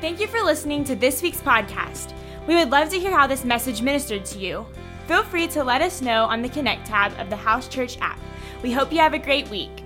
Thank 0.00 0.18
you 0.20 0.26
for 0.26 0.40
listening 0.42 0.82
to 0.84 0.96
this 0.96 1.22
week's 1.22 1.40
podcast. 1.40 2.12
We 2.48 2.56
would 2.56 2.70
love 2.70 2.88
to 2.88 2.98
hear 2.98 3.12
how 3.12 3.28
this 3.28 3.44
message 3.44 3.82
ministered 3.82 4.24
to 4.26 4.38
you. 4.38 4.66
Feel 5.06 5.22
free 5.22 5.46
to 5.48 5.62
let 5.62 5.80
us 5.80 6.02
know 6.02 6.24
on 6.24 6.42
the 6.42 6.48
Connect 6.48 6.86
tab 6.86 7.16
of 7.20 7.30
the 7.30 7.36
House 7.36 7.68
Church 7.68 7.98
app. 8.00 8.18
We 8.62 8.72
hope 8.72 8.92
you 8.92 8.98
have 8.98 9.14
a 9.14 9.18
great 9.18 9.48
week. 9.48 9.81